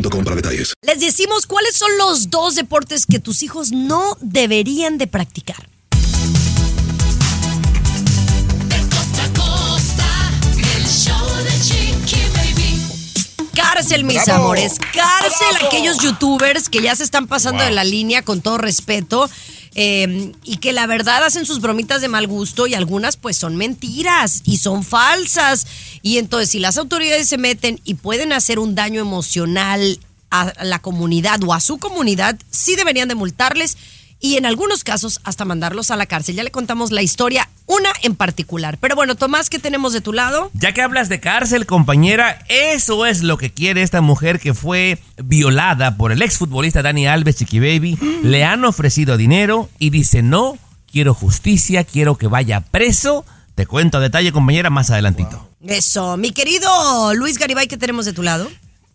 para 0.00 0.36
detalles. 0.36 0.74
Les 0.82 1.00
decimos 1.00 1.46
cuáles 1.46 1.76
son 1.76 1.90
los 1.98 2.30
dos 2.30 2.54
deportes 2.54 3.06
que 3.06 3.18
tus 3.18 3.42
hijos 3.42 3.72
no 3.72 4.16
deberían 4.20 4.98
de 4.98 5.06
practicar. 5.06 5.68
Costa 8.90 9.24
a 9.24 9.32
costa, 9.34 10.30
el 10.76 10.86
show 10.86 11.28
de 11.44 11.60
Chiqui 11.60 12.22
Baby. 12.34 12.82
Cárcel, 13.54 14.04
mis 14.04 14.24
¡Bravo! 14.24 14.44
amores. 14.44 14.74
Cárcel 14.78 15.46
¡Bravo! 15.52 15.66
aquellos 15.66 15.98
youtubers 16.02 16.68
que 16.68 16.82
ya 16.82 16.94
se 16.96 17.04
están 17.04 17.26
pasando 17.26 17.58
Wow. 17.62 17.68
de 17.68 17.74
la 17.74 17.84
línea 17.84 18.22
con 18.22 18.40
todo 18.40 18.58
respeto. 18.58 19.28
eh, 19.74 20.32
y 20.44 20.58
que 20.58 20.74
la 20.74 20.86
verdad 20.86 21.24
hacen 21.24 21.46
sus 21.46 21.62
bromitas 21.62 22.02
de 22.02 22.08
mal 22.08 22.26
gusto 22.26 22.66
y 22.66 22.74
algunas 22.74 23.16
pues 23.16 23.38
son 23.38 23.56
mentiras 23.56 24.42
y 24.44 24.58
son 24.58 24.84
falsas. 24.84 25.66
Y 26.02 26.18
entonces 26.18 26.50
si 26.50 26.58
las 26.58 26.76
autoridades 26.76 27.28
se 27.28 27.38
meten 27.38 27.80
y 27.84 27.94
pueden 27.94 28.32
hacer 28.32 28.58
un 28.58 28.74
daño 28.74 29.00
emocional 29.00 29.98
a 30.30 30.52
la 30.64 30.78
comunidad 30.78 31.42
o 31.44 31.54
a 31.54 31.60
su 31.60 31.78
comunidad, 31.78 32.38
sí 32.50 32.74
deberían 32.74 33.08
de 33.08 33.14
multarles 33.14 33.76
y 34.22 34.36
en 34.36 34.46
algunos 34.46 34.84
casos 34.84 35.20
hasta 35.24 35.44
mandarlos 35.44 35.90
a 35.90 35.96
la 35.96 36.06
cárcel. 36.06 36.36
Ya 36.36 36.44
le 36.44 36.52
contamos 36.52 36.92
la 36.92 37.02
historia, 37.02 37.50
una 37.66 37.90
en 38.02 38.14
particular. 38.14 38.78
Pero 38.80 38.94
bueno, 38.94 39.16
Tomás, 39.16 39.50
¿qué 39.50 39.58
tenemos 39.58 39.92
de 39.92 40.00
tu 40.00 40.12
lado? 40.12 40.50
Ya 40.54 40.72
que 40.72 40.80
hablas 40.80 41.08
de 41.08 41.18
cárcel, 41.20 41.66
compañera, 41.66 42.38
eso 42.48 43.04
es 43.04 43.22
lo 43.22 43.36
que 43.36 43.52
quiere 43.52 43.82
esta 43.82 44.00
mujer 44.00 44.38
que 44.38 44.54
fue 44.54 45.00
violada 45.22 45.96
por 45.96 46.12
el 46.12 46.22
exfutbolista 46.22 46.82
Dani 46.82 47.08
Alves, 47.08 47.36
Chiqui 47.36 47.58
Baby. 47.58 47.98
Le 48.22 48.44
han 48.44 48.64
ofrecido 48.64 49.16
dinero 49.16 49.68
y 49.80 49.90
dice, 49.90 50.22
no, 50.22 50.56
quiero 50.90 51.14
justicia, 51.14 51.82
quiero 51.82 52.16
que 52.16 52.28
vaya 52.28 52.60
preso. 52.60 53.26
Te 53.56 53.66
cuento 53.66 53.98
a 53.98 54.00
detalle, 54.00 54.30
compañera, 54.30 54.70
más 54.70 54.90
adelantito. 54.90 55.51
Eso, 55.66 56.16
mi 56.16 56.32
querido 56.32 57.14
Luis 57.14 57.38
Garibay, 57.38 57.68
¿qué 57.68 57.76
tenemos 57.76 58.04
de 58.04 58.12
tu 58.12 58.22
lado? 58.22 58.50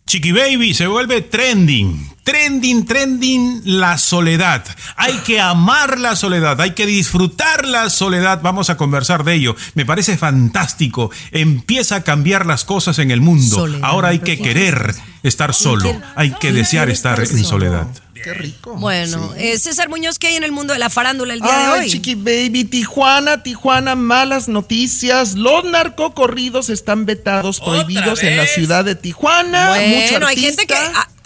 Chiqui 0.06 0.32
Baby 0.32 0.74
se 0.74 0.86
vuelve 0.86 1.20
trending. 1.22 2.12
Trending, 2.24 2.84
trending, 2.84 3.62
la 3.64 3.96
soledad. 3.96 4.64
Hay 4.96 5.14
que 5.18 5.40
amar 5.40 5.98
la 5.98 6.14
soledad, 6.14 6.60
hay 6.60 6.72
que 6.72 6.84
disfrutar 6.84 7.66
la 7.66 7.88
soledad. 7.88 8.40
Vamos 8.42 8.68
a 8.68 8.76
conversar 8.76 9.24
de 9.24 9.34
ello. 9.34 9.56
Me 9.74 9.86
parece 9.86 10.18
fantástico. 10.18 11.10
Empieza 11.30 11.96
a 11.96 12.04
cambiar 12.04 12.44
las 12.44 12.64
cosas 12.64 12.98
en 12.98 13.10
el 13.10 13.20
mundo. 13.22 13.56
Soledad, 13.56 13.80
Ahora 13.82 14.08
hay 14.08 14.18
que 14.18 14.36
¿qué 14.36 14.44
querer 14.44 14.94
estar 15.22 15.54
solo. 15.54 15.98
Hay 16.16 16.32
que 16.32 16.52
desear 16.52 16.90
estar 16.90 17.18
en 17.20 17.44
soledad. 17.44 17.86
Qué 18.22 18.34
rico. 18.34 18.76
Bueno, 18.76 19.34
eh, 19.36 19.58
César 19.58 19.88
Muñoz, 19.88 20.18
¿qué 20.18 20.28
hay 20.28 20.36
en 20.36 20.44
el 20.44 20.52
mundo 20.52 20.72
de 20.72 20.78
la 20.78 20.90
farándula 20.90 21.34
el 21.34 21.40
día 21.40 21.50
de 21.50 21.64
Ay, 21.64 21.80
hoy? 21.80 21.90
chiqui 21.90 22.14
baby, 22.14 22.64
Tijuana, 22.64 23.42
Tijuana, 23.42 23.94
malas 23.94 24.48
noticias. 24.48 25.34
Los 25.34 25.64
narcocorridos 25.64 26.70
están 26.70 27.06
vetados, 27.06 27.60
prohibidos 27.60 28.22
en 28.22 28.36
la 28.36 28.46
ciudad 28.46 28.84
de 28.84 28.94
Tijuana. 28.94 29.76
Mucho 29.76 30.10
Bueno, 30.12 30.26
hay 30.26 30.36
gente 30.36 30.66
que 30.66 30.74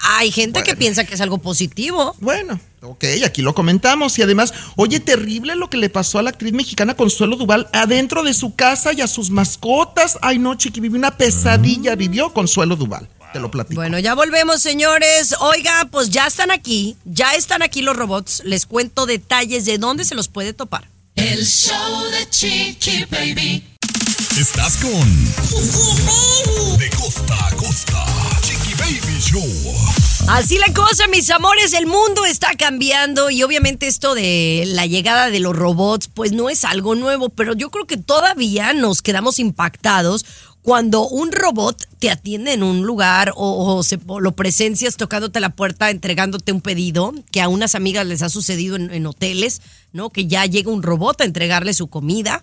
hay 0.03 0.33
gente 0.33 0.63
que 0.63 0.75
piensa 0.75 1.05
que 1.05 1.15
es 1.15 1.21
algo 1.21 1.39
positivo. 1.39 2.17
Bueno, 2.19 2.59
ok, 2.83 3.05
aquí 3.25 3.41
lo 3.41 3.55
comentamos. 3.55 4.19
Y 4.19 4.23
además, 4.23 4.53
oye, 4.77 4.99
terrible 4.99 5.55
lo 5.55 5.71
que 5.71 5.77
le 5.77 5.89
pasó 5.91 6.19
a 6.19 6.23
la 6.23 6.31
actriz 6.31 6.53
mexicana 6.53 6.95
Consuelo 6.95 7.37
Duval 7.37 7.69
adentro 7.73 8.25
de 8.25 8.35
su 8.35 8.57
casa 8.57 8.93
y 8.93 9.01
a 9.01 9.07
sus 9.07 9.31
mascotas. 9.31 10.19
Ay, 10.21 10.39
no, 10.39 10.57
chiqui, 10.57 10.81
vivió 10.81 10.99
una 10.99 11.17
pesadilla, 11.17 11.95
vivió 11.95 12.33
Consuelo 12.33 12.75
Duval. 12.75 13.09
Te 13.33 13.41
lo 13.41 13.51
platico. 13.51 13.77
Bueno, 13.77 13.99
ya 13.99 14.15
volvemos, 14.15 14.61
señores. 14.61 15.35
Oiga, 15.41 15.89
pues 15.91 16.11
ya 16.11 16.27
están 16.27 16.51
aquí, 16.51 16.97
ya 17.05 17.35
están 17.35 17.63
aquí 17.63 17.81
los 17.81 17.97
robots. 17.97 18.43
Les 18.45 18.67
cuento 18.67 19.07
detalles 19.07 19.65
de 19.65 19.79
dónde 19.79 20.05
se 20.05 20.15
los 20.15 20.29
puede 20.29 20.53
topar. 20.53 20.89
El 21.15 21.47
show 21.47 22.11
de 22.11 22.29
Chiqui 22.29 23.05
Baby. 23.11 23.65
Estás 24.39 24.79
con 24.79 25.25
De 26.79 26.91
costa 26.91 27.47
a 27.47 27.57
costa. 27.57 28.05
Chiqui 28.43 28.75
Baby 28.75 29.21
Show. 29.21 29.75
Así 30.29 30.57
la 30.59 30.73
cosa, 30.73 31.09
mis 31.09 31.31
amores, 31.31 31.73
el 31.73 31.87
mundo 31.87 32.25
está 32.25 32.55
cambiando 32.57 33.29
y 33.31 33.43
obviamente 33.43 33.87
esto 33.87 34.15
de 34.15 34.65
la 34.67 34.87
llegada 34.87 35.31
de 35.31 35.41
los 35.41 35.55
robots, 35.55 36.09
pues 36.09 36.33
no 36.33 36.49
es 36.49 36.65
algo 36.65 36.95
nuevo, 36.95 37.29
pero 37.29 37.55
yo 37.55 37.71
creo 37.71 37.87
que 37.87 37.97
todavía 37.97 38.73
nos 38.73 39.03
quedamos 39.03 39.39
impactados 39.39 40.25
cuando 40.63 41.09
un 41.09 41.33
robot 41.33 41.77
te 41.99 42.09
atiende 42.11 42.53
en 42.53 42.63
un 42.63 42.83
lugar 42.87 43.33
o, 43.37 43.77
o 43.77 43.83
se- 43.83 43.99
o 44.07 44.21
lo 44.21 44.33
presencias 44.33 44.97
tocándote 44.97 45.41
la 45.41 45.51
puerta, 45.51 45.91
entregándote 45.91 46.53
un 46.53 46.61
pedido, 46.61 47.13
que 47.33 47.41
a 47.41 47.49
unas 47.49 47.75
amigas 47.75 48.07
les 48.07 48.23
ha 48.23 48.29
sucedido 48.29 48.77
en, 48.77 48.93
en 48.93 49.07
hoteles, 49.07 49.61
¿no? 49.93 50.11
Que 50.11 50.27
ya 50.29 50.47
llega 50.47 50.71
un 50.71 50.83
robot 50.85 51.21
a 51.21 51.25
entregarle 51.25 51.75
su 51.75 51.89
comida. 51.89 52.43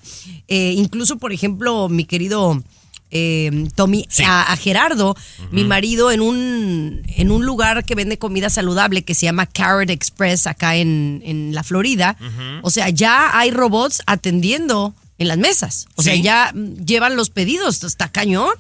Eh, 0.50 0.74
incluso, 0.76 1.18
por 1.18 1.32
ejemplo, 1.32 1.88
mi 1.88 2.04
querido 2.04 2.62
eh, 3.12 3.68
Tommy, 3.76 4.06
a, 4.26 4.52
a 4.52 4.58
Gerardo, 4.58 5.16
mi 5.52 5.64
marido, 5.64 6.12
en 6.12 6.22
un, 6.22 7.02
en 7.08 7.32
un 7.32 7.46
lugar 7.46 7.84
que 7.86 7.96
vende 7.96 8.18
comida 8.20 8.50
saludable 8.50 9.04
que 9.04 9.16
se 9.16 9.26
llama 9.28 9.46
Carrot 9.48 9.90
Express 9.90 10.46
acá 10.46 10.76
en, 10.76 11.22
en 11.26 11.56
la 11.56 11.64
Florida. 11.64 12.18
O 12.64 12.70
sea, 12.70 12.90
ya 12.90 13.36
hay 13.40 13.50
robots 13.52 14.02
atendiendo 14.06 14.94
en 15.20 15.28
las 15.28 15.38
mesas. 15.38 15.88
O 15.96 16.02
sea, 16.02 16.16
ya 16.16 16.52
mm, 16.54 16.86
llevan 16.86 17.16
los 17.16 17.30
pedidos, 17.30 17.84
está 17.84 18.10
cañón. 18.10 18.54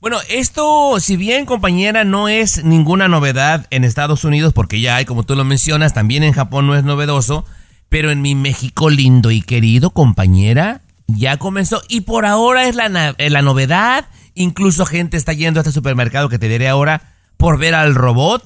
Bueno, 0.00 0.18
esto, 0.28 0.98
si 1.00 1.16
bien 1.16 1.46
compañera, 1.46 2.04
no 2.04 2.28
es 2.28 2.64
ninguna 2.64 3.08
novedad 3.08 3.66
en 3.70 3.84
Estados 3.84 4.24
Unidos, 4.24 4.52
porque 4.52 4.80
ya 4.80 4.96
hay, 4.96 5.04
como 5.04 5.22
tú 5.22 5.36
lo 5.36 5.44
mencionas, 5.44 5.94
también 5.94 6.22
en 6.22 6.32
Japón 6.32 6.66
no 6.66 6.76
es 6.76 6.84
novedoso, 6.84 7.44
pero 7.88 8.10
en 8.10 8.20
mi 8.20 8.34
México 8.34 8.90
lindo 8.90 9.30
y 9.30 9.42
querido, 9.42 9.90
compañera, 9.90 10.82
ya 11.06 11.38
comenzó 11.38 11.82
y 11.88 12.02
por 12.02 12.26
ahora 12.26 12.68
es 12.68 12.74
la, 12.74 13.14
eh, 13.16 13.30
la 13.30 13.42
novedad. 13.42 14.06
Incluso 14.34 14.84
gente 14.84 15.16
está 15.16 15.32
yendo 15.32 15.60
a 15.60 15.62
este 15.62 15.72
supermercado 15.72 16.28
que 16.28 16.38
te 16.38 16.48
diré 16.48 16.68
ahora 16.68 17.14
por 17.36 17.58
ver 17.58 17.74
al 17.74 17.94
robot. 17.94 18.42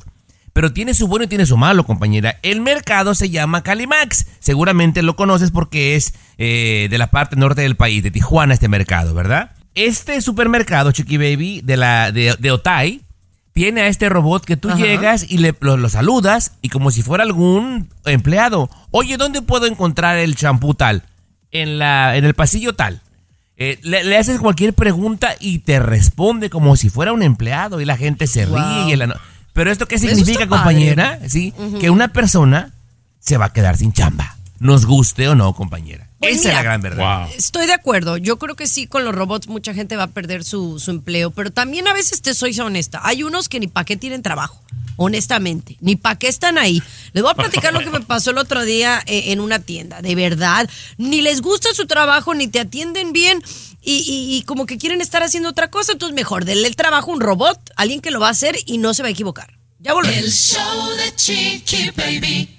Pero 0.53 0.73
tiene 0.73 0.95
su 0.95 1.07
bueno 1.07 1.25
y 1.25 1.29
tiene 1.29 1.47
su 1.47 1.57
malo, 1.57 1.85
compañera. 1.85 2.39
El 2.43 2.61
mercado 2.61 3.15
se 3.15 3.31
llama 3.31 3.63
Calimax. 3.63 4.27
Seguramente 4.41 5.03
lo 5.03 5.15
conoces 5.17 5.51
porque 5.53 5.95
es 5.97 6.13
eh, 6.39 6.89
de 6.91 6.99
la 6.99 7.09
parte 7.11 7.37
norte 7.37 7.63
del 7.63 7.77
país, 7.77 8.03
de 8.03 8.11
Tijuana, 8.11 8.55
este 8.55 8.69
mercado, 8.69 9.15
¿verdad? 9.15 9.53
Este 9.77 10.21
supermercado, 10.21 10.91
Chiqui 10.91 11.17
Baby, 11.17 11.61
de, 11.63 11.77
la, 11.77 12.11
de, 12.11 12.35
de 12.39 12.51
Otay, 12.51 13.03
tiene 13.53 13.83
a 13.83 13.87
este 13.87 14.09
robot 14.09 14.45
que 14.45 14.57
tú 14.57 14.69
Ajá. 14.71 14.79
llegas 14.79 15.25
y 15.29 15.39
le, 15.39 15.55
lo, 15.61 15.77
lo 15.77 15.89
saludas 15.89 16.53
y 16.63 16.69
como 16.69 16.91
si 16.91 17.03
fuera 17.03 17.23
algún 17.23 17.89
empleado. 18.05 18.69
Oye, 18.91 19.17
¿dónde 19.17 19.43
puedo 19.43 19.67
encontrar 19.67 20.19
el 20.19 20.35
champú 20.35 20.75
tal? 20.75 21.05
En, 21.53 21.79
la, 21.79 22.17
en 22.17 22.25
el 22.25 22.35
pasillo 22.35 22.75
tal. 22.75 23.01
Eh, 23.57 23.79
le, 23.83 24.03
le 24.05 24.17
haces 24.17 24.41
cualquier 24.41 24.73
pregunta 24.73 25.35
y 25.39 25.59
te 25.59 25.79
responde 25.81 26.49
como 26.49 26.77
si 26.77 26.89
fuera 26.91 27.13
un 27.13 27.23
empleado 27.23 27.81
y 27.81 27.85
la 27.85 27.97
gente 27.97 28.27
se 28.27 28.47
ríe. 28.47 28.93
Y 28.93 28.97
la- 28.97 29.21
Pero 29.53 29.71
esto 29.73 29.87
qué 29.87 29.99
significa, 29.99 30.41
padre. 30.41 30.49
compañera? 30.49 31.19
¿Sí? 31.29 31.53
Que 31.81 31.91
una 31.91 32.09
persona 32.09 32.73
se 33.19 33.37
va 33.37 33.47
a 33.47 33.53
quedar 33.53 33.77
sin 33.77 33.93
chamba. 33.93 34.37
Nos 34.59 34.85
guste 34.87 35.27
o 35.29 35.35
no, 35.35 35.55
compañera. 35.55 36.09
Pues 36.19 36.33
Esa 36.37 36.41
mira, 36.49 36.51
es 36.51 36.57
la 36.57 36.63
gran 36.63 36.81
verdad. 36.83 37.27
Wow. 37.27 37.35
Estoy 37.37 37.67
de 37.67 37.73
acuerdo. 37.73 38.19
Yo 38.19 38.39
creo 38.39 38.55
que 38.55 38.67
sí, 38.67 38.87
con 38.87 39.05
los 39.07 39.15
robots 39.15 39.49
mucha 39.49 39.73
gente 39.73 39.97
va 39.97 40.03
a 40.05 40.07
perder 40.09 40.45
su, 40.45 40.79
su 40.79 40.91
empleo, 40.91 41.31
pero 41.31 41.51
también 41.51 41.89
a 41.89 41.95
veces 41.95 42.21
te 42.21 42.35
soy 42.35 42.59
honesta. 42.61 43.01
Hay 43.03 43.23
unos 43.23 43.49
que 43.49 43.59
ni 43.59 43.69
para 43.69 43.87
qué 43.87 43.97
tienen 43.97 44.23
trabajo, 44.23 44.61
honestamente. 44.97 45.79
Ni 45.81 45.97
para 45.97 46.17
qué 46.19 46.29
están 46.29 46.59
ahí. 46.59 46.83
Les 47.15 47.23
voy 47.23 47.33
a 47.33 47.35
platicar 47.35 47.73
lo 47.73 47.81
que 47.81 47.89
me 47.89 48.01
pasó 48.01 48.33
el 48.33 48.39
otro 48.39 48.63
día 48.67 49.03
eh, 49.07 49.33
en 49.33 49.41
una 49.41 49.61
tienda. 49.61 50.03
De 50.03 50.15
verdad, 50.15 50.69
ni 50.99 51.23
les 51.23 51.41
gusta 51.41 51.71
su 51.73 51.87
trabajo, 51.87 52.35
ni 52.35 52.47
te 52.49 52.61
atienden 52.61 53.15
bien. 53.15 53.43
Y, 53.83 53.99
y- 53.99 54.37
y 54.37 54.43
como 54.43 54.67
que 54.67 54.77
quieren 54.79 55.01
estar 55.01 55.23
haciendo 55.23 55.49
otra 55.49 55.71
cosa, 55.71 55.93
entonces 55.93 56.15
mejor 56.15 56.45
denle 56.45 56.69
el 56.69 56.77
trabajo 56.77 57.11
a 57.11 57.15
un 57.15 57.21
robot, 57.21 57.59
alguien 57.77 58.01
que 58.01 58.11
lo 58.11 58.21
va 58.21 58.29
a 58.29 58.33
hacer 58.33 58.57
y 58.67 58.79
no 58.79 58.93
se 58.95 59.03
va 59.03 59.09
a 59.09 59.13
equivocar. 59.13 59.59
Ya 59.79 59.93
El 59.93 59.97
volvemos. 59.97 60.31
show 60.35 60.91
de 60.97 61.15
Chiqui 61.17 61.91
Baby. 61.97 62.57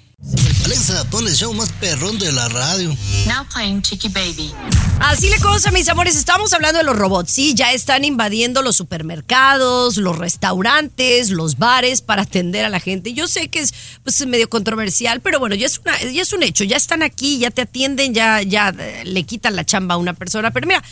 Alexa, 0.64 1.04
pon 1.10 1.26
el 1.26 1.34
show 1.34 1.52
más 1.52 1.70
perrón 1.80 2.16
de 2.18 2.30
la 2.30 2.48
radio. 2.48 2.88
Now 3.26 3.44
playing 3.52 3.82
Chiqui 3.82 4.08
Baby. 4.08 4.52
Así 5.00 5.28
la 5.28 5.38
cosa, 5.38 5.72
mis 5.72 5.88
amores, 5.88 6.14
estamos 6.14 6.52
hablando 6.52 6.78
de 6.78 6.84
los 6.84 6.94
robots. 6.96 7.32
Sí, 7.32 7.54
ya 7.54 7.72
están 7.72 8.04
invadiendo 8.04 8.62
los 8.62 8.76
supermercados, 8.76 9.96
los 9.96 10.16
restaurantes, 10.16 11.30
los 11.30 11.58
bares 11.58 12.02
para 12.02 12.22
atender 12.22 12.64
a 12.64 12.68
la 12.68 12.78
gente. 12.78 13.12
Yo 13.12 13.26
sé 13.26 13.48
que 13.48 13.58
es 13.60 13.74
pues, 14.04 14.24
medio 14.26 14.48
controversial, 14.48 15.20
pero 15.20 15.40
bueno, 15.40 15.54
ya 15.56 15.66
es, 15.66 15.78
una, 15.78 16.00
ya 16.00 16.22
es 16.22 16.32
un 16.32 16.42
hecho. 16.44 16.62
Ya 16.64 16.76
están 16.76 17.02
aquí, 17.02 17.38
ya 17.38 17.50
te 17.50 17.62
atienden, 17.62 18.14
ya, 18.14 18.42
ya 18.42 18.72
eh, 18.78 19.02
le 19.04 19.24
quitan 19.24 19.56
la 19.56 19.64
chamba 19.66 19.94
a 19.96 19.98
una 19.98 20.14
persona. 20.14 20.52
Pero 20.52 20.68
mira, 20.68 20.82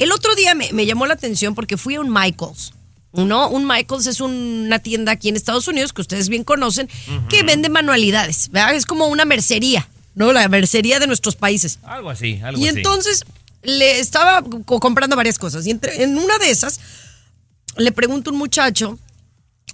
el 0.00 0.10
otro 0.12 0.34
día 0.34 0.54
me, 0.54 0.72
me 0.72 0.84
llamó 0.86 1.06
la 1.06 1.14
atención 1.14 1.54
porque 1.54 1.76
fui 1.76 1.94
a 1.94 2.00
un 2.00 2.12
Michaels. 2.12 2.72
¿no? 3.12 3.48
Un 3.48 3.66
Michaels 3.66 4.06
es 4.06 4.20
una 4.20 4.78
tienda 4.78 5.10
aquí 5.12 5.28
en 5.28 5.36
Estados 5.36 5.66
Unidos 5.68 5.92
que 5.92 6.00
ustedes 6.00 6.28
bien 6.28 6.44
conocen, 6.44 6.88
que 7.28 7.42
vende 7.42 7.68
manualidades, 7.68 8.50
¿verdad? 8.52 8.74
Es 8.76 8.86
como 8.86 9.06
una 9.08 9.24
mercería, 9.24 9.88
¿no? 10.14 10.32
La 10.32 10.46
mercería 10.48 11.00
de 11.00 11.08
nuestros 11.08 11.34
países. 11.34 11.80
Algo 11.82 12.08
así, 12.10 12.40
algo 12.42 12.60
Y 12.62 12.68
así. 12.68 12.76
entonces 12.78 13.24
le 13.64 13.98
estaba 13.98 14.42
co- 14.64 14.78
comprando 14.78 15.16
varias 15.16 15.38
cosas. 15.40 15.66
Y 15.66 15.72
entre- 15.72 16.04
en 16.04 16.16
una 16.18 16.38
de 16.38 16.50
esas 16.50 16.78
le 17.76 17.90
pregunto 17.92 18.30
a 18.30 18.32
un 18.32 18.38
muchacho 18.38 18.96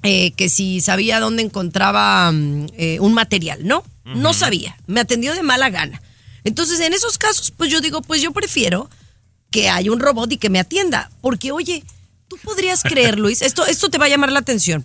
eh, 0.02 0.30
que 0.32 0.48
si 0.48 0.80
sabía 0.80 1.20
dónde 1.20 1.42
encontraba 1.42 2.30
mm, 2.32 2.66
eh, 2.78 2.98
un 3.00 3.12
material, 3.12 3.66
¿no? 3.66 3.84
No 4.04 4.32
sabía. 4.34 4.76
Me 4.86 5.00
atendió 5.00 5.34
de 5.34 5.42
mala 5.42 5.68
gana. 5.68 6.00
Entonces, 6.44 6.78
en 6.80 6.92
esos 6.94 7.18
casos, 7.18 7.50
pues 7.50 7.70
yo 7.70 7.80
digo, 7.80 8.00
pues 8.02 8.22
yo 8.22 8.30
prefiero 8.32 8.88
que 9.56 9.70
haya 9.70 9.90
un 9.90 10.00
robot 10.00 10.30
y 10.32 10.36
que 10.36 10.50
me 10.50 10.58
atienda. 10.58 11.10
Porque, 11.22 11.50
oye, 11.50 11.82
tú 12.28 12.36
podrías 12.44 12.82
creer, 12.82 13.18
Luis, 13.18 13.40
esto, 13.40 13.64
esto 13.64 13.88
te 13.88 13.96
va 13.96 14.04
a 14.04 14.10
llamar 14.10 14.30
la 14.30 14.40
atención. 14.40 14.84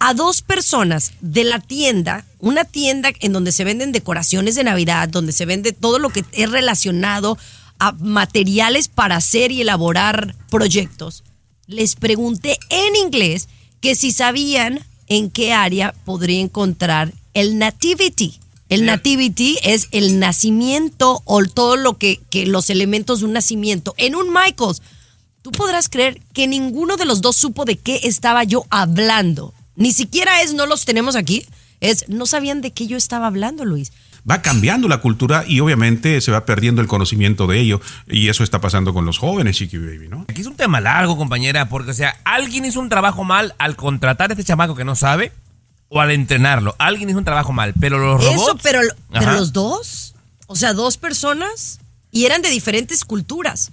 A 0.00 0.12
dos 0.12 0.42
personas 0.42 1.12
de 1.20 1.44
la 1.44 1.60
tienda, 1.60 2.26
una 2.40 2.64
tienda 2.64 3.12
en 3.20 3.32
donde 3.32 3.52
se 3.52 3.62
venden 3.62 3.92
decoraciones 3.92 4.56
de 4.56 4.64
Navidad, 4.64 5.08
donde 5.08 5.30
se 5.30 5.46
vende 5.46 5.70
todo 5.70 6.00
lo 6.00 6.10
que 6.10 6.24
es 6.32 6.50
relacionado 6.50 7.38
a 7.78 7.92
materiales 7.92 8.88
para 8.88 9.14
hacer 9.14 9.52
y 9.52 9.60
elaborar 9.60 10.34
proyectos, 10.50 11.22
les 11.68 11.94
pregunté 11.94 12.58
en 12.70 12.96
inglés 12.96 13.48
que 13.80 13.94
si 13.94 14.10
sabían 14.10 14.84
en 15.06 15.30
qué 15.30 15.52
área 15.52 15.94
podría 16.04 16.40
encontrar 16.40 17.12
el 17.34 17.56
nativity. 17.56 18.40
El 18.68 18.84
nativity 18.84 19.58
es 19.62 19.88
el 19.92 20.18
nacimiento 20.18 21.22
o 21.24 21.44
todo 21.44 21.76
lo 21.76 21.98
que, 21.98 22.20
que 22.30 22.46
los 22.46 22.68
elementos 22.68 23.20
de 23.20 23.26
un 23.26 23.32
nacimiento. 23.32 23.94
En 23.96 24.16
un 24.16 24.32
Michaels, 24.32 24.82
tú 25.42 25.52
podrás 25.52 25.88
creer 25.88 26.20
que 26.32 26.48
ninguno 26.48 26.96
de 26.96 27.04
los 27.04 27.20
dos 27.20 27.36
supo 27.36 27.64
de 27.64 27.76
qué 27.76 28.00
estaba 28.02 28.42
yo 28.42 28.64
hablando. 28.70 29.54
Ni 29.76 29.92
siquiera 29.92 30.42
es 30.42 30.52
no 30.52 30.66
los 30.66 30.84
tenemos 30.84 31.14
aquí, 31.14 31.46
es 31.80 32.08
no 32.08 32.26
sabían 32.26 32.60
de 32.60 32.72
qué 32.72 32.88
yo 32.88 32.96
estaba 32.96 33.28
hablando, 33.28 33.64
Luis. 33.64 33.92
Va 34.28 34.42
cambiando 34.42 34.88
la 34.88 35.00
cultura 35.00 35.44
y 35.46 35.60
obviamente 35.60 36.20
se 36.20 36.32
va 36.32 36.44
perdiendo 36.44 36.82
el 36.82 36.88
conocimiento 36.88 37.46
de 37.46 37.60
ello. 37.60 37.80
Y 38.08 38.28
eso 38.28 38.42
está 38.42 38.60
pasando 38.60 38.92
con 38.92 39.06
los 39.06 39.18
jóvenes, 39.18 39.56
Chiqui 39.56 39.78
Baby, 39.78 40.08
¿no? 40.08 40.24
Aquí 40.26 40.40
es 40.40 40.48
un 40.48 40.56
tema 40.56 40.80
largo, 40.80 41.16
compañera, 41.16 41.68
porque, 41.68 41.92
o 41.92 41.94
sea, 41.94 42.16
alguien 42.24 42.64
hizo 42.64 42.80
un 42.80 42.88
trabajo 42.88 43.22
mal 43.22 43.54
al 43.58 43.76
contratar 43.76 44.30
a 44.30 44.32
este 44.32 44.42
chamaco 44.42 44.74
que 44.74 44.84
no 44.84 44.96
sabe 44.96 45.30
o 45.88 46.00
al 46.00 46.10
entrenarlo. 46.10 46.74
Alguien 46.78 47.08
hizo 47.08 47.18
un 47.18 47.24
trabajo 47.24 47.52
mal, 47.52 47.74
pero 47.78 47.98
los 47.98 48.22
robots... 48.22 48.42
Eso, 48.42 48.58
pero, 48.62 48.80
pero 49.12 49.32
los 49.32 49.52
dos, 49.52 50.14
o 50.46 50.56
sea, 50.56 50.72
dos 50.72 50.96
personas 50.96 51.80
y 52.10 52.24
eran 52.24 52.42
de 52.42 52.50
diferentes 52.50 53.04
culturas. 53.04 53.70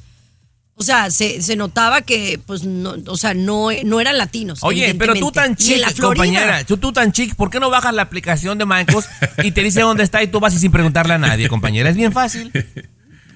O 0.75 0.81
sea, 0.81 1.11
se, 1.11 1.41
se 1.41 1.55
notaba 1.55 2.01
que, 2.01 2.39
pues, 2.45 2.63
no, 2.63 2.95
o 3.07 3.15
sea, 3.15 3.35
no, 3.35 3.69
no 3.85 4.01
eran 4.01 4.17
latinos. 4.17 4.59
Oye, 4.63 4.95
pero 4.95 5.13
tú 5.13 5.31
tan 5.31 5.55
chic, 5.55 5.99
compañera, 5.99 6.63
tú, 6.63 6.77
tú 6.77 6.91
tan 6.91 7.11
chic, 7.11 7.35
¿por 7.35 7.51
qué 7.51 7.59
no 7.59 7.69
bajas 7.69 7.93
la 7.93 8.01
aplicación 8.01 8.57
de 8.57 8.65
Michaels 8.65 9.07
y 9.43 9.51
te 9.51 9.61
dice 9.61 9.81
dónde 9.81 10.03
está 10.03 10.23
y 10.23 10.27
tú 10.27 10.39
vas 10.39 10.55
y 10.55 10.59
sin 10.59 10.71
preguntarle 10.71 11.13
a 11.13 11.19
nadie, 11.19 11.47
compañera? 11.47 11.89
Es 11.89 11.95
bien 11.95 12.11
fácil. 12.11 12.51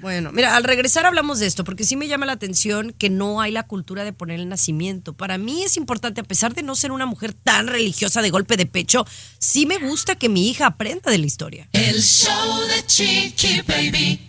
Bueno, 0.01 0.31
mira, 0.31 0.55
al 0.55 0.63
regresar 0.63 1.05
hablamos 1.05 1.39
de 1.39 1.47
esto, 1.47 1.63
porque 1.63 1.83
sí 1.83 1.95
me 1.95 2.07
llama 2.07 2.25
la 2.25 2.33
atención 2.33 2.93
que 2.97 3.09
no 3.09 3.41
hay 3.41 3.51
la 3.51 3.63
cultura 3.63 4.03
de 4.03 4.13
poner 4.13 4.39
el 4.39 4.47
nacimiento. 4.47 5.13
Para 5.13 5.37
mí 5.37 5.63
es 5.63 5.77
importante, 5.77 6.21
a 6.21 6.23
pesar 6.23 6.53
de 6.53 6.63
no 6.63 6.75
ser 6.75 6.91
una 6.91 7.05
mujer 7.05 7.33
tan 7.33 7.67
religiosa 7.67 8.21
de 8.21 8.29
golpe 8.29 8.57
de 8.57 8.65
pecho, 8.65 9.05
sí 9.39 9.65
me 9.65 9.77
gusta 9.79 10.15
que 10.15 10.29
mi 10.29 10.49
hija 10.49 10.67
aprenda 10.67 11.11
de 11.11 11.17
la 11.17 11.25
historia. 11.25 11.67
El 11.73 12.01
show 12.01 12.61
de 12.67 12.85
Chiqui 12.85 13.61
Baby. 13.61 14.19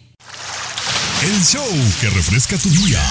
El 1.22 1.44
show 1.44 1.68
que 2.00 2.10
refresca 2.10 2.56
tu 2.58 2.70
día. 2.70 3.02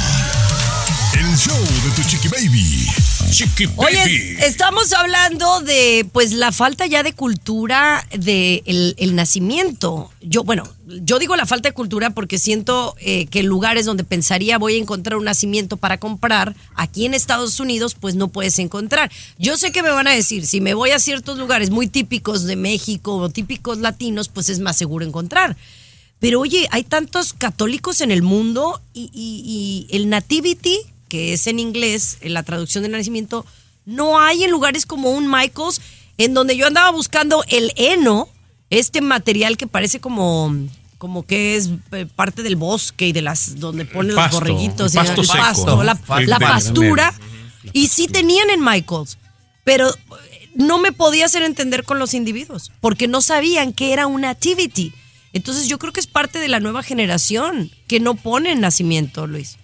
El 1.13 1.36
show 1.36 1.57
de 1.57 1.92
tu 1.95 2.01
chiqui 2.07 2.30
baby. 2.30 2.88
Chiqui 3.30 3.66
baby. 3.66 3.98
Oye, 3.98 4.45
estamos 4.45 4.94
hablando 4.94 5.60
de 5.60 6.07
pues 6.13 6.31
la 6.31 6.54
falta 6.54 6.86
ya 6.86 7.04
de 7.04 7.12
cultura 7.12 8.07
de 8.18 8.63
el, 8.66 8.95
el 8.98 9.13
nacimiento. 9.13 10.10
Yo, 10.22 10.45
bueno, 10.45 10.63
yo 10.88 11.19
digo 11.19 11.36
la 11.36 11.45
falta 11.45 11.68
de 11.68 11.74
cultura 11.74 12.12
porque 12.12 12.38
siento 12.38 12.95
eh, 13.01 13.25
que 13.25 13.44
lugares 13.44 13.86
donde 13.86 14.06
pensaría 14.06 14.57
voy 14.57 14.75
a 14.75 14.78
encontrar 14.78 15.18
un 15.18 15.25
nacimiento 15.25 15.75
para 15.75 15.98
comprar, 15.98 16.56
aquí 16.75 17.06
en 17.06 17.13
Estados 17.13 17.60
Unidos, 17.60 17.95
pues 18.00 18.16
no 18.16 18.30
puedes 18.30 18.57
encontrar. 18.57 19.12
Yo 19.38 19.57
sé 19.57 19.74
que 19.74 19.84
me 19.84 19.89
van 19.89 20.07
a 20.07 20.12
decir, 20.12 20.45
si 20.45 20.62
me 20.62 20.74
voy 20.74 20.92
a 20.92 21.00
ciertos 21.00 21.38
lugares 21.38 21.69
muy 21.69 21.88
típicos 21.88 22.45
de 22.45 22.56
México 22.56 23.18
o 23.18 23.30
típicos 23.30 23.80
latinos, 23.80 24.30
pues 24.30 24.48
es 24.48 24.60
más 24.60 24.78
seguro 24.78 25.06
encontrar. 25.06 25.57
Pero 26.19 26.39
oye, 26.39 26.67
hay 26.71 26.83
tantos 26.83 27.33
católicos 27.33 28.01
en 28.01 28.11
el 28.11 28.21
mundo 28.23 28.81
y, 28.93 29.09
y- 29.13 29.87
y 29.91 29.95
el 29.95 30.09
nativity, 30.09 30.79
que 31.09 31.33
es 31.33 31.45
en 31.47 31.59
inglés, 31.59 32.17
en 32.21 32.33
la 32.33 32.43
traducción 32.43 32.83
del 32.83 32.91
nacimiento, 32.93 33.45
no 33.85 34.19
hay 34.19 34.43
en 34.43 34.51
lugares 34.51 34.85
como 34.85 35.11
un 35.11 35.29
Michaels, 35.29 35.79
en 36.17 36.33
donde 36.33 36.57
yo 36.57 36.65
andaba 36.67 36.89
buscando 36.91 37.43
el 37.47 37.71
heno, 37.75 38.27
este 38.69 39.01
material 39.01 39.55
que 39.57 39.67
parece 39.67 39.99
como, 39.99 40.53
como 40.97 41.25
que 41.25 41.55
es 41.55 41.69
eh, 41.91 42.07
parte 42.15 42.41
del 42.43 42.55
bosque 42.55 43.07
y 43.07 43.11
de 43.13 43.21
las 43.21 43.59
donde 43.59 43.85
ponen 43.85 44.07
los 44.15 44.15
pasto, 44.15 44.39
borreguitos, 44.39 44.95
el 44.95 45.03
y 45.03 45.05
pasto 45.05 45.21
el 45.21 45.27
seco, 45.27 45.37
pasto, 45.39 45.75
¿no? 45.77 45.83
la, 45.83 45.99
El 46.19 46.29
la 46.29 46.39
de- 46.39 46.45
pastura, 46.45 47.13
y 47.73 47.87
sí 47.89 48.07
tenían 48.07 48.49
en 48.49 48.63
Michaels, 48.63 49.17
pero 49.63 49.89
eh, 49.89 50.49
no 50.55 50.79
me 50.79 50.91
podía 50.91 51.25
hacer 51.27 51.43
entender 51.43 51.83
con 51.83 51.99
los 51.99 52.13
individuos, 52.15 52.71
porque 52.81 53.07
no 53.07 53.21
sabían 53.21 53.71
que 53.71 53.93
era 53.93 54.07
un 54.07 54.21
nativity. 54.21 54.91
Entonces 55.38 55.68
yo 55.68 55.78
creo 55.78 55.94
que 55.94 56.00
es 56.00 56.07
parte 56.07 56.39
de 56.39 56.48
la 56.48 56.60
nueva 56.60 56.81
generación 56.81 57.69
que 57.88 58.00
no 58.00 58.16
pone 58.16 58.56
nacimiento, 58.56 59.28
Luis. 59.28 59.57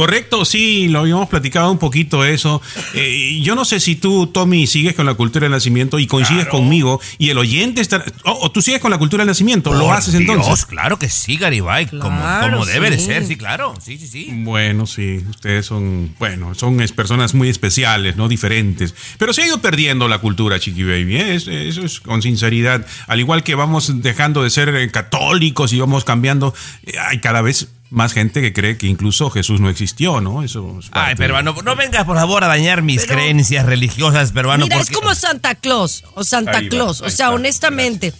Correcto, 0.00 0.46
sí, 0.46 0.88
lo 0.88 1.00
habíamos 1.00 1.28
platicado 1.28 1.70
un 1.70 1.76
poquito 1.78 2.24
eso. 2.24 2.62
Eh, 2.94 3.38
yo 3.42 3.54
no 3.54 3.66
sé 3.66 3.80
si 3.80 3.96
tú, 3.96 4.28
Tommy, 4.28 4.66
sigues 4.66 4.94
con 4.94 5.04
la 5.04 5.12
cultura 5.12 5.44
del 5.44 5.52
nacimiento 5.52 5.98
y 5.98 6.06
coincides 6.06 6.46
conmigo 6.46 7.02
y 7.18 7.28
el 7.28 7.36
oyente 7.36 7.82
está... 7.82 8.02
O 8.24 8.46
o 8.46 8.50
tú 8.50 8.62
sigues 8.62 8.80
con 8.80 8.90
la 8.90 8.96
cultura 8.96 9.20
del 9.20 9.28
nacimiento, 9.28 9.74
¿lo 9.74 9.92
haces 9.92 10.16
Dios, 10.16 10.22
entonces? 10.22 10.64
claro 10.64 10.98
que 10.98 11.10
sí, 11.10 11.36
Garibay, 11.36 11.84
como, 11.86 12.64
debe 12.64 12.88
de 12.90 12.98
ser, 12.98 13.26
sí, 13.26 13.36
claro, 13.36 13.74
sí, 13.84 13.98
sí, 13.98 14.06
sí. 14.06 14.28
Bueno, 14.32 14.86
sí, 14.86 15.22
ustedes 15.28 15.66
son, 15.66 16.14
bueno, 16.18 16.54
son 16.54 16.80
es- 16.80 16.92
personas 16.92 17.34
muy 17.34 17.50
especiales, 17.50 18.16
¿no? 18.16 18.26
Diferentes. 18.26 18.94
Pero 19.18 19.34
se 19.34 19.42
ha 19.42 19.46
ido 19.48 19.60
perdiendo 19.60 20.08
la 20.08 20.16
cultura, 20.16 20.58
Chiqui 20.58 20.82
Baby, 20.82 21.16
¿eh? 21.16 21.34
Es- 21.34 21.46
eso 21.46 21.84
es 21.84 22.00
con 22.00 22.22
sinceridad. 22.22 22.86
Al 23.06 23.20
igual 23.20 23.42
que 23.42 23.54
vamos 23.54 24.00
dejando 24.00 24.42
de 24.44 24.48
ser 24.48 24.70
eh, 24.74 24.90
católicos 24.90 25.74
y 25.74 25.78
vamos 25.80 26.04
cambiando, 26.04 26.54
eh, 26.86 26.94
hay 26.98 27.20
cada 27.20 27.42
vez 27.42 27.68
más 27.90 28.12
gente 28.12 28.40
que 28.40 28.52
cree 28.52 28.78
que 28.78 28.86
incluso 28.86 29.30
Jesús 29.30 29.60
no 29.60 29.68
existió, 29.68 30.20
¿no? 30.20 30.42
Eso 30.42 30.76
es 30.78 30.88
Ay, 30.92 31.10
de- 31.10 31.16
peruano, 31.16 31.54
no 31.64 31.76
vengas 31.76 32.04
por 32.04 32.16
favor 32.16 32.44
a 32.44 32.48
dañar 32.48 32.82
mis 32.82 33.02
Pero- 33.02 33.14
creencias 33.14 33.66
religiosas, 33.66 34.32
peruano. 34.32 34.64
Mira, 34.64 34.78
es 34.78 34.90
como 34.90 35.14
Santa 35.14 35.54
Claus 35.56 36.04
o 36.14 36.22
Santa 36.24 36.58
Ahí 36.58 36.64
va, 36.66 36.70
Claus. 36.70 37.00
O 37.00 37.04
sea, 37.10 37.26
está, 37.26 37.30
honestamente, 37.32 38.12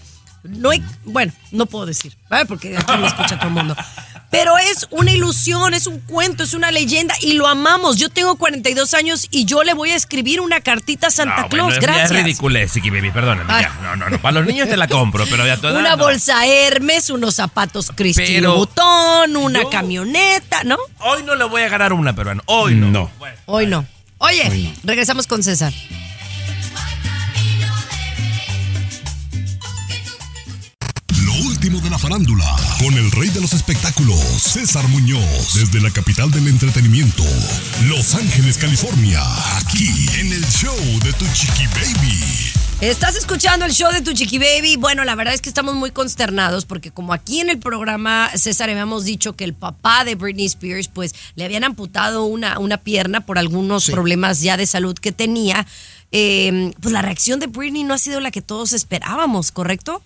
no 0.42 0.70
hay, 0.70 0.82
bueno, 1.04 1.32
no 1.52 1.66
puedo 1.66 1.86
decir, 1.86 2.16
¿vale? 2.28 2.46
porque 2.46 2.76
aquí 2.76 2.92
me 2.98 3.06
escucha 3.06 3.36
todo 3.38 3.48
el 3.48 3.54
mundo. 3.54 3.76
Pero 4.30 4.56
es 4.58 4.86
una 4.90 5.10
ilusión, 5.10 5.74
es 5.74 5.88
un 5.88 5.98
cuento, 5.98 6.44
es 6.44 6.54
una 6.54 6.70
leyenda 6.70 7.14
y 7.20 7.32
lo 7.32 7.48
amamos. 7.48 7.96
Yo 7.96 8.08
tengo 8.10 8.36
42 8.36 8.94
años 8.94 9.26
y 9.32 9.44
yo 9.44 9.64
le 9.64 9.74
voy 9.74 9.90
a 9.90 9.96
escribir 9.96 10.40
una 10.40 10.60
cartita 10.60 11.08
a 11.08 11.10
Santa 11.10 11.42
No, 11.42 11.48
Claus. 11.48 11.66
bueno, 11.70 11.80
ya 11.80 11.86
Gracias. 11.86 12.10
Es 12.12 12.16
ridiculez, 12.16 12.72
Chiqui 12.72 12.90
Baby, 12.90 13.10
perdóname. 13.10 13.52
Ya. 13.60 13.76
No, 13.82 13.96
no, 13.96 14.08
no. 14.08 14.20
Para 14.22 14.34
los 14.38 14.46
niños 14.46 14.68
te 14.68 14.76
la 14.76 14.86
compro, 14.86 15.24
pero 15.28 15.44
ya 15.46 15.56
toda 15.56 15.78
Una 15.80 15.96
no. 15.96 16.04
bolsa 16.04 16.46
Hermes, 16.46 17.10
unos 17.10 17.34
zapatos 17.34 17.90
Christian 17.96 18.26
Pero 18.28 18.52
Louboutin, 18.52 19.36
una 19.36 19.62
yo- 19.62 19.70
camioneta, 19.70 20.62
¿no? 20.62 20.76
Hoy 21.00 21.24
no 21.24 21.34
le 21.34 21.44
voy 21.44 21.62
a 21.62 21.68
ganar 21.68 21.92
una, 21.92 22.14
peruano. 22.14 22.42
Hoy 22.46 22.76
no. 22.76 22.86
No. 22.88 23.10
Bueno. 23.18 23.36
Hoy 23.46 23.66
no. 23.66 23.84
Oye, 24.18 24.74
regresamos 24.84 25.26
con 25.26 25.42
César. 25.42 25.72
Farándula, 32.00 32.56
con 32.78 32.94
el 32.94 33.10
rey 33.10 33.28
de 33.28 33.42
los 33.42 33.52
espectáculos, 33.52 34.18
César 34.18 34.88
Muñoz, 34.88 35.52
desde 35.52 35.82
la 35.82 35.90
capital 35.90 36.30
del 36.30 36.48
entretenimiento, 36.48 37.22
Los 37.88 38.14
Ángeles, 38.14 38.56
California, 38.56 39.20
aquí 39.58 39.86
en 40.18 40.32
el 40.32 40.42
show 40.46 40.74
de 41.04 41.12
Tu 41.12 41.26
Chiqui 41.34 41.66
Baby. 41.66 42.18
Estás 42.80 43.16
escuchando 43.16 43.66
el 43.66 43.72
show 43.72 43.92
de 43.92 44.00
Tu 44.00 44.14
Chiqui 44.14 44.38
Baby. 44.38 44.76
Bueno, 44.76 45.04
la 45.04 45.14
verdad 45.14 45.34
es 45.34 45.42
que 45.42 45.50
estamos 45.50 45.74
muy 45.74 45.90
consternados 45.90 46.64
porque 46.64 46.90
como 46.90 47.12
aquí 47.12 47.40
en 47.40 47.50
el 47.50 47.58
programa, 47.58 48.30
César, 48.34 48.70
habíamos 48.70 49.04
dicho 49.04 49.36
que 49.36 49.44
el 49.44 49.52
papá 49.52 50.04
de 50.06 50.14
Britney 50.14 50.46
Spears, 50.46 50.88
pues 50.88 51.14
le 51.34 51.44
habían 51.44 51.64
amputado 51.64 52.24
una, 52.24 52.58
una 52.58 52.78
pierna 52.78 53.20
por 53.20 53.38
algunos 53.38 53.90
problemas 53.90 54.40
ya 54.40 54.56
de 54.56 54.64
salud 54.66 54.94
que 54.94 55.12
tenía. 55.12 55.66
Eh, 56.12 56.72
pues 56.80 56.94
la 56.94 57.02
reacción 57.02 57.40
de 57.40 57.46
Britney 57.46 57.84
no 57.84 57.92
ha 57.92 57.98
sido 57.98 58.20
la 58.20 58.30
que 58.30 58.40
todos 58.40 58.72
esperábamos, 58.72 59.52
¿correcto? 59.52 60.02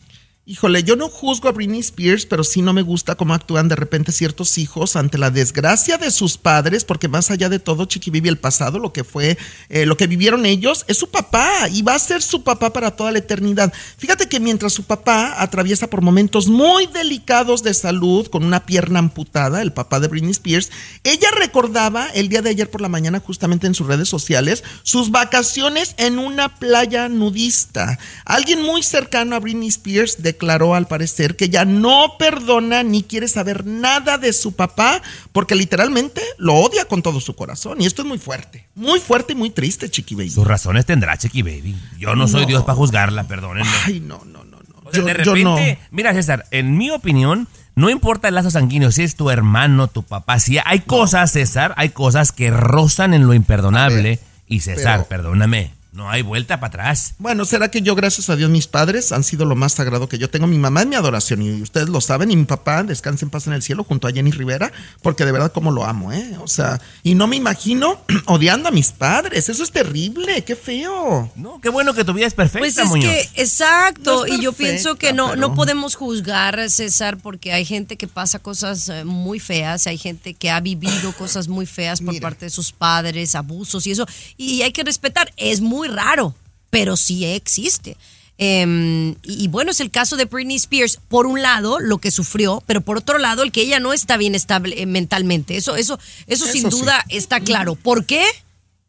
Híjole, 0.47 0.83
yo 0.83 0.95
no 0.95 1.09
juzgo 1.09 1.49
a 1.49 1.53
Britney 1.53 1.81
Spears, 1.81 2.27
pero 2.27 2.45
sí 2.45 2.61
no 2.61 2.75
me 2.75 2.83
gusta 2.83 3.15
cómo 3.15 3.33
actúan 3.33 3.67
de 3.67 3.77
repente 3.77 4.13
ciertos 4.13 4.59
hijos 4.59 4.95
ante 4.95 5.17
la 5.17 5.31
desgracia 5.31 5.97
de 5.97 6.11
sus 6.11 6.37
padres, 6.37 6.85
porque 6.85 7.09
más 7.09 7.31
allá 7.31 7.49
de 7.49 7.59
todo, 7.59 7.87
Chiqui 7.87 8.11
vive 8.11 8.29
el 8.29 8.37
pasado, 8.37 8.79
lo 8.79 8.93
que 8.93 9.05
fue, 9.05 9.39
eh, 9.71 9.87
lo 9.87 9.97
que 9.97 10.07
vivieron 10.07 10.45
ellos, 10.45 10.85
es 10.87 10.99
su 10.99 11.09
papá 11.09 11.71
y 11.73 11.81
va 11.81 11.95
a 11.95 11.99
ser 11.99 12.21
su 12.21 12.43
papá 12.43 12.75
para 12.75 12.91
toda 12.91 13.11
la 13.11 13.21
eternidad. 13.21 13.73
Fíjate 13.97 14.29
que 14.29 14.39
mientras 14.39 14.75
su 14.75 14.83
papá 14.83 15.41
atraviesa 15.43 15.89
por 15.89 16.03
momentos 16.03 16.47
muy 16.47 16.89
delicados 16.89 17.63
de 17.63 17.73
salud, 17.73 18.27
con 18.27 18.45
una 18.45 18.67
pierna 18.67 18.99
amputada, 18.99 19.63
el 19.63 19.73
papá 19.73 19.99
de 19.99 20.09
Britney 20.09 20.33
Spears, 20.33 20.71
ella 21.05 21.31
recordaba 21.31 22.09
el 22.09 22.29
día 22.29 22.43
de 22.43 22.51
ayer 22.51 22.71
por 22.71 22.83
la 22.83 22.91
mañana, 22.91 23.19
justamente 23.19 23.67
en 23.67 23.75
sus 23.75 23.87
redes 23.87 24.11
sociales, 24.11 24.63
sus 24.83 25.11
vacaciones 25.11 25.95
en 25.97 26.19
una 26.19 26.55
playa 26.57 27.09
nudista. 27.09 27.99
Alguien 28.27 28.61
muy 28.61 28.83
cercano 28.83 29.37
a 29.37 29.41
Britney 29.41 29.69
Spears 29.69 30.23
de 30.23 30.34
declaró 30.35 30.75
al 30.75 30.87
parecer 30.87 31.37
que 31.37 31.49
ya 31.49 31.65
no 31.65 32.17
perdona 32.19 32.83
ni 32.83 33.03
quiere 33.03 33.29
saber 33.29 33.65
nada 33.65 34.19
de 34.19 34.33
su 34.33 34.53
papá 34.55 35.01
porque 35.33 35.55
literalmente 35.55 36.21
lo 36.39 36.55
odia 36.55 36.85
con 36.85 37.03
todo 37.03 37.21
su 37.21 37.35
corazón. 37.35 37.81
Y 37.81 37.87
esto 37.87 38.03
es 38.03 38.09
muy 38.09 38.19
fuerte, 38.19 38.67
muy 38.75 39.01
fuerte 39.01 39.33
y 39.33 39.37
muy 39.37 39.51
triste, 39.51 39.89
Chiqui 39.91 40.15
Baby. 40.15 40.31
Sus 40.31 40.47
razones 40.47 40.85
tendrá, 40.87 41.17
Chiqui 41.17 41.43
Baby. 41.43 41.77
Yo 41.99 42.15
no 42.17 42.29
soy 42.29 42.43
No. 42.43 42.47
Dios 42.49 42.65
para 42.65 42.77
juzgarla, 42.77 43.25
perdónenme. 43.29 43.71
Ay, 43.87 44.01
no, 44.01 44.19
no, 44.27 44.45
no, 44.45 44.59
no. 44.59 44.75
O 44.85 44.91
sea, 44.93 45.01
Yo- 45.01 45.07
de 45.07 45.25
yo 45.25 45.37
no. 45.37 45.57
repente, 45.57 45.79
mira 45.91 46.13
César, 46.13 46.47
en 46.51 46.77
mi 46.77 46.91
opinión, 46.91 47.49
no 47.77 47.89
importa 47.91 48.29
el 48.29 48.35
lazo 48.35 48.51
sanguíneo, 48.51 48.91
si 48.93 49.03
es 49.03 49.17
tu 49.17 49.31
hermano, 49.31 49.87
tu 49.89 50.03
papá, 50.03 50.39
si 50.41 50.59
hay 50.65 50.81
cosas, 50.81 51.33
César, 51.33 51.75
hay 51.77 51.89
cosas 51.91 52.33
que 52.33 52.51
rozan 52.51 53.15
en 53.15 53.27
lo 53.27 53.35
imperdonable. 53.35 54.03
Ver, 54.03 54.19
y 54.47 54.61
César, 54.61 55.07
pero- 55.09 55.23
perdóname, 55.23 55.73
no 55.95 56.11
hay 56.11 56.23
vuelta 56.23 56.59
para 56.59 56.69
atrás. 56.69 57.15
Bueno, 57.19 57.45
será 57.45 57.71
que 57.71 57.81
yo, 57.81 57.95
gracias 57.95 58.29
a 58.29 58.35
Dios, 58.35 58.51
mis 58.51 58.67
padres 58.67 59.13
han 59.13 59.23
sido 59.23 59.45
lo 59.45 59.55
más 59.55 59.75
sagrado 59.75 60.09
que 60.09 60.19
yo 60.19 60.29
tengo. 60.29 60.49
Mi 60.49 60.59
mamá 60.59 60.81
es 60.81 60.89
mi 60.89 60.97
adoración 60.97 61.41
y 61.41 61.63
ustedes 61.63 61.89
lo 61.89 62.01
saben. 62.01 62.33
Y 62.33 62.37
mi 62.37 62.47
papá, 62.47 62.83
descanse 62.83 63.25
en 63.25 63.31
paz 63.31 63.47
en 63.47 63.53
el 63.53 63.63
cielo, 63.63 63.85
junto 63.85 64.09
a 64.09 64.13
Jenny 64.13 64.33
Rivera, 64.33 64.73
porque 65.03 65.25
de 65.25 65.31
verdad 65.31 65.53
como 65.53 65.71
lo 65.71 65.85
amo, 65.85 66.13
¿eh? 66.13 66.37
O 66.41 66.49
sea, 66.49 66.81
y 67.05 67.15
no 67.15 67.29
me 67.29 67.37
imagino 67.37 68.01
odiando 68.27 68.69
a 68.71 68.73
mis 68.73 68.91
padres. 68.91 69.49
Eso 69.49 69.63
es 69.63 69.71
terrible, 69.71 70.43
qué 70.43 70.57
feo. 70.57 71.31
No, 71.37 71.61
qué 71.61 71.69
bueno 71.69 71.95
que 71.95 72.05
tu 72.05 72.13
vida 72.13 72.27
es 72.27 72.35
perfecta, 72.35 72.59
Pues 72.59 72.77
es 72.77 72.89
Muñoz. 72.89 73.13
que, 73.13 73.31
exacto, 73.41 74.27
No 74.27 74.27
es 74.27 74.41
y 74.41 74.43
yo 74.43 74.53
pienso 74.53 74.97
que 74.97 75.13
no, 75.13 75.37
no 75.37 75.55
podemos 75.55 75.95
juzgar, 75.95 76.69
César, 76.71 77.19
porque 77.19 77.53
hay 77.53 77.65
gente 77.65 77.97
que 77.97 78.09
pasa 78.09 78.41
cosas 78.41 78.89
eh, 78.89 79.05
muy 79.05 79.39
feas, 79.39 79.87
hay 79.87 79.99
gente 79.99 80.35
que 80.35 80.51
ha 80.51 80.59
vivido 80.59 81.13
cosas 81.13 81.47
muy 81.47 81.67
feas 81.67 82.01
por 82.01 82.15
Mira. 82.15 82.23
parte 82.23 82.47
de 82.47 82.51
sus 82.51 82.73
padres, 82.73 83.37
abusos 83.37 83.87
y 83.87 83.93
eso, 83.93 84.07
y 84.37 84.63
hay 84.63 84.73
que 84.73 84.83
respetar, 84.83 85.33
es 85.37 85.61
muy 85.61 85.84
raro, 85.89 86.35
pero 86.71 86.97
sí 86.97 87.25
existe. 87.25 87.97
Em, 88.37 89.11
y, 89.23 89.45
y 89.45 89.49
bueno, 89.49 89.71
es 89.71 89.79
el 89.81 89.91
caso 89.93 90.17
de 90.17 90.25
Britney 90.25 90.57
Spears, 90.57 90.99
por 91.09 91.27
un 91.27 91.41
lado, 91.41 91.79
lo 91.79 91.99
que 91.99 92.11
sufrió, 92.11 92.63
pero 92.67 92.81
por 92.81 92.99
otro 92.99 93.19
lado, 93.19 93.43
el 93.45 93.53
que 93.53 93.61
ella 93.63 93.79
no 93.79 93.93
está 93.93 94.17
bien 94.17 94.35
estable 94.35 94.83
eh, 94.83 94.87
mentalmente, 94.87 95.57
eso, 95.57 95.77
eso, 95.77 95.99
eso, 96.27 96.47
sin 96.47 96.67
Eso 96.67 96.77
sí. 96.77 96.81
duda 96.83 97.05
está 97.11 97.39
claro. 97.41 97.77
¿Por 97.77 98.05
qué? 98.07 98.25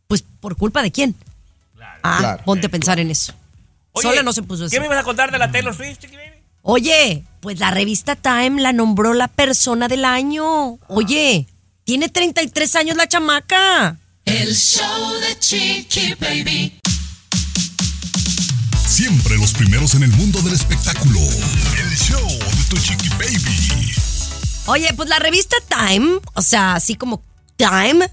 Pues 0.08 0.24
por 0.40 0.56
culpa 0.58 0.82
de 0.82 0.92
quién. 0.92 1.16
Ah, 2.02 2.18
Claro. 2.20 2.44
ponte 2.44 2.68
a 2.68 2.70
pensar 2.70 3.00
en 3.00 3.12
eso. 3.12 3.34
Oye, 3.92 4.10
Sola 4.10 4.24
no 4.24 4.34
se 4.34 4.42
puso 4.44 4.66
así. 4.66 4.76
¿Qué 4.76 4.80
me 4.80 4.88
ibas 4.88 5.00
a 5.00 5.04
contar 5.04 5.32
de 5.32 5.38
la 5.38 5.52
Taylor 5.52 5.76
Swift, 5.76 6.00
Chiqui 6.00 6.16
Baby? 6.16 6.32
Oye, 6.64 7.24
pues 7.40 7.60
la 7.60 7.70
revista 7.72 8.16
Time 8.16 8.62
la 8.62 8.74
nombró 8.74 9.14
la 9.14 9.28
persona 9.28 9.88
del 9.88 10.06
año. 10.06 10.80
Oye, 10.88 11.48
tiene 11.84 12.10
33 12.10 12.76
años 12.76 12.98
la 12.98 13.08
chamaca. 13.08 13.98
El 14.26 14.56
show 14.56 15.14
de 15.20 15.38
Chiqui 15.40 16.16
Baby. 16.16 16.80
Siempre 18.88 19.38
los 19.38 19.54
primeros 19.54 19.94
en 19.94 20.02
el 20.02 20.12
mundo 20.14 20.42
del 20.42 20.54
espectáculo. 20.54 21.20
El 21.20 21.96
show 21.96 22.28
de 22.28 22.64
tu 22.70 22.78
chiqui 22.78 23.10
baby. 23.10 23.94
Oye, 24.66 24.92
pues 24.96 25.10
la 25.10 25.20
revista 25.20 25.56
Time, 25.70 26.20
o 26.34 26.42
sea, 26.42 26.74
así 26.74 26.96
como 26.96 27.24
Time, 27.56 28.10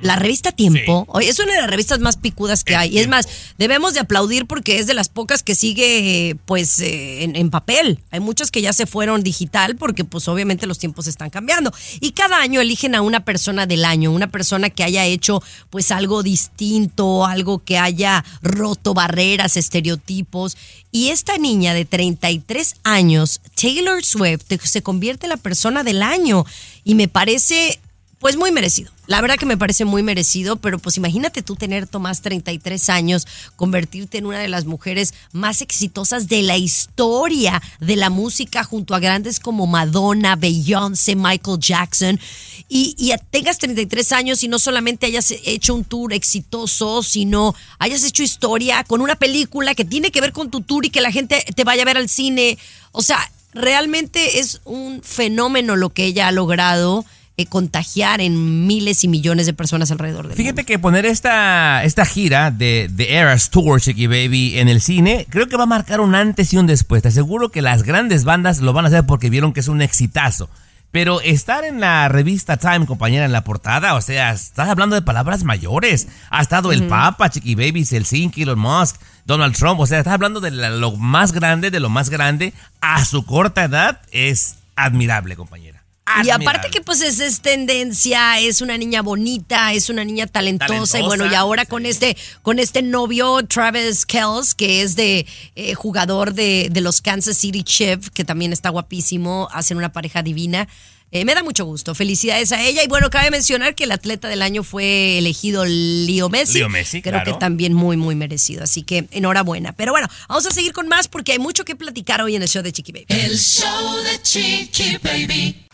la 0.00 0.16
revista 0.16 0.52
Tiempo, 0.52 1.06
oye, 1.08 1.28
es 1.28 1.38
una 1.38 1.54
de 1.54 1.60
las 1.60 1.70
revistas 1.70 1.98
más 2.00 2.16
picudas 2.16 2.64
que 2.64 2.76
hay. 2.76 2.94
Y 2.94 2.98
es 2.98 3.08
más, 3.08 3.28
debemos 3.58 3.94
de 3.94 4.00
aplaudir 4.00 4.46
porque 4.46 4.78
es 4.78 4.86
de 4.86 4.94
las 4.94 5.08
pocas 5.08 5.42
que 5.42 5.54
sigue, 5.54 6.36
pues, 6.46 6.80
eh, 6.80 7.24
en, 7.24 7.36
en 7.36 7.50
papel. 7.50 8.00
Hay 8.10 8.20
muchas 8.20 8.50
que 8.50 8.60
ya 8.60 8.72
se 8.72 8.86
fueron 8.86 9.22
digital 9.22 9.76
porque, 9.76 10.04
pues, 10.04 10.26
obviamente 10.28 10.66
los 10.66 10.78
tiempos 10.78 11.06
están 11.06 11.30
cambiando. 11.30 11.72
Y 12.00 12.12
cada 12.12 12.40
año 12.40 12.60
eligen 12.60 12.94
a 12.94 13.02
una 13.02 13.24
persona 13.24 13.66
del 13.66 13.84
año, 13.84 14.10
una 14.10 14.30
persona 14.30 14.70
que 14.70 14.84
haya 14.84 15.04
hecho, 15.04 15.42
pues, 15.70 15.90
algo 15.90 16.22
distinto, 16.22 17.24
algo 17.24 17.62
que 17.64 17.78
haya 17.78 18.24
roto 18.42 18.94
barreras, 18.94 19.56
estereotipos. 19.56 20.56
Y 20.90 21.08
esta 21.08 21.38
niña 21.38 21.74
de 21.74 21.84
33 21.84 22.76
años, 22.84 23.40
Taylor 23.60 24.04
Swift, 24.04 24.42
se 24.64 24.82
convierte 24.82 25.26
en 25.26 25.30
la 25.30 25.36
persona 25.36 25.84
del 25.84 26.02
año. 26.02 26.46
Y 26.84 26.94
me 26.94 27.08
parece, 27.08 27.78
pues 28.18 28.36
muy 28.36 28.50
merecido. 28.50 28.90
La 29.06 29.20
verdad 29.20 29.36
que 29.36 29.46
me 29.46 29.56
parece 29.56 29.84
muy 29.84 30.02
merecido, 30.02 30.56
pero 30.56 30.78
pues 30.78 30.96
imagínate 30.96 31.42
tú 31.42 31.56
tener, 31.56 31.86
Tomás, 31.86 32.20
33 32.20 32.90
años, 32.90 33.26
convertirte 33.56 34.18
en 34.18 34.26
una 34.26 34.40
de 34.40 34.48
las 34.48 34.64
mujeres 34.64 35.14
más 35.32 35.62
exitosas 35.62 36.28
de 36.28 36.42
la 36.42 36.56
historia 36.56 37.62
de 37.80 37.96
la 37.96 38.10
música 38.10 38.64
junto 38.64 38.94
a 38.94 38.98
grandes 38.98 39.38
como 39.40 39.66
Madonna, 39.66 40.36
Beyoncé, 40.36 41.14
Michael 41.14 41.58
Jackson, 41.60 42.20
y, 42.68 42.94
y 42.98 43.12
tengas 43.30 43.58
33 43.58 44.12
años 44.12 44.42
y 44.42 44.48
no 44.48 44.58
solamente 44.58 45.06
hayas 45.06 45.30
hecho 45.44 45.74
un 45.74 45.84
tour 45.84 46.12
exitoso, 46.12 47.02
sino 47.02 47.54
hayas 47.78 48.04
hecho 48.04 48.22
historia 48.22 48.84
con 48.84 49.00
una 49.00 49.14
película 49.14 49.74
que 49.74 49.84
tiene 49.84 50.10
que 50.10 50.20
ver 50.20 50.32
con 50.32 50.50
tu 50.50 50.60
tour 50.60 50.84
y 50.84 50.90
que 50.90 51.00
la 51.00 51.12
gente 51.12 51.44
te 51.54 51.64
vaya 51.64 51.82
a 51.82 51.86
ver 51.86 51.96
al 51.96 52.08
cine. 52.08 52.58
O 52.92 53.00
sea, 53.00 53.18
realmente 53.54 54.40
es 54.40 54.60
un 54.64 55.02
fenómeno 55.02 55.76
lo 55.76 55.90
que 55.90 56.04
ella 56.04 56.28
ha 56.28 56.32
logrado 56.32 57.06
eh, 57.38 57.46
contagiar 57.46 58.20
en 58.20 58.66
miles 58.66 59.04
y 59.04 59.08
millones 59.08 59.46
de 59.46 59.52
personas 59.54 59.90
alrededor 59.90 60.26
del 60.28 60.36
Fíjate 60.36 60.62
mundo. 60.62 60.66
que 60.66 60.78
poner 60.78 61.06
esta, 61.06 61.82
esta 61.84 62.04
gira 62.04 62.50
de, 62.50 62.88
de 62.92 63.14
Eras 63.16 63.48
Tour, 63.50 63.80
Chiqui 63.80 64.06
Baby, 64.08 64.58
en 64.58 64.68
el 64.68 64.80
cine, 64.80 65.24
creo 65.30 65.46
que 65.46 65.56
va 65.56 65.62
a 65.62 65.66
marcar 65.66 66.00
un 66.00 66.14
antes 66.14 66.52
y 66.52 66.56
un 66.58 66.66
después. 66.66 67.00
Te 67.02 67.08
aseguro 67.08 67.50
que 67.50 67.62
las 67.62 67.84
grandes 67.84 68.24
bandas 68.24 68.58
lo 68.60 68.72
van 68.72 68.84
a 68.84 68.88
hacer 68.88 69.06
porque 69.06 69.30
vieron 69.30 69.52
que 69.52 69.60
es 69.60 69.68
un 69.68 69.80
exitazo. 69.82 70.50
Pero 70.90 71.20
estar 71.20 71.64
en 71.64 71.80
la 71.80 72.08
revista 72.08 72.56
Time, 72.56 72.86
compañera, 72.86 73.26
en 73.26 73.30
la 73.32 73.44
portada, 73.44 73.94
o 73.94 74.00
sea, 74.00 74.32
estás 74.32 74.68
hablando 74.70 74.96
de 74.96 75.02
palabras 75.02 75.44
mayores. 75.44 76.08
Ha 76.30 76.40
estado 76.40 76.72
el 76.72 76.86
Papa, 76.88 77.28
Chiqui 77.30 77.54
Baby, 77.54 77.84
Helsinki, 77.84 78.42
Elon 78.42 78.58
Musk, 78.58 78.96
Donald 79.26 79.54
Trump. 79.54 79.78
O 79.80 79.86
sea, 79.86 79.98
estás 79.98 80.14
hablando 80.14 80.40
de 80.40 80.50
la- 80.50 80.70
lo 80.70 80.96
más 80.96 81.32
grande, 81.32 81.70
de 81.70 81.78
lo 81.78 81.90
más 81.90 82.08
grande. 82.08 82.54
A 82.80 83.04
su 83.04 83.26
corta 83.26 83.64
edad 83.64 84.00
es 84.12 84.56
admirable, 84.76 85.36
compañera. 85.36 85.77
Y 86.24 86.30
aparte 86.30 86.70
que 86.70 86.80
pues 86.80 87.00
es, 87.00 87.20
es 87.20 87.40
tendencia, 87.40 88.38
es 88.40 88.60
una 88.60 88.76
niña 88.76 89.02
bonita, 89.02 89.72
es 89.72 89.88
una 89.90 90.04
niña 90.04 90.26
talentosa, 90.26 90.68
Talentosa, 90.68 90.98
y 91.00 91.02
bueno, 91.02 91.26
y 91.30 91.34
ahora 91.34 91.66
con 91.66 91.86
este 91.86 92.16
con 92.42 92.58
este 92.58 92.82
novio 92.82 93.44
Travis 93.46 94.06
Kells, 94.06 94.54
que 94.54 94.82
es 94.82 94.96
de 94.96 95.26
eh, 95.54 95.74
jugador 95.74 96.34
de, 96.34 96.68
de 96.70 96.80
los 96.80 97.00
Kansas 97.00 97.36
City 97.36 97.62
Chiefs, 97.62 98.10
que 98.10 98.24
también 98.24 98.52
está 98.52 98.70
guapísimo, 98.70 99.48
hacen 99.52 99.76
una 99.76 99.92
pareja 99.92 100.22
divina. 100.22 100.68
Eh, 101.10 101.24
me 101.24 101.34
da 101.34 101.42
mucho 101.42 101.64
gusto, 101.64 101.94
felicidades 101.94 102.52
a 102.52 102.62
ella 102.62 102.84
y 102.84 102.86
bueno, 102.86 103.08
cabe 103.08 103.30
mencionar 103.30 103.74
que 103.74 103.84
el 103.84 103.92
atleta 103.92 104.28
del 104.28 104.42
año 104.42 104.62
fue 104.62 105.16
elegido 105.16 105.64
Leo 105.64 106.28
Messi. 106.28 106.58
Leo 106.58 106.68
Messi, 106.68 107.00
Creo 107.00 107.14
claro. 107.14 107.32
que 107.32 107.38
también 107.38 107.72
muy, 107.72 107.96
muy 107.96 108.14
merecido, 108.14 108.64
así 108.64 108.82
que 108.82 109.06
enhorabuena. 109.12 109.72
Pero 109.72 109.92
bueno, 109.92 110.06
vamos 110.28 110.46
a 110.46 110.50
seguir 110.50 110.74
con 110.74 110.86
más 110.86 111.08
porque 111.08 111.32
hay 111.32 111.38
mucho 111.38 111.64
que 111.64 111.74
platicar 111.76 112.20
hoy 112.20 112.36
en 112.36 112.42
el 112.42 112.48
show 112.48 112.62
de 112.62 112.72
Chiqui 112.72 112.92
Baby. 112.92 113.06
El 113.08 113.38
show 113.38 113.96
de 114.04 114.20
Chiqui 114.20 114.98
Baby. 115.02 115.67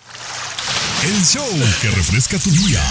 El 1.04 1.24
show 1.24 1.46
que 1.82 1.90
refresca 1.90 2.38
tu 2.38 2.50
día. 2.50 2.82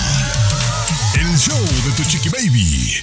El 1.16 1.38
show 1.38 1.60
de 1.60 1.92
tu 1.96 2.04
chiqui 2.10 2.30
baby. 2.30 3.02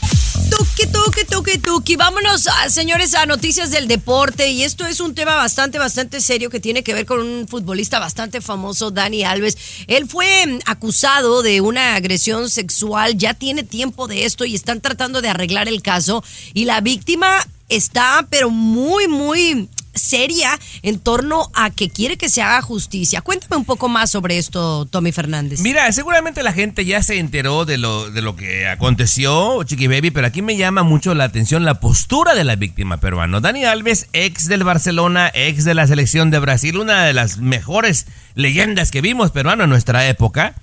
Tuki, 0.50 0.86
tuki, 0.86 1.24
tuki, 1.24 1.58
tuki. 1.58 1.96
Vámonos, 1.96 2.46
ah, 2.46 2.68
señores, 2.68 3.14
a 3.14 3.26
noticias 3.26 3.70
del 3.70 3.88
deporte. 3.88 4.50
Y 4.50 4.62
esto 4.62 4.86
es 4.86 5.00
un 5.00 5.14
tema 5.14 5.34
bastante, 5.36 5.78
bastante 5.78 6.20
serio 6.20 6.50
que 6.50 6.60
tiene 6.60 6.82
que 6.82 6.94
ver 6.94 7.06
con 7.06 7.20
un 7.20 7.48
futbolista 7.48 7.98
bastante 7.98 8.40
famoso, 8.40 8.90
Dani 8.90 9.24
Alves. 9.24 9.56
Él 9.86 10.08
fue 10.08 10.46
mm, 10.46 10.58
acusado 10.66 11.42
de 11.42 11.60
una 11.60 11.94
agresión 11.94 12.50
sexual. 12.50 13.16
Ya 13.16 13.34
tiene 13.34 13.62
tiempo 13.62 14.06
de 14.06 14.24
esto 14.24 14.44
y 14.44 14.54
están 14.54 14.80
tratando 14.80 15.22
de 15.22 15.28
arreglar 15.28 15.68
el 15.68 15.82
caso. 15.82 16.22
Y 16.54 16.66
la 16.66 16.80
víctima 16.80 17.46
está, 17.68 18.26
pero 18.30 18.50
muy, 18.50 19.08
muy 19.08 19.68
seria 19.94 20.59
en 20.82 20.99
torno 20.99 21.50
a 21.54 21.70
que 21.70 21.88
quiere 21.88 22.16
que 22.16 22.28
se 22.28 22.42
haga 22.42 22.62
justicia. 22.62 23.20
Cuéntame 23.20 23.56
un 23.56 23.64
poco 23.64 23.88
más 23.88 24.11
sobre 24.11 24.38
esto, 24.38 24.87
Tommy 24.87 25.12
Fernández. 25.12 25.61
Mira, 25.61 25.90
seguramente 25.92 26.42
la 26.42 26.52
gente 26.52 26.85
ya 26.85 27.02
se 27.02 27.18
enteró 27.18 27.64
de 27.64 27.78
lo, 27.78 28.11
de 28.11 28.23
lo 28.23 28.37
que 28.37 28.68
aconteció, 28.68 29.62
Chiqui 29.64 29.87
Baby, 29.87 30.11
pero 30.11 30.26
aquí 30.26 30.42
me 30.42 30.56
llama 30.56 30.82
mucho 30.82 31.14
la 31.14 31.25
atención 31.25 31.64
la 31.64 31.80
postura 31.80 32.35
de 32.35 32.44
la 32.44 32.56
víctima 32.56 32.99
peruana. 32.99 33.40
Dani 33.40 33.64
Alves, 33.64 34.09
ex 34.12 34.49
del 34.49 34.64
Barcelona, 34.64 35.30
ex 35.35 35.64
de 35.64 35.75
la 35.75 35.87
selección 35.87 36.30
de 36.30 36.38
Brasil, 36.38 36.78
una 36.78 37.04
de 37.04 37.12
las 37.12 37.38
mejores 37.38 38.06
leyendas 38.35 38.90
que 38.90 39.00
vimos 39.00 39.30
peruano 39.30 39.64
en 39.64 39.70
nuestra 39.70 40.09
época. 40.09 40.54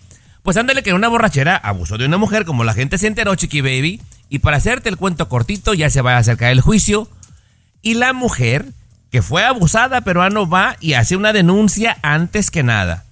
Pues 0.43 0.55
ándale 0.57 0.83
que 0.83 0.93
una 0.93 1.09
borrachera 1.09 1.57
abusó 1.57 1.97
de 1.97 2.05
una 2.05 2.17
mujer, 2.17 2.45
como 2.45 2.63
la 2.63 2.73
gente 2.73 2.97
se 2.97 3.07
enteró, 3.07 3.35
Chiqui 3.35 3.61
Baby. 3.61 4.01
Y 4.29 4.39
para 4.39 4.57
hacerte 4.57 4.89
el 4.89 4.97
cuento 4.97 5.29
cortito, 5.29 5.73
ya 5.73 5.89
se 5.89 6.01
va 6.01 6.15
a 6.15 6.19
acercar 6.19 6.51
el 6.51 6.61
juicio. 6.61 7.09
Y 7.81 7.95
la 7.95 8.13
mujer 8.13 8.73
que 9.11 9.21
fue 9.21 9.43
abusada, 9.43 10.01
peruano 10.01 10.47
va 10.47 10.75
y 10.79 10.93
hace 10.93 11.15
una 11.15 11.33
denuncia 11.33 11.97
antes 12.01 12.51
que 12.51 12.63
nada. 12.63 13.05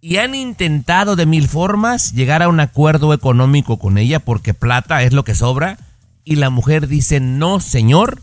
Y 0.00 0.18
han 0.18 0.34
intentado 0.34 1.16
de 1.16 1.26
mil 1.26 1.48
formas 1.48 2.12
llegar 2.12 2.42
a 2.42 2.48
un 2.48 2.60
acuerdo 2.60 3.12
económico 3.12 3.78
con 3.78 3.98
ella 3.98 4.20
porque 4.20 4.54
plata 4.54 5.02
es 5.02 5.12
lo 5.12 5.24
que 5.24 5.34
sobra. 5.34 5.78
Y 6.24 6.36
la 6.36 6.50
mujer 6.50 6.88
dice, 6.88 7.20
no, 7.20 7.60
señor, 7.60 8.22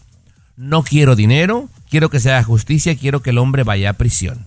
no 0.55 0.83
quiero 0.83 1.15
dinero, 1.15 1.69
quiero 1.89 2.09
que 2.09 2.19
sea 2.19 2.43
justicia, 2.43 2.97
quiero 2.97 3.21
que 3.21 3.31
el 3.31 3.37
hombre 3.37 3.63
vaya 3.63 3.91
a 3.91 3.93
prisión. 3.93 4.45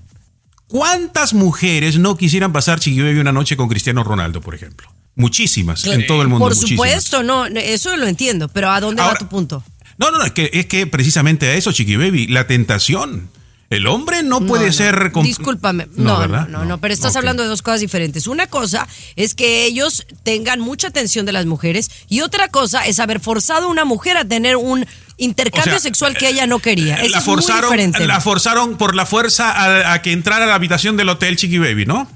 ¿Cuántas 0.68 1.32
mujeres 1.32 1.98
no 1.98 2.16
quisieran 2.16 2.52
pasar 2.52 2.80
Chiqui 2.80 3.00
Baby 3.00 3.20
una 3.20 3.32
noche 3.32 3.56
con 3.56 3.68
Cristiano 3.68 4.02
Ronaldo, 4.02 4.40
por 4.40 4.54
ejemplo? 4.54 4.88
Muchísimas, 5.14 5.84
en 5.86 6.06
todo 6.06 6.22
el 6.22 6.28
mundo. 6.28 6.44
Por 6.44 6.54
muchísimas. 6.54 6.88
supuesto, 6.88 7.22
no, 7.22 7.46
eso 7.46 7.96
lo 7.96 8.06
entiendo, 8.06 8.48
pero 8.48 8.70
¿a 8.70 8.80
dónde 8.80 9.00
va 9.00 9.14
tu 9.14 9.28
punto? 9.28 9.62
No, 9.98 10.10
no, 10.10 10.18
no, 10.18 10.24
es 10.24 10.32
que, 10.32 10.50
es 10.52 10.66
que 10.66 10.86
precisamente 10.86 11.46
a 11.46 11.54
eso, 11.54 11.72
Chiqui 11.72 11.96
Baby, 11.96 12.26
la 12.28 12.46
tentación. 12.46 13.30
El 13.68 13.88
hombre 13.88 14.22
no 14.22 14.42
puede 14.46 14.66
no. 14.66 14.72
ser... 14.72 15.10
Discúlpame. 15.24 15.88
No, 15.96 16.28
no, 16.28 16.46
no, 16.46 16.64
no, 16.64 16.78
pero 16.78 16.94
estás 16.94 17.16
hablando 17.16 17.42
de 17.42 17.48
dos 17.48 17.62
cosas 17.62 17.80
diferentes. 17.80 18.28
Una 18.28 18.46
cosa 18.46 18.86
es 19.16 19.34
que 19.34 19.64
ellos 19.64 20.06
tengan 20.22 20.60
mucha 20.60 20.86
atención 20.86 21.26
de 21.26 21.32
las 21.32 21.46
mujeres 21.46 21.90
y 22.08 22.20
otra 22.20 22.46
cosa 22.46 22.86
es 22.86 23.00
haber 23.00 23.18
forzado 23.18 23.66
a 23.66 23.70
una 23.70 23.84
mujer 23.84 24.18
a 24.18 24.24
tener 24.24 24.54
un 24.56 24.86
intercambio 25.16 25.72
O 25.72 25.78
sea, 25.78 25.80
sexual 25.80 26.16
que 26.16 26.28
ella 26.28 26.46
no 26.46 26.60
quería. 26.60 26.94
Eso 26.96 27.10
la 27.10 27.18
es 27.18 27.26
muy 27.26 27.34
forzaron, 27.34 27.62
diferente. 27.70 28.06
la 28.06 28.20
forzaron 28.20 28.76
por 28.78 28.94
la 28.94 29.04
fuerza 29.04 29.50
a, 29.50 29.94
a 29.94 30.02
que 30.02 30.12
entrara 30.12 30.44
a 30.44 30.48
la 30.48 30.54
habitación 30.54 30.96
del 30.96 31.08
hotel 31.08 31.36
Chiqui 31.36 31.58
Baby, 31.58 31.86
¿no? 31.86 32.08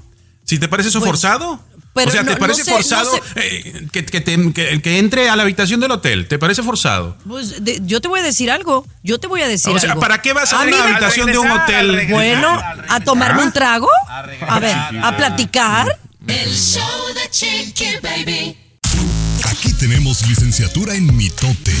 Si 0.45 0.57
te 0.57 0.69
parece 0.69 0.87
eso 0.87 0.99
Pues, 0.99 1.09
forzado. 1.09 1.59
Pero 1.93 2.09
o 2.09 2.11
sea, 2.11 2.23
¿te 2.23 2.31
no 2.31 2.37
parece 2.37 2.63
sé, 2.63 2.71
no 2.71 2.77
forzado 2.77 3.11
sé. 3.15 3.21
eh, 3.35 3.87
que, 3.91 4.05
que 4.05 4.21
te- 4.21 4.53
que- 4.53 4.81
que 4.81 4.99
entre 4.99 5.29
a 5.29 5.35
la 5.35 5.43
habitación 5.43 5.79
del 5.79 5.91
hotel? 5.91 6.27
¿Te 6.27 6.39
parece 6.39 6.63
forzado? 6.63 7.17
Pues 7.27 7.63
de- 7.63 7.79
yo 7.83 7.99
te 8.01 8.07
voy 8.07 8.19
a 8.19 8.23
decir 8.23 8.49
algo. 8.51 8.85
Yo 9.03 9.19
te 9.19 9.27
voy 9.27 9.41
a 9.41 9.47
decir 9.47 9.73
O 9.73 9.79
sea, 9.79 9.89
algo. 9.91 10.01
¿para 10.01 10.21
qué 10.21 10.33
vas 10.33 10.53
a, 10.53 10.61
una 10.61 10.65
me- 10.65 10.75
habitación 10.83 11.31
de 11.31 11.37
un 11.37 11.49
hotel? 11.51 11.93
regresar. 11.95 12.13
Bueno, 12.15 12.61
a 12.89 12.99
tomarme 13.01 13.43
un 13.43 13.51
trago. 13.51 13.89
A 14.47 14.59
ver, 14.59 14.75
a 15.01 15.17
platicar. 15.17 15.97
El 16.27 16.55
show 16.55 16.83
de 17.15 17.29
Chiqui 17.31 17.95
Baby. 18.01 18.57
Aquí 19.45 19.73
tenemos 19.73 20.27
licenciatura 20.27 20.95
en 20.95 21.15
mitote. 21.15 21.73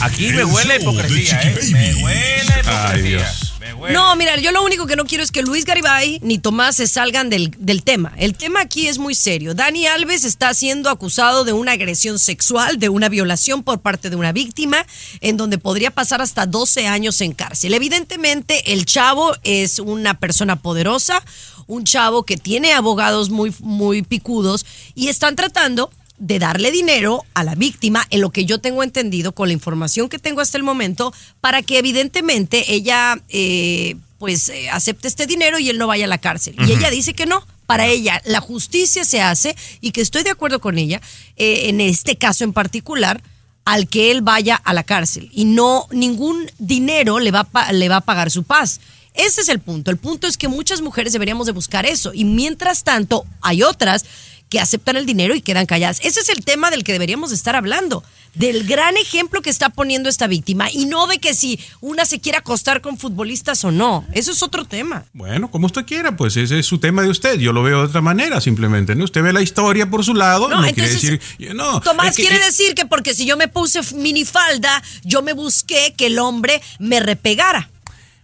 Aquí 0.00 0.28
me 0.28 0.40
El 0.40 0.46
huele 0.46 0.76
hipocresía, 0.76 1.40
¿eh? 1.42 1.54
Baby. 1.54 1.72
Me 1.72 1.94
huele 2.02 2.44
hipocresía. 2.44 2.88
Ay, 2.90 3.02
Dios. 3.02 3.52
No, 3.92 4.16
mira, 4.16 4.36
yo 4.38 4.52
lo 4.52 4.64
único 4.64 4.86
que 4.86 4.96
no 4.96 5.04
quiero 5.04 5.22
es 5.22 5.30
que 5.30 5.42
Luis 5.42 5.64
Garibay 5.64 6.18
ni 6.22 6.38
Tomás 6.38 6.76
se 6.76 6.86
salgan 6.86 7.30
del, 7.30 7.54
del 7.58 7.82
tema. 7.82 8.12
El 8.16 8.34
tema 8.34 8.60
aquí 8.60 8.88
es 8.88 8.98
muy 8.98 9.14
serio. 9.14 9.54
Dani 9.54 9.86
Alves 9.86 10.24
está 10.24 10.52
siendo 10.54 10.90
acusado 10.90 11.44
de 11.44 11.52
una 11.52 11.72
agresión 11.72 12.18
sexual, 12.18 12.78
de 12.78 12.88
una 12.88 13.08
violación 13.08 13.62
por 13.62 13.80
parte 13.80 14.10
de 14.10 14.16
una 14.16 14.32
víctima, 14.32 14.84
en 15.20 15.36
donde 15.36 15.58
podría 15.58 15.90
pasar 15.90 16.22
hasta 16.22 16.46
12 16.46 16.86
años 16.86 17.20
en 17.20 17.32
cárcel. 17.32 17.74
Evidentemente, 17.74 18.72
el 18.72 18.86
chavo 18.86 19.34
es 19.42 19.78
una 19.78 20.18
persona 20.18 20.56
poderosa, 20.56 21.22
un 21.66 21.84
chavo 21.84 22.24
que 22.24 22.36
tiene 22.36 22.72
abogados 22.72 23.30
muy, 23.30 23.54
muy 23.60 24.02
picudos 24.02 24.64
y 24.94 25.08
están 25.08 25.36
tratando 25.36 25.90
de 26.18 26.38
darle 26.38 26.70
dinero 26.70 27.24
a 27.34 27.44
la 27.44 27.54
víctima, 27.54 28.06
en 28.10 28.20
lo 28.20 28.30
que 28.30 28.44
yo 28.44 28.58
tengo 28.58 28.82
entendido 28.82 29.32
con 29.32 29.48
la 29.48 29.54
información 29.54 30.08
que 30.08 30.18
tengo 30.18 30.40
hasta 30.40 30.58
el 30.58 30.64
momento, 30.64 31.12
para 31.40 31.62
que 31.62 31.78
evidentemente 31.78 32.72
ella 32.72 33.20
eh, 33.28 33.96
pues 34.18 34.48
eh, 34.48 34.70
acepte 34.70 35.08
este 35.08 35.26
dinero 35.26 35.58
y 35.58 35.68
él 35.68 35.78
no 35.78 35.86
vaya 35.86 36.06
a 36.06 36.08
la 36.08 36.18
cárcel. 36.18 36.56
Y 36.66 36.72
ella 36.72 36.90
dice 36.90 37.14
que 37.14 37.26
no. 37.26 37.44
Para 37.66 37.86
ella 37.86 38.22
la 38.24 38.40
justicia 38.40 39.04
se 39.04 39.20
hace 39.20 39.56
y 39.80 39.90
que 39.90 40.00
estoy 40.00 40.22
de 40.22 40.30
acuerdo 40.30 40.60
con 40.60 40.78
ella 40.78 41.00
eh, 41.36 41.68
en 41.68 41.80
este 41.80 42.16
caso 42.16 42.44
en 42.44 42.52
particular 42.52 43.20
al 43.64 43.88
que 43.88 44.12
él 44.12 44.22
vaya 44.22 44.54
a 44.54 44.72
la 44.72 44.84
cárcel 44.84 45.28
y 45.32 45.46
no 45.46 45.88
ningún 45.90 46.48
dinero 46.58 47.18
le 47.18 47.32
va 47.32 47.48
a, 47.52 47.72
le 47.72 47.88
va 47.88 47.96
a 47.96 48.00
pagar 48.02 48.30
su 48.30 48.44
paz. 48.44 48.80
Ese 49.14 49.40
es 49.40 49.48
el 49.48 49.58
punto. 49.58 49.90
El 49.90 49.96
punto 49.96 50.28
es 50.28 50.36
que 50.36 50.46
muchas 50.46 50.80
mujeres 50.80 51.12
deberíamos 51.12 51.46
de 51.46 51.52
buscar 51.52 51.86
eso 51.86 52.12
y 52.14 52.24
mientras 52.24 52.84
tanto 52.84 53.24
hay 53.40 53.64
otras 53.64 54.04
que 54.48 54.60
aceptan 54.60 54.96
el 54.96 55.06
dinero 55.06 55.34
y 55.34 55.40
quedan 55.40 55.66
calladas. 55.66 56.00
Ese 56.02 56.20
es 56.20 56.28
el 56.28 56.44
tema 56.44 56.70
del 56.70 56.84
que 56.84 56.92
deberíamos 56.92 57.30
de 57.30 57.36
estar 57.36 57.56
hablando, 57.56 58.04
del 58.34 58.64
gran 58.66 58.96
ejemplo 58.96 59.42
que 59.42 59.50
está 59.50 59.70
poniendo 59.70 60.08
esta 60.08 60.26
víctima 60.28 60.70
y 60.70 60.86
no 60.86 61.06
de 61.08 61.18
que 61.18 61.34
si 61.34 61.58
una 61.80 62.04
se 62.04 62.20
quiere 62.20 62.38
acostar 62.38 62.80
con 62.80 62.96
futbolistas 62.98 63.64
o 63.64 63.70
no. 63.72 64.04
Eso 64.12 64.30
es 64.30 64.42
otro 64.42 64.64
tema. 64.64 65.04
Bueno, 65.14 65.50
como 65.50 65.66
usted 65.66 65.84
quiera, 65.84 66.16
pues 66.16 66.36
ese 66.36 66.58
es 66.60 66.66
su 66.66 66.78
tema 66.78 67.02
de 67.02 67.08
usted. 67.08 67.38
Yo 67.38 67.52
lo 67.52 67.62
veo 67.62 67.78
de 67.80 67.86
otra 67.86 68.02
manera, 68.02 68.40
simplemente. 68.40 68.94
¿no? 68.94 69.04
Usted 69.04 69.22
ve 69.22 69.32
la 69.32 69.42
historia 69.42 69.90
por 69.90 70.04
su 70.04 70.14
lado, 70.14 70.48
no, 70.48 70.62
quiere 70.72 70.90
decir. 70.90 71.20
No, 71.54 71.80
Tomás 71.80 72.10
es 72.10 72.16
que- 72.16 72.22
quiere 72.28 72.44
decir 72.44 72.74
que 72.74 72.86
porque 72.86 73.14
si 73.14 73.26
yo 73.26 73.36
me 73.36 73.48
puse 73.48 73.80
minifalda, 73.96 74.82
yo 75.02 75.22
me 75.22 75.32
busqué 75.32 75.94
que 75.96 76.06
el 76.06 76.18
hombre 76.18 76.60
me 76.78 77.00
repegara. 77.00 77.68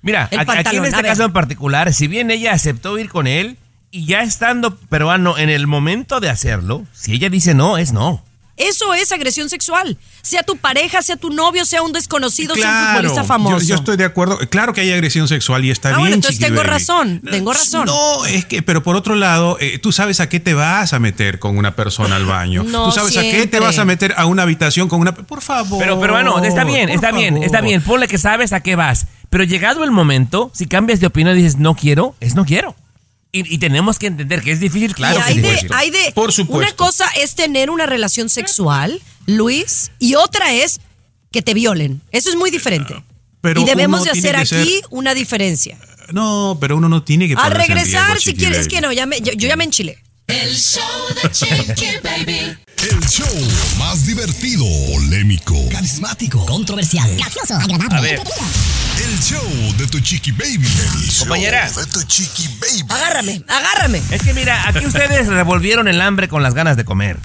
Mira, 0.02 0.28
El 0.32 0.40
aquí, 0.40 0.46
pantalón, 0.46 0.84
en 0.86 0.92
este 0.94 1.02
caso 1.04 1.24
en 1.24 1.32
particular, 1.32 1.92
si 1.94 2.08
bien 2.08 2.30
ella 2.30 2.52
aceptó 2.52 2.98
ir 2.98 3.08
con 3.08 3.26
él 3.28 3.56
y 3.92 4.06
ya 4.06 4.22
estando 4.22 4.74
peruano 4.76 5.38
en 5.38 5.50
el 5.50 5.66
momento 5.68 6.18
de 6.18 6.28
hacerlo, 6.30 6.84
si 6.92 7.12
ella 7.12 7.30
dice 7.30 7.54
no, 7.54 7.78
es 7.78 7.92
no. 7.92 8.24
Eso 8.56 8.92
es 8.92 9.10
agresión 9.12 9.48
sexual. 9.48 9.96
Sea 10.20 10.42
tu 10.42 10.56
pareja, 10.58 11.00
sea 11.02 11.16
tu 11.16 11.30
novio, 11.30 11.64
sea 11.64 11.82
un 11.82 11.92
desconocido, 11.92 12.54
sea 12.54 12.68
un 12.70 12.86
futbolista 12.88 13.24
famoso. 13.24 13.58
Yo, 13.60 13.64
yo 13.64 13.74
estoy 13.76 13.96
de 13.96 14.04
acuerdo. 14.04 14.38
Claro 14.50 14.74
que 14.74 14.82
hay 14.82 14.92
agresión 14.92 15.26
sexual 15.26 15.64
y 15.64 15.70
está 15.70 15.88
Ah, 15.88 15.92
bien. 15.92 16.00
bueno, 16.00 16.14
entonces 16.16 16.38
tengo 16.38 16.56
Baby. 16.58 16.68
razón, 16.68 17.22
tengo 17.28 17.52
razón. 17.52 17.86
No, 17.86 18.24
es 18.26 18.44
que, 18.44 18.62
pero 18.62 18.82
por 18.82 18.94
otro 18.94 19.14
lado, 19.14 19.56
eh, 19.58 19.78
tú 19.78 19.90
sabes 19.90 20.20
a 20.20 20.28
qué 20.28 20.38
te 20.38 20.52
vas 20.52 20.92
a 20.92 20.98
meter 20.98 21.38
con 21.38 21.56
una 21.56 21.74
persona 21.74 22.16
al 22.16 22.26
baño. 22.26 22.62
No 22.68 22.84
tú 22.86 22.92
sabes 22.92 23.16
a 23.16 23.22
qué 23.22 23.46
te 23.46 23.58
vas 23.58 23.78
a 23.78 23.84
meter 23.86 24.14
a 24.18 24.26
una 24.26 24.42
habitación 24.42 24.88
con 24.88 25.00
una. 25.00 25.14
Por 25.14 25.40
favor. 25.40 25.78
Pero 25.80 25.98
peruano, 25.98 26.42
está 26.44 26.64
bien, 26.64 26.88
está 26.90 27.10
bien, 27.10 27.42
está 27.42 27.62
bien, 27.62 27.82
ponle 27.82 28.06
que 28.06 28.18
sabes 28.18 28.52
a 28.52 28.60
qué 28.60 28.76
vas. 28.76 29.06
Pero 29.30 29.44
llegado 29.44 29.82
el 29.82 29.90
momento, 29.90 30.50
si 30.54 30.66
cambias 30.66 31.00
de 31.00 31.06
opinión 31.06 31.36
y 31.38 31.42
dices 31.42 31.58
no 31.58 31.74
quiero, 31.74 32.14
es 32.20 32.34
no 32.34 32.44
quiero. 32.44 32.76
Y, 33.34 33.54
y 33.54 33.58
tenemos 33.58 33.98
que 33.98 34.08
entender 34.08 34.42
que 34.42 34.52
es 34.52 34.60
difícil, 34.60 34.94
claro 34.94 35.18
y 35.18 35.22
hay 35.22 35.40
de, 35.40 35.48
difícil. 35.48 35.70
hay 35.72 35.90
de- 35.90 36.12
Por 36.14 36.32
supuesto. 36.32 36.58
Una 36.58 36.76
cosa 36.76 37.06
es 37.16 37.34
tener 37.34 37.70
una 37.70 37.86
relación 37.86 38.28
sexual, 38.28 39.00
Luis, 39.26 39.90
y 39.98 40.16
otra 40.16 40.52
es 40.52 40.80
que 41.30 41.40
te 41.40 41.54
violen. 41.54 42.02
Eso 42.10 42.28
es 42.28 42.36
muy 42.36 42.50
diferente. 42.50 43.02
Pero 43.40 43.62
y 43.62 43.64
debemos 43.64 44.04
de 44.04 44.10
hacer 44.10 44.36
aquí 44.36 44.46
ser- 44.48 44.84
una 44.90 45.14
diferencia. 45.14 45.78
No, 46.12 46.58
pero 46.60 46.76
uno 46.76 46.90
no 46.90 47.02
tiene 47.04 47.26
que 47.26 47.34
Al 47.34 47.52
regresar, 47.52 48.08
riesgo, 48.12 48.20
si 48.20 48.34
quieres, 48.34 48.58
es 48.58 48.68
que 48.68 48.82
no, 48.82 48.92
ya 48.92 49.06
me- 49.06 49.20
yo, 49.22 49.32
yo 49.32 49.48
ya 49.48 49.56
me 49.56 49.64
enchilé. 49.64 49.98
El 50.26 50.54
show 50.54 50.82
de 51.22 51.30
Chiqui 51.30 51.86
Baby. 52.02 52.56
El 52.82 53.00
show 53.06 53.28
más 53.78 54.06
divertido, 54.06 54.64
polémico, 54.92 55.54
Carismático, 55.70 56.44
controversial, 56.46 57.08
gracioso, 57.16 57.54
agradable. 57.54 57.96
A 57.96 58.00
ver, 58.00 58.18
el 58.18 59.18
show 59.20 59.40
de 59.78 59.86
tu 59.86 60.00
chiqui 60.00 60.32
baby. 60.32 60.56
El 60.56 61.08
show 61.08 61.20
Compañera. 61.28 61.70
de 61.70 61.86
tu 61.86 62.02
chiqui 62.02 62.48
baby. 62.60 62.84
Agárrame, 62.88 63.44
agárrame. 63.46 64.02
es 64.10 64.22
que 64.22 64.34
mira, 64.34 64.68
aquí 64.68 64.84
ustedes 64.84 65.28
revolvieron 65.28 65.86
el 65.86 66.00
hambre 66.00 66.26
con 66.26 66.42
las 66.42 66.54
ganas 66.54 66.76
de 66.76 66.84
comer. 66.84 67.18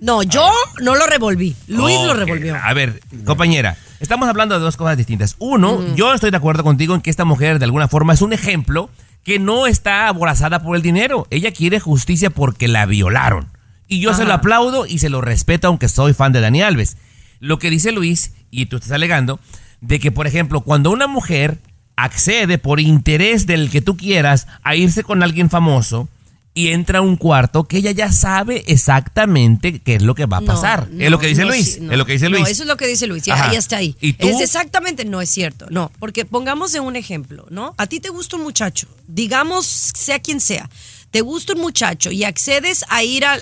No, 0.00 0.24
yo 0.24 0.50
no 0.80 0.96
lo 0.96 1.06
revolví. 1.06 1.54
Luis 1.68 2.00
lo 2.00 2.14
revolvió. 2.14 2.56
A 2.56 2.74
ver, 2.74 3.00
compañera, 3.24 3.76
estamos 4.00 4.28
hablando 4.28 4.56
de 4.58 4.64
dos 4.64 4.76
cosas 4.76 4.96
distintas. 4.96 5.36
Uno, 5.38 5.94
yo 5.94 6.12
estoy 6.12 6.32
de 6.32 6.36
acuerdo 6.38 6.64
contigo 6.64 6.92
en 6.94 7.00
que 7.00 7.10
esta 7.10 7.24
mujer 7.24 7.60
de 7.60 7.66
alguna 7.66 7.86
forma 7.86 8.14
es 8.14 8.20
un 8.20 8.32
ejemplo 8.32 8.90
que 9.22 9.38
no 9.38 9.68
está 9.68 10.08
aborazada 10.08 10.60
por 10.60 10.74
el 10.74 10.82
dinero. 10.82 11.28
Ella 11.30 11.52
quiere 11.52 11.78
justicia 11.78 12.30
porque 12.30 12.66
la 12.66 12.84
violaron. 12.84 13.53
Y 13.86 14.00
yo 14.00 14.14
se 14.14 14.24
lo 14.24 14.32
aplaudo 14.32 14.86
y 14.86 14.98
se 14.98 15.08
lo 15.08 15.20
respeto 15.20 15.68
aunque 15.68 15.88
soy 15.88 16.14
fan 16.14 16.32
de 16.32 16.40
Dani 16.40 16.62
Alves. 16.62 16.96
Lo 17.40 17.58
que 17.58 17.70
dice 17.70 17.92
Luis, 17.92 18.32
y 18.50 18.66
tú 18.66 18.76
estás 18.76 18.92
alegando, 18.92 19.40
de 19.80 20.00
que, 20.00 20.10
por 20.10 20.26
ejemplo, 20.26 20.62
cuando 20.62 20.90
una 20.90 21.06
mujer 21.06 21.58
accede 21.96 22.58
por 22.58 22.80
interés 22.80 23.46
del 23.46 23.70
que 23.70 23.82
tú 23.82 23.96
quieras 23.96 24.46
a 24.62 24.74
irse 24.74 25.04
con 25.04 25.22
alguien 25.22 25.50
famoso 25.50 26.08
y 26.54 26.68
entra 26.68 27.00
a 27.00 27.02
un 27.02 27.16
cuarto 27.16 27.64
que 27.64 27.78
ella 27.78 27.90
ya 27.90 28.12
sabe 28.12 28.62
exactamente 28.68 29.80
qué 29.80 29.96
es 29.96 30.02
lo 30.02 30.14
que 30.14 30.26
va 30.26 30.38
a 30.38 30.40
pasar. 30.40 30.88
no, 30.90 31.04
es 31.04 31.10
lo 31.10 31.18
que 31.18 31.26
dice 31.26 31.42
no, 31.42 31.48
Luis. 31.48 31.76
es 31.76 31.98
lo 31.98 32.06
que 32.06 32.12
dice 32.12 32.28
Luis. 32.28 32.42
No, 32.42 32.48
eso 32.48 32.62
es 32.62 32.68
lo 32.68 32.76
que 32.76 32.86
dice 32.86 33.06
Luis. 33.08 33.24
Ya, 33.24 33.48
ahí 33.48 33.56
está 33.56 33.78
ahí. 33.78 33.96
¿Y 34.00 34.12
tú? 34.12 34.28
Es 34.28 34.40
exactamente, 34.40 35.04
no 35.04 35.20
es 35.20 35.30
cierto. 35.30 35.66
No, 35.70 35.90
porque 35.98 36.24
pongamos 36.24 36.74
un 36.74 36.94
ejemplo, 36.94 37.46
¿no? 37.50 37.74
A 37.76 37.86
ti 37.88 37.98
te 37.98 38.08
gusta 38.08 38.36
un 38.36 38.42
muchacho, 38.42 38.86
digamos, 39.08 39.66
sea 39.66 40.20
quien 40.20 40.40
sea. 40.40 40.70
Te 41.14 41.20
gusta 41.20 41.52
un 41.52 41.60
muchacho 41.60 42.10
y 42.10 42.24
accedes 42.24 42.84
a 42.88 43.04
ir 43.04 43.24
al, 43.24 43.40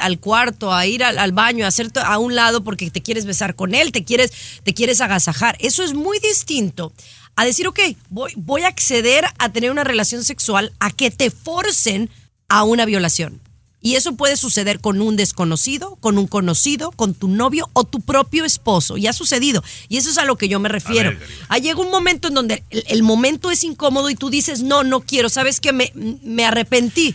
al- 0.00 0.18
cuarto, 0.18 0.74
a 0.74 0.86
ir 0.88 1.04
al, 1.04 1.30
baño, 1.30 1.64
a 1.64 1.68
hacer 1.68 1.88
to- 1.88 2.00
a 2.00 2.18
un 2.18 2.34
lado 2.34 2.64
porque 2.64 2.90
te 2.90 3.00
quieres 3.00 3.26
besar 3.26 3.54
con 3.54 3.76
él, 3.76 3.92
te 3.92 4.02
quieres, 4.02 4.32
te 4.64 4.74
quieres 4.74 5.00
agasajar. 5.00 5.56
Eso 5.60 5.84
es 5.84 5.94
muy 5.94 6.18
distinto 6.18 6.92
a 7.36 7.44
decir, 7.44 7.68
ok, 7.68 7.78
voy, 8.10 8.32
voy 8.34 8.62
a 8.62 8.66
acceder 8.66 9.24
a 9.38 9.52
tener 9.52 9.70
una 9.70 9.84
relación 9.84 10.24
sexual, 10.24 10.72
a 10.80 10.90
que 10.90 11.12
te 11.12 11.30
forcen 11.30 12.10
a 12.48 12.64
una 12.64 12.86
violación. 12.86 13.40
Y 13.82 13.96
eso 13.96 14.14
puede 14.14 14.36
suceder 14.36 14.80
con 14.80 15.00
un 15.00 15.16
desconocido, 15.16 15.96
con 16.00 16.16
un 16.16 16.28
conocido, 16.28 16.92
con 16.92 17.14
tu 17.14 17.28
novio 17.28 17.68
o 17.72 17.84
tu 17.84 18.00
propio 18.00 18.44
esposo. 18.44 18.96
Y 18.96 19.08
ha 19.08 19.12
sucedido. 19.12 19.62
Y 19.88 19.96
eso 19.96 20.10
es 20.10 20.18
a 20.18 20.24
lo 20.24 20.36
que 20.36 20.48
yo 20.48 20.60
me 20.60 20.68
refiero. 20.68 21.10
ver. 21.10 21.28
Ah, 21.48 21.58
llega 21.58 21.80
un 21.80 21.90
momento 21.90 22.28
en 22.28 22.34
donde 22.34 22.62
el, 22.70 22.84
el 22.86 23.02
momento 23.02 23.50
es 23.50 23.64
incómodo 23.64 24.08
y 24.08 24.14
tú 24.14 24.30
dices, 24.30 24.62
no, 24.62 24.84
no 24.84 25.00
quiero, 25.00 25.28
sabes 25.28 25.60
que 25.60 25.72
me, 25.72 25.92
me 25.94 26.44
arrepentí. 26.44 27.14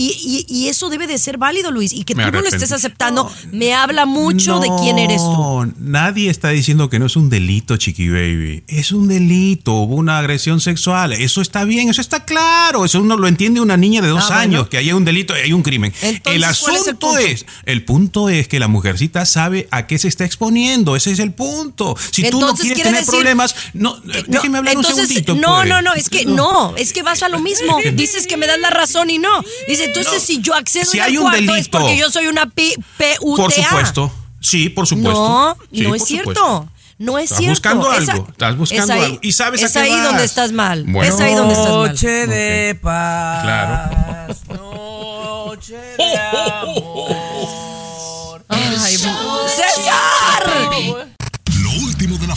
Y, 0.00 0.46
y- 0.48 0.54
y 0.54 0.68
eso 0.68 0.88
debe 0.88 1.06
de 1.08 1.18
ser 1.18 1.36
válido, 1.38 1.70
Luis. 1.72 1.92
Y 1.92 2.04
que 2.04 2.14
Me 2.14 2.24
tú 2.24 2.30
no 2.30 2.40
lo 2.40 2.48
estés 2.48 2.70
aceptando, 2.72 3.28
me 3.52 3.74
habla 3.74 4.06
mucho 4.06 4.60
de 4.60 4.68
quién 4.80 4.98
eres 4.98 5.20
tú. 5.20 5.32
No, 5.32 5.72
nadie 5.78 6.30
está 6.30 6.50
diciendo 6.50 6.88
que 6.88 6.98
no 7.00 7.06
es 7.06 7.16
un 7.16 7.28
delito, 7.28 7.76
Chiqui 7.76 8.08
Baby. 8.08 8.62
Es 8.68 8.92
un 8.92 9.08
delito, 9.08 9.72
hubo 9.74 9.96
una 9.96 10.18
agresión 10.18 10.60
sexual. 10.60 11.12
Eso 11.12 11.40
está 11.42 11.64
bien, 11.64 11.88
eso 11.90 12.00
está 12.00 12.24
claro. 12.24 12.84
Eso 12.84 13.00
uno 13.00 13.16
lo 13.16 13.26
entiende 13.26 13.60
una 13.60 13.76
niña 13.76 14.00
de 14.00 14.08
dos 14.08 14.22
Ah, 14.30 14.36
bueno. 14.36 14.40
años, 14.40 14.68
que 14.68 14.76
hay 14.78 14.92
un 14.92 15.04
delito, 15.04 15.34
hay 15.34 15.52
un 15.52 15.62
crimen. 15.64 15.92
Entonces, 16.00 16.20
el 16.22 16.22
¿cuál 16.22 16.36
es 16.36 16.42
el 16.86 16.88
asunto 16.94 17.18
es, 17.18 17.46
el 17.64 17.84
punto 17.84 18.28
es 18.28 18.46
que 18.46 18.60
la 18.60 18.68
mujercita 18.68 19.26
sabe 19.26 19.66
a 19.72 19.88
qué 19.88 19.98
se 19.98 20.06
está 20.06 20.24
exponiendo. 20.24 20.94
Ese 20.94 21.10
es 21.10 21.18
el 21.18 21.32
punto. 21.32 21.96
Si 22.12 22.22
tú 22.30 22.38
no 22.38 22.50
Entonces, 22.50 22.66
quieres 22.66 22.76
quiere 22.76 22.88
tener 22.90 23.00
decir- 23.00 23.14
problemas, 23.18 23.54
no, 23.74 23.96
Eh, 23.96 24.00
no, 24.04 24.22
déjeme 24.28 24.58
hablar 24.58 24.74
entonces, 24.74 24.94
un 24.96 25.08
segundito. 25.08 25.34
No, 25.34 25.56
pues. 25.56 25.68
no, 25.68 25.82
no, 25.82 25.94
es 25.94 26.08
que 26.08 26.24
no, 26.24 26.76
es 26.76 26.92
que 26.92 27.02
vas 27.02 27.24
a 27.24 27.28
lo 27.28 27.40
mismo. 27.40 27.78
Dices 27.94 28.28
que 28.28 28.36
me 28.36 28.46
das 28.46 28.60
la 28.60 28.70
razón 28.70 29.10
y 29.10 29.18
no. 29.18 29.42
Dice, 29.66 29.87
entonces 29.88 30.12
No. 30.14 30.20
si 30.20 30.40
yo 30.40 30.54
accedo 30.54 30.84
Si 30.84 31.00
a 31.00 31.06
un 31.08 31.16
cuarto 31.16 31.38
es 31.40 31.46
delito. 31.46 31.78
porque 31.78 31.96
yo 31.96 32.10
soy 32.10 32.26
una 32.28 32.46
P- 32.46 32.74
PUTA. 33.18 33.42
Por 33.42 33.52
supuesto. 33.52 34.12
Sí, 34.40 34.68
por 34.68 34.86
supuesto. 34.86 35.20
No, 35.20 35.56
Sí, 35.72 35.80
no 35.82 35.94
es 35.94 36.04
cierto. 36.04 36.30
supuesto. 36.30 36.68
No 36.98 37.16
es 37.18 37.24
Estás 37.24 37.38
cierto. 37.38 37.52
buscando 37.52 37.92
Esa- 37.92 38.12
algo, 38.12 38.28
estás 38.28 38.56
buscando 38.56 38.84
es 38.84 38.90
ahí- 38.98 39.04
algo. 39.04 39.18
¿Y 39.22 39.32
sabes 39.32 39.62
a 39.62 39.66
es 39.66 39.72
qué 39.72 39.78
ahí 39.78 39.90
vas? 39.92 40.02
donde 40.04 40.24
estás 40.24 40.52
mal. 40.52 40.84
Bueno. 40.84 41.14
Es 41.14 41.20
ahí 41.20 41.34
donde 41.34 41.54
estás 41.54 41.70
mal. 41.70 41.88
Noche 41.88 42.26
de 42.26 42.74
paz. 42.74 43.42
Claro. 43.44 44.36
Noche 44.48 45.76
de 45.96 46.16
amor. 46.16 47.16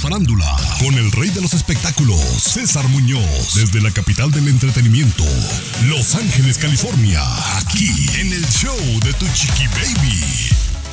farándula, 0.02 0.58
con 0.80 0.96
el 0.96 1.12
rey 1.12 1.30
de 1.30 1.42
los 1.42 1.54
espectáculos, 1.54 2.20
César 2.20 2.88
Muñoz, 2.88 3.54
desde 3.54 3.80
la 3.82 3.92
capital 3.92 4.32
del 4.32 4.48
entretenimiento, 4.48 5.24
Los 5.86 6.16
Ángeles, 6.16 6.58
California, 6.58 7.22
aquí 7.58 7.88
en 8.20 8.34
el 8.34 8.44
show 8.48 8.76
de 9.04 9.14
Tu 9.14 9.28
Chiqui 9.28 9.68
Baby. 9.68 10.20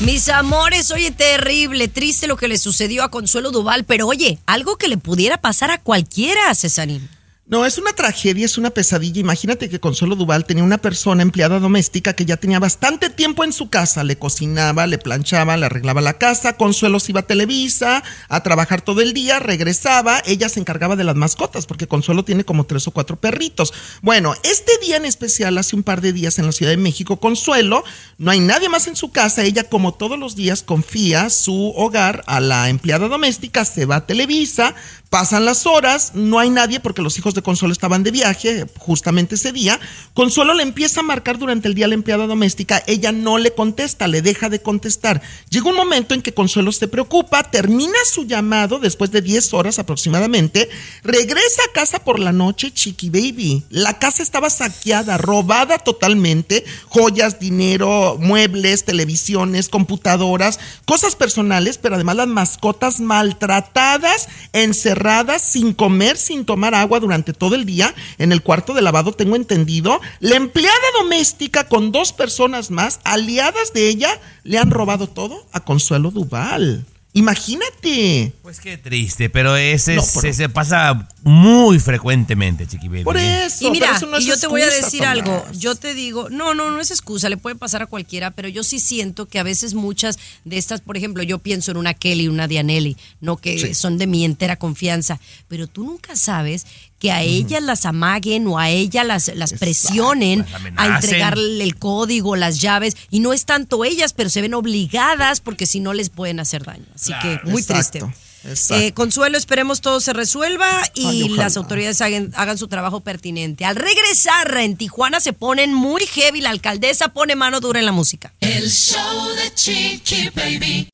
Mis 0.01 0.29
amores, 0.29 0.91
oye, 0.91 1.11
terrible, 1.11 1.89
triste 1.89 2.27
lo 2.27 2.37
que 2.37 2.49
le 2.49 2.59
sucedió 2.59 3.03
a 3.03 3.11
Consuelo 3.11 3.51
Duval, 3.51 3.85
pero 3.85 4.07
oye, 4.07 4.39
algo 4.45 4.77
que 4.77 4.89
le 4.89 4.99
pudiera 4.99 5.41
pasar 5.41 5.71
a 5.71 5.79
cualquiera, 5.79 6.55
Cesarín. 6.55 7.09
No, 7.51 7.65
es 7.65 7.79
una 7.79 7.95
tragedia, 7.95 8.45
es 8.45 8.59
una 8.59 8.69
pesadilla. 8.69 9.21
Imagínate 9.21 9.71
que 9.71 9.81
Consuelo 9.81 10.17
Duval 10.17 10.45
tenía 10.45 10.63
una 10.63 10.77
persona 10.77 11.23
empleada 11.23 11.59
doméstica 11.59 12.13
que 12.13 12.27
ya 12.27 12.37
tenía 12.37 12.59
bastante 12.59 13.09
tiempo 13.09 13.43
en 13.43 13.55
su 13.55 13.71
casa. 13.71 14.05
Le 14.05 14.19
cocinaba, 14.19 14.87
le 14.87 14.99
planchaba, 14.99 15.57
le 15.57 15.65
arreglaba 15.65 16.03
la 16.03 16.19
casa. 16.19 16.59
Consuelo 16.59 17.01
se 17.01 17.13
iba 17.13 17.21
a 17.21 17.27
Televisa 17.27 18.05
a 18.29 18.43
trabajar 18.43 18.83
todo 18.83 19.01
el 19.01 19.15
día, 19.15 19.39
regresaba. 19.39 20.23
Ella 20.27 20.51
se 20.51 20.61
encargaba 20.61 20.95
de 20.95 21.05
las 21.05 21.17
mascotas 21.17 21.65
porque 21.65 21.89
Consuelo 21.89 22.23
tiene 22.23 22.45
como 22.45 22.67
tres 22.67 22.87
o 22.87 22.91
cuatro 22.91 23.17
perritos. 23.17 23.73
Bueno, 24.03 24.35
este 24.43 24.73
día 24.83 24.99
en 24.99 25.07
especial, 25.07 25.57
hace 25.57 25.75
un 25.75 25.85
par 25.85 26.03
de 26.03 26.13
días 26.13 26.39
en 26.39 26.45
la 26.45 26.53
Ciudad 26.53 26.73
de 26.73 26.77
México, 26.77 27.19
Consuelo, 27.19 27.83
no 28.19 28.31
hay 28.31 28.41
nadie 28.41 28.69
más 28.69 28.89
en 28.89 28.97
su 28.97 29.11
casa. 29.11 29.43
Ella, 29.43 29.65
como 29.65 29.95
todos 29.95 30.19
los 30.19 30.37
días, 30.37 30.63
confía 30.63 31.31
su 31.31 31.73
hogar 31.75 32.25
a 32.27 32.41
la 32.41 32.69
empleada 32.69 33.09
doméstica, 33.09 33.65
se 33.65 33.87
va 33.87 33.97
a 33.97 34.07
Televisa, 34.07 34.75
pasan 35.11 35.45
las 35.45 35.67
horas, 35.67 36.13
no 36.15 36.39
hay 36.39 36.51
nadie 36.51 36.81
porque 36.81 37.03
los 37.03 37.19
hijos 37.19 37.35
de 37.35 37.43
Consuelo 37.43 37.73
estaban 37.73 38.03
de 38.03 38.11
viaje 38.11 38.67
justamente 38.79 39.37
ese 39.37 39.53
día. 39.53 39.81
Consuelo 40.13 40.55
le 40.55 40.63
empieza 40.63 41.01
a 41.01 41.03
marcar 41.03 41.39
durante 41.39 41.69
el 41.69 41.75
día 41.75 41.87
a 41.87 41.89
la 41.89 41.95
empleada 41.95 42.27
doméstica, 42.27 42.83
ella 42.87 43.13
no 43.13 43.39
le 43.39 43.55
contesta, 43.55 44.07
le 44.07 44.23
deja 44.23 44.49
de 44.49 44.61
contestar. 44.61 45.23
Llega 45.49 45.71
un 45.71 45.77
momento 45.77 46.15
en 46.15 46.23
que 46.23 46.35
Consuelo 46.35 46.73
se 46.73 46.89
preocupa, 46.89 47.43
termina 47.45 47.99
su 48.11 48.25
llamado 48.25 48.79
después 48.79 49.11
de 49.11 49.23
10 49.23 49.55
horas 49.55 49.79
aproximadamente, 49.79 50.69
regresa 51.03 51.63
a 51.69 51.73
casa 51.73 52.01
por 52.01 52.19
la 52.19 52.33
noche, 52.33 52.73
Chiqui 52.73 53.09
Baby. 53.09 53.65
La 53.71 53.99
casa 53.99 54.23
estaba 54.23 54.51
saqueada, 54.51 55.17
robada 55.17 55.79
totalmente, 55.79 56.65
joyas, 56.87 57.41
dinero, 57.41 58.19
muebles, 58.21 58.85
televisiones, 58.85 59.69
computadoras, 59.69 60.61
cosas 60.85 61.17
personales, 61.17 61.79
pero 61.79 61.95
además 61.95 62.17
las 62.17 62.29
mascotas 62.29 63.01
maltratadas, 63.01 64.29
encerradas, 64.53 64.98
sin 65.39 65.73
comer, 65.73 66.17
sin 66.17 66.45
tomar 66.45 66.75
agua 66.75 67.01
durante 67.01 67.33
todo 67.33 67.55
el 67.55 67.65
día, 67.65 67.95
en 68.19 68.33
el 68.33 68.43
cuarto 68.43 68.75
de 68.75 68.83
lavado, 68.83 69.13
tengo 69.13 69.37
entendido. 69.37 70.01
La 70.21 70.37
empleada 70.37 70.77
doméstica 71.01 71.69
con 71.69 71.93
dos 71.93 72.13
personas 72.13 72.71
más, 72.71 73.01
aliadas 73.05 73.73
de 73.73 73.89
ella, 73.89 74.11
le 74.45 74.59
han 74.59 74.71
robado 74.71 75.09
todo 75.09 75.47
a 75.53 75.61
Consuelo 75.61 76.11
Duval. 76.11 76.85
Imagínate. 77.15 78.33
Pues 78.43 78.61
qué 78.61 78.77
triste, 78.79 79.29
pero 79.31 79.57
ese 79.57 79.97
No, 79.97 80.03
es- 80.03 80.13
pero- 80.21 80.35
se 80.35 80.49
pasa 80.49 81.09
muy 81.23 81.79
frecuentemente, 81.79 82.67
Chiqui 82.67 82.89
Baby. 82.89 83.05
Por 83.05 83.17
eso. 83.17 83.67
Y 83.67 83.71
mira, 83.71 83.87
pero 83.87 83.97
eso 83.97 84.07
no 84.07 84.17
es 84.19 84.25
y 84.25 84.29
yo 84.29 84.37
te 84.39 84.47
voy 84.47 84.63
a 84.63 84.67
decir 84.67 85.01
Tomás. 85.01 85.13
algo. 85.13 85.45
Yo 85.53 85.75
te 85.75 85.95
digo, 85.95 86.29
no, 86.31 86.55
no, 86.55 86.71
no 86.71 86.81
es 86.81 86.91
excusa, 86.91 87.29
le 87.29 87.37
puede 87.37 87.57
pasar 87.57 87.83
a 87.83 87.87
cualquiera, 87.87 88.31
pero 88.31 88.49
yo 88.49 88.63
sí 88.63 88.79
siento 88.79 89.27
que 89.27 89.39
a 89.39 89.43
veces 89.43 89.75
muchas 89.75 90.19
de 90.45 90.59
estas, 90.59 90.81
por 90.81 90.97
ejemplo, 90.97 91.23
yo 91.23 91.39
pienso 91.39 91.71
en 91.71 91.77
una 91.79 91.95
Kelly, 91.95 92.29
una 92.29 92.47
Dianelli, 92.47 92.97
no 93.21 93.37
que 93.37 93.59
Sí. 93.59 93.75
son 93.75 93.99
de 93.99 94.07
mi 94.07 94.25
entera 94.25 94.57
confianza, 94.57 95.19
pero 95.49 95.67
tú 95.67 95.85
nunca 95.85 96.15
sabes 96.17 96.67
que 96.99 97.13
a 97.13 97.23
ellas 97.23 97.63
las 97.63 97.85
amaguen 97.87 98.47
o 98.47 98.59
a 98.59 98.71
ellas 98.71 99.07
las, 99.07 99.31
las 99.35 99.53
presionen 99.53 100.45
a 100.77 100.87
entregarle 100.97 101.63
el 101.63 101.77
código, 101.77 102.35
las 102.37 102.61
llaves, 102.61 102.97
y 103.11 103.21
no 103.21 103.33
es 103.33 103.45
tanto 103.45 103.85
ellas, 103.85 104.13
pero 104.13 104.31
se 104.31 104.43
ven 104.43 104.55
obligadas 104.55 105.41
porque 105.41 105.67
si 105.67 105.81
no 105.81 105.93
les 105.93 106.11
pueden 106.11 106.41
hacer 106.41 106.65
daño. 106.65 106.85
Así 106.95 107.13
Claro. 107.13 107.41
que 107.45 107.51
muy 107.51 107.63
Exacto, 107.63 108.11
triste. 108.11 108.29
Eh, 108.71 108.93
Consuelo, 108.93 109.37
esperemos 109.37 109.81
todo 109.81 110.01
se 110.01 110.13
resuelva 110.13 110.69
y 110.95 111.07
Ay, 111.07 111.29
las 111.31 111.57
autoridades 111.57 112.01
hagan, 112.01 112.31
hagan 112.37 112.57
su 112.57 112.69
trabajo 112.69 113.01
pertinente. 113.01 113.65
Al 113.65 113.77
regresar 113.77 114.57
en 114.59 114.77
Tijuana 114.77 115.21
se 115.21 115.33
ponen 115.33 115.75
muy 115.75 116.07
heavy, 116.07 116.41
la 116.41 116.51
alcaldesa 116.51 117.09
pone 117.09 117.35
mano 117.37 117.61
dura 117.61 117.81
en 117.81 117.87
la 117.87 117.93
música. 117.93 118.33
El 118.41 118.71
show 118.71 119.29
de 119.35 119.55
Chiqui 119.55 120.31
Baby. 120.35 120.89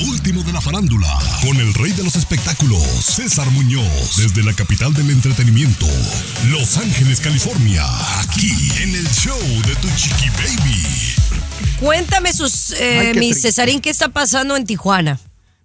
Lo 0.00 0.10
último 0.10 0.42
de 0.42 0.52
la 0.52 0.60
farándula, 0.60 1.08
con 1.42 1.56
el 1.56 1.72
rey 1.74 1.92
de 1.92 2.04
los 2.04 2.14
espectáculos, 2.14 2.82
César 3.00 3.50
Muñoz, 3.50 4.16
desde 4.16 4.42
la 4.44 4.52
capital 4.52 4.92
del 4.94 5.10
entretenimiento, 5.10 5.86
Los 6.50 6.76
Ángeles, 6.76 7.20
California, 7.20 7.84
aquí 8.20 8.52
en 8.82 8.94
el 8.94 9.08
show 9.08 9.38
de 9.66 9.74
Tu 9.76 9.88
Chiqui 9.96 10.28
Baby. 10.30 10.82
Cuéntame 11.80 12.32
sus, 12.32 12.72
eh, 12.72 12.98
Ay, 13.00 13.06
mi 13.08 13.30
triste. 13.30 13.48
Cesarín, 13.48 13.80
¿qué 13.80 13.90
está 13.90 14.08
pasando 14.08 14.56
en 14.56 14.66
Tijuana? 14.66 15.18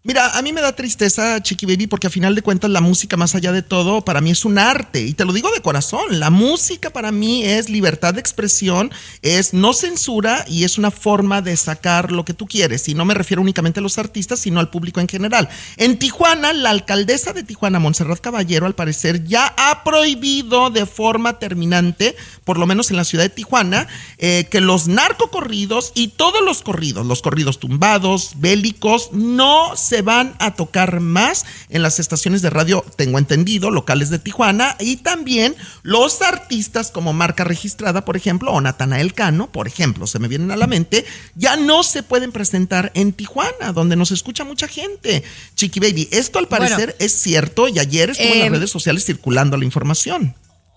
Mira, 0.06 0.38
a 0.38 0.42
mí 0.42 0.52
me 0.52 0.60
da 0.60 0.76
tristeza, 0.76 1.42
Chiqui 1.42 1.66
Baby, 1.66 1.88
porque 1.88 2.08
a 2.08 2.10
final 2.10 2.36
de 2.36 2.42
cuentas 2.42 2.70
la 2.70 2.82
música, 2.82 3.16
más 3.16 3.36
allá 3.36 3.54
de 3.54 3.62
todo, 3.62 4.04
para 4.04 4.20
mí 4.20 4.32
es 4.32 4.44
un 4.44 4.58
arte. 4.58 5.02
Y 5.02 5.14
te 5.14 5.24
lo 5.24 5.32
digo 5.32 5.50
de 5.52 5.62
corazón. 5.62 6.20
La 6.20 6.30
música 6.30 6.90
para 6.90 7.14
mí 7.14 7.46
es 7.46 7.70
libertad 7.70 8.14
de 8.14 8.20
expresión, 8.20 8.92
es 9.22 9.54
no 9.54 9.72
censura 9.72 10.44
y 10.46 10.66
es 10.66 10.78
una 10.78 10.92
forma 10.92 11.42
de 11.42 11.56
sacar 11.56 12.12
lo 12.12 12.26
que 12.26 12.34
tú 12.34 12.48
quieres. 12.48 12.90
Y 12.90 12.96
no 12.96 13.06
me 13.06 13.14
refiero 13.14 13.42
únicamente 13.42 13.80
a 13.80 13.82
los 13.82 13.98
artistas, 13.98 14.40
sino 14.40 14.60
al 14.60 14.70
público 14.70 15.00
en 15.00 15.08
general. 15.08 15.48
En 15.78 15.98
Tijuana, 15.98 16.52
la 16.52 16.72
alcaldesa 16.72 17.32
de 17.32 17.44
Tijuana, 17.44 17.80
Montserrat 17.80 18.20
Caballero, 18.20 18.66
al 18.66 18.76
parecer 18.76 19.24
ya 19.24 19.54
ha 19.56 19.86
prohibido 19.86 20.70
de 20.70 20.86
forma 20.86 21.40
terminante, 21.40 22.18
por 22.44 22.58
lo 22.58 22.68
menos 22.68 22.92
en 22.92 22.98
la 22.98 23.06
ciudad 23.06 23.24
de 23.24 23.30
Tijuana, 23.30 23.88
eh, 24.18 24.50
que 24.52 24.60
los 24.60 24.90
narcocorridos 24.90 25.94
y 25.96 26.10
todos 26.10 26.44
los 26.44 26.62
corridos, 26.62 27.06
los 27.06 27.22
corridos 27.22 27.58
tumbados, 27.58 28.34
bélicos, 28.36 29.14
no 29.14 29.78
se 29.78 29.93
van 30.02 30.36
a 30.40 30.56
tocar 30.56 31.00
más 31.00 31.46
en 31.70 31.82
las 31.82 32.00
estaciones 32.00 32.42
de 32.42 32.50
radio, 32.50 32.84
tengo 32.96 33.20
entendido, 33.20 33.72
locales 33.72 34.10
de 34.10 34.20
Tijuana, 34.20 34.76
y 34.80 34.98
también 34.98 35.56
los 35.84 36.22
artistas 36.22 36.92
como 36.92 37.14
marca 37.14 37.44
registrada, 37.44 38.06
por 38.06 38.18
ejemplo, 38.18 38.52
o 38.52 38.62
Natanael 38.62 39.14
Cano, 39.14 39.52
por 39.52 39.68
ejemplo, 39.68 40.08
se 40.08 40.20
me 40.20 40.28
vienen 40.28 40.52
a 40.52 40.56
la 40.58 40.68
mente, 40.68 41.06
ya 41.36 41.56
no 41.56 41.84
se 41.84 42.04
pueden 42.04 42.32
presentar 42.32 42.92
en 42.96 43.14
Tijuana, 43.14 43.72
donde 43.74 43.96
nos 43.96 44.12
escucha 44.12 44.44
mucha 44.44 44.68
gente. 44.68 45.24
Chiqui 45.56 45.80
Baby, 45.80 46.10
esto 46.12 46.40
al 46.40 46.46
Bueno. 46.48 46.66
parecer 46.66 46.96
es 47.00 47.14
cierto 47.14 47.68
y 47.68 47.80
ayer 47.80 48.10
estuvo 48.10 48.34
en 48.34 48.40
las 48.40 48.52
redes 48.52 48.70
sociales 48.70 49.06
circulando 49.06 49.58
la 49.58 49.66
información. 49.66 50.36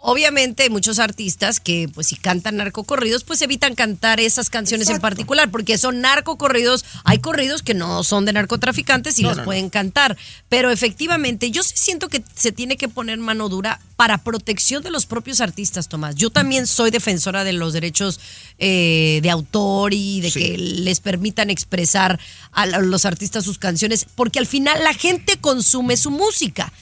Obviamente 0.09 0.63
hay 0.63 0.71
muchos 0.71 1.01
artistas 1.01 1.59
que 1.59 1.89
pues 1.93 2.07
si 2.07 2.15
cantan 2.15 2.59
narcocorridos 2.59 3.25
pues 3.25 3.43
evitan 3.43 3.75
cantar 3.75 4.21
esas 4.21 4.51
canciones 4.51 4.89
en 4.89 5.01
particular 5.01 5.51
porque 5.51 5.79
son 5.79 6.01
narcocorridos, 6.01 6.85
hay 7.03 7.19
corridos 7.19 7.63
que 7.63 7.75
no 7.75 8.05
son 8.05 8.25
de 8.25 8.33
narcotraficantes 8.33 9.19
y 9.19 9.23
No, 9.25 9.31
los 9.31 9.39
no, 9.39 9.43
no. 9.43 9.47
pueden 9.47 9.69
cantar, 9.69 10.17
pero 10.49 10.71
efectivamente 10.71 11.51
yo 11.51 11.65
sí 11.65 11.75
siento 11.75 12.09
que 12.09 12.23
se 12.37 12.53
tiene 12.53 12.77
que 12.77 12.87
poner 12.89 13.19
mano 13.19 13.49
dura 13.49 13.81
para 13.97 14.19
protección 14.19 14.85
de 14.85 14.91
los 14.93 15.07
propios 15.07 15.41
artistas, 15.41 15.89
Tomás. 15.89 16.15
Yo 16.15 16.31
también 16.31 16.69
soy 16.69 16.93
defensora 16.93 17.43
de 17.43 17.55
los 17.55 17.73
derechos 17.73 18.21
eh, 18.59 19.19
de 19.25 19.31
autor 19.31 19.93
y 19.93 20.21
de 20.21 20.31
Sí. 20.31 20.39
que 20.39 20.57
les 20.57 21.01
permitan 21.01 21.51
expresar 21.51 22.21
a 22.53 22.67
los 22.67 23.07
artistas 23.07 23.43
sus 23.45 23.59
canciones 23.59 24.07
porque 24.15 24.39
al 24.39 24.47
final 24.47 24.85
la 24.85 24.95
gente 24.95 25.37
consume 25.39 25.97
su 25.97 26.13
música. 26.13 26.73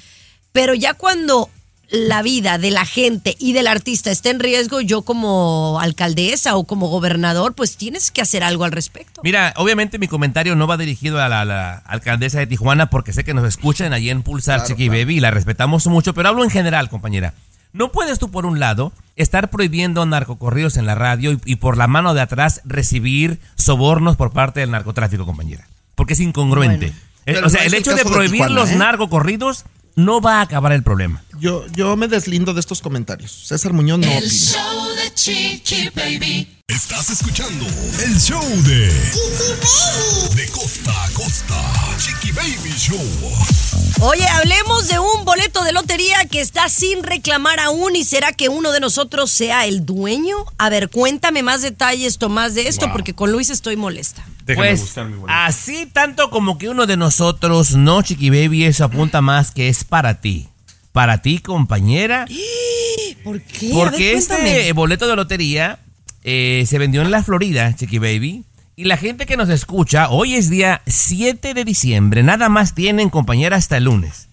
Pero 0.53 0.75
ya 0.75 0.93
cuando 0.93 1.49
la 1.95 2.23
vida 2.23 2.59
de 2.59 2.71
la 2.71 2.85
gente 2.85 3.37
y 3.39 3.53
del 3.53 3.67
artista 3.67 4.11
está 4.11 4.31
en 4.31 4.41
riesgo, 4.41 4.81
yo 4.81 5.03
como 5.03 5.79
alcaldesa 5.81 6.57
o 6.57 6.65
como 6.65 6.89
gobernador, 6.89 7.55
pues 7.55 7.77
tienes 7.77 8.11
que 8.11 8.21
hacer 8.21 8.43
algo 8.43 8.65
al 8.65 8.73
respecto. 8.73 9.21
Mira, 9.25 9.55
obviamente 9.57 9.99
mi 9.99 10.09
comentario 10.09 10.57
no 10.57 10.67
va 10.67 10.77
dirigido 10.77 11.23
a 11.23 11.29
la, 11.29 11.45
la 11.45 11.77
alcaldesa 11.87 12.41
de 12.41 12.47
Tijuana 12.47 12.91
porque 12.91 13.13
sé 13.13 13.25
que 13.25 13.35
nos 13.35 13.47
escuchan 13.47 13.93
allí 13.93 14.11
en 14.11 14.23
Pulsar 14.23 14.61
Claro, 14.61 14.69
Chiqui 14.69 14.87
claro. 14.87 15.01
Baby 15.01 15.17
y 15.17 15.21
la 15.21 15.31
respetamos 15.31 15.87
mucho, 15.87 16.15
pero 16.15 16.29
hablo 16.29 16.45
en 16.45 16.51
general, 16.51 16.89
compañera. 16.89 17.35
No 17.73 17.91
puedes 17.91 18.19
tú, 18.19 18.31
por 18.31 18.47
un 18.47 18.61
lado, 18.61 18.93
estar 19.17 19.51
prohibiendo 19.51 20.05
narcocorridos 20.07 20.77
en 20.77 20.87
la 20.87 20.95
radio 20.95 21.33
y, 21.33 21.41
y 21.45 21.57
por 21.57 21.77
la 21.77 21.87
mano 21.87 22.15
de 22.15 22.21
atrás 22.21 22.61
recibir 22.65 23.41
sobornos 23.57 24.17
por 24.17 24.33
parte 24.33 24.61
del 24.61 24.71
narcotráfico, 24.71 25.27
compañera. 25.27 25.67
Porque 25.95 26.13
es 26.13 26.21
incongruente. 26.21 26.87
Bueno. 26.87 27.01
Eh, 27.27 27.33
Pero 27.35 27.47
o 27.47 27.51
sea, 27.51 27.63
no 27.63 27.67
el 27.67 27.75
hecho 27.75 27.95
de 27.95 28.05
prohibir 28.05 28.33
Tijuana, 28.33 28.55
los 28.55 28.71
¿eh? 28.71 28.77
narcocorridos 28.77 29.65
no 29.97 30.21
va 30.21 30.39
a 30.39 30.43
acabar 30.43 30.73
el 30.73 30.83
problema. 30.83 31.23
Yo, 31.39 31.67
yo 31.75 31.97
me 31.97 32.09
deslindo 32.09 32.55
de 32.55 32.61
estos 32.61 32.81
comentarios. 32.81 33.31
César 33.31 33.73
Muñoz 33.73 33.99
no 33.99 34.07
El 34.07 34.19
opina. 34.19 34.31
show 34.33 34.89
de 34.97 35.15
Chiqui 35.15 35.91
Baby. 35.95 36.54
Estás 36.69 37.11
escuchando 37.11 37.67
el 38.07 38.19
show 38.19 38.43
de 38.63 38.87
De 40.35 40.47
costa 40.51 41.05
a 41.05 41.11
costa. 41.11 41.61
Chiqui 41.99 42.33
Baby 42.33 42.73
Show. 42.79 42.99
Oye, 44.01 44.27
hablemos 44.27 44.89
de 44.89 44.99
un 44.99 45.27
boleto 45.27 45.63
de 45.63 45.73
lotería 45.73 46.25
que 46.25 46.41
está 46.41 46.71
sin 46.71 47.03
reclamar 47.03 47.61
aún 47.61 47.95
y 47.97 48.03
será 48.03 48.33
que 48.33 48.49
uno 48.49 48.73
de 48.73 48.81
nosotros 48.81 49.31
sea 49.31 49.67
el 49.67 49.85
dueño. 49.85 50.37
A 50.57 50.71
ver, 50.71 50.89
cuéntame 50.89 51.43
más 51.43 51.61
detalles, 51.61 52.17
Tomás, 52.17 52.55
de 52.55 52.67
esto, 52.67 52.87
Wow. 52.87 52.95
porque 52.95 53.15
con 53.15 53.31
Luis 53.31 53.51
estoy 53.51 53.77
molesta. 53.77 54.27
Déjame 54.47 54.69
pues 54.69 54.81
buscar 54.81 55.05
mi 55.05 55.19
boleto. 55.19 55.39
así 55.39 55.85
tanto 55.85 56.31
como 56.31 56.57
que 56.57 56.71
uno 56.71 56.87
de 56.87 56.97
nosotros, 56.97 57.73
no, 57.73 58.01
Chiqui 58.01 58.31
Baby, 58.31 58.65
eso 58.65 58.85
apunta 58.85 59.21
más 59.21 59.51
que 59.51 59.69
es 59.69 59.85
para 59.85 60.23
ti. 60.23 60.49
Para 60.93 61.21
ti, 61.21 61.41
compañera. 61.41 62.25
¿Por 63.23 63.43
qué? 63.43 63.69
Porque 63.71 64.15
ver, 64.15 64.17
este 64.17 64.73
boleto 64.73 65.07
de 65.07 65.15
lotería 65.17 65.79
eh, 66.25 66.65
se 66.67 66.79
vendió 66.79 67.03
en 67.03 67.11
la 67.11 67.23
Florida, 67.23 67.75
Chiqui 67.77 67.99
Baby. 67.99 68.45
Y 68.77 68.85
la 68.85 68.97
gente 68.97 69.27
que 69.27 69.37
nos 69.37 69.51
escucha, 69.51 70.09
hoy 70.09 70.35
es 70.35 70.51
día 70.51 70.83
7 70.87 71.55
de 71.55 71.65
diciembre, 71.65 72.25
nada 72.25 72.49
más 72.49 72.75
tienen 72.75 73.09
compañera 73.09 73.57
hasta 73.57 73.77
el 73.77 73.85
lunes. 73.85 74.29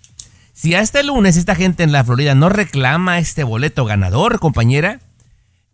Si 0.54 0.74
hasta 0.74 1.00
el 1.02 1.08
lunes 1.08 1.38
esta 1.38 1.54
gente 1.54 1.84
en 1.84 1.92
la 1.92 2.04
Florida 2.04 2.34
no 2.34 2.50
reclama 2.50 3.20
este 3.20 3.44
boleto 3.44 3.86
ganador, 3.86 4.40
compañera, 4.40 5.00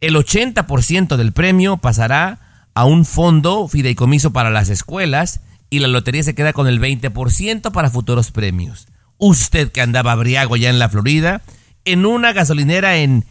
el 0.02 0.16
80% 0.16 1.16
del 1.16 1.32
premio 1.32 1.78
pasará 1.78 2.40
a 2.74 2.86
un 2.86 3.06
fondo 3.06 3.68
fideicomiso 3.68 4.34
para 4.34 4.50
las 4.50 4.70
escuelas 4.70 5.42
y 5.70 5.80
la 5.80 5.88
lotería 5.88 6.24
se 6.24 6.36
queda 6.36 6.54
con 6.54 6.68
el 6.68 6.80
20% 6.80 7.72
para 7.72 7.90
futuros 7.90 8.32
premios. 8.32 8.88
Usted 9.18 9.72
que 9.72 9.82
andaba 9.82 10.16
briago 10.16 10.58
ya 10.58 10.70
en 10.70 10.80
la 10.80 10.90
Florida, 10.90 11.42
en 11.86 12.06
una 12.06 12.34
gasolinera 12.34 12.98
en 12.98 13.26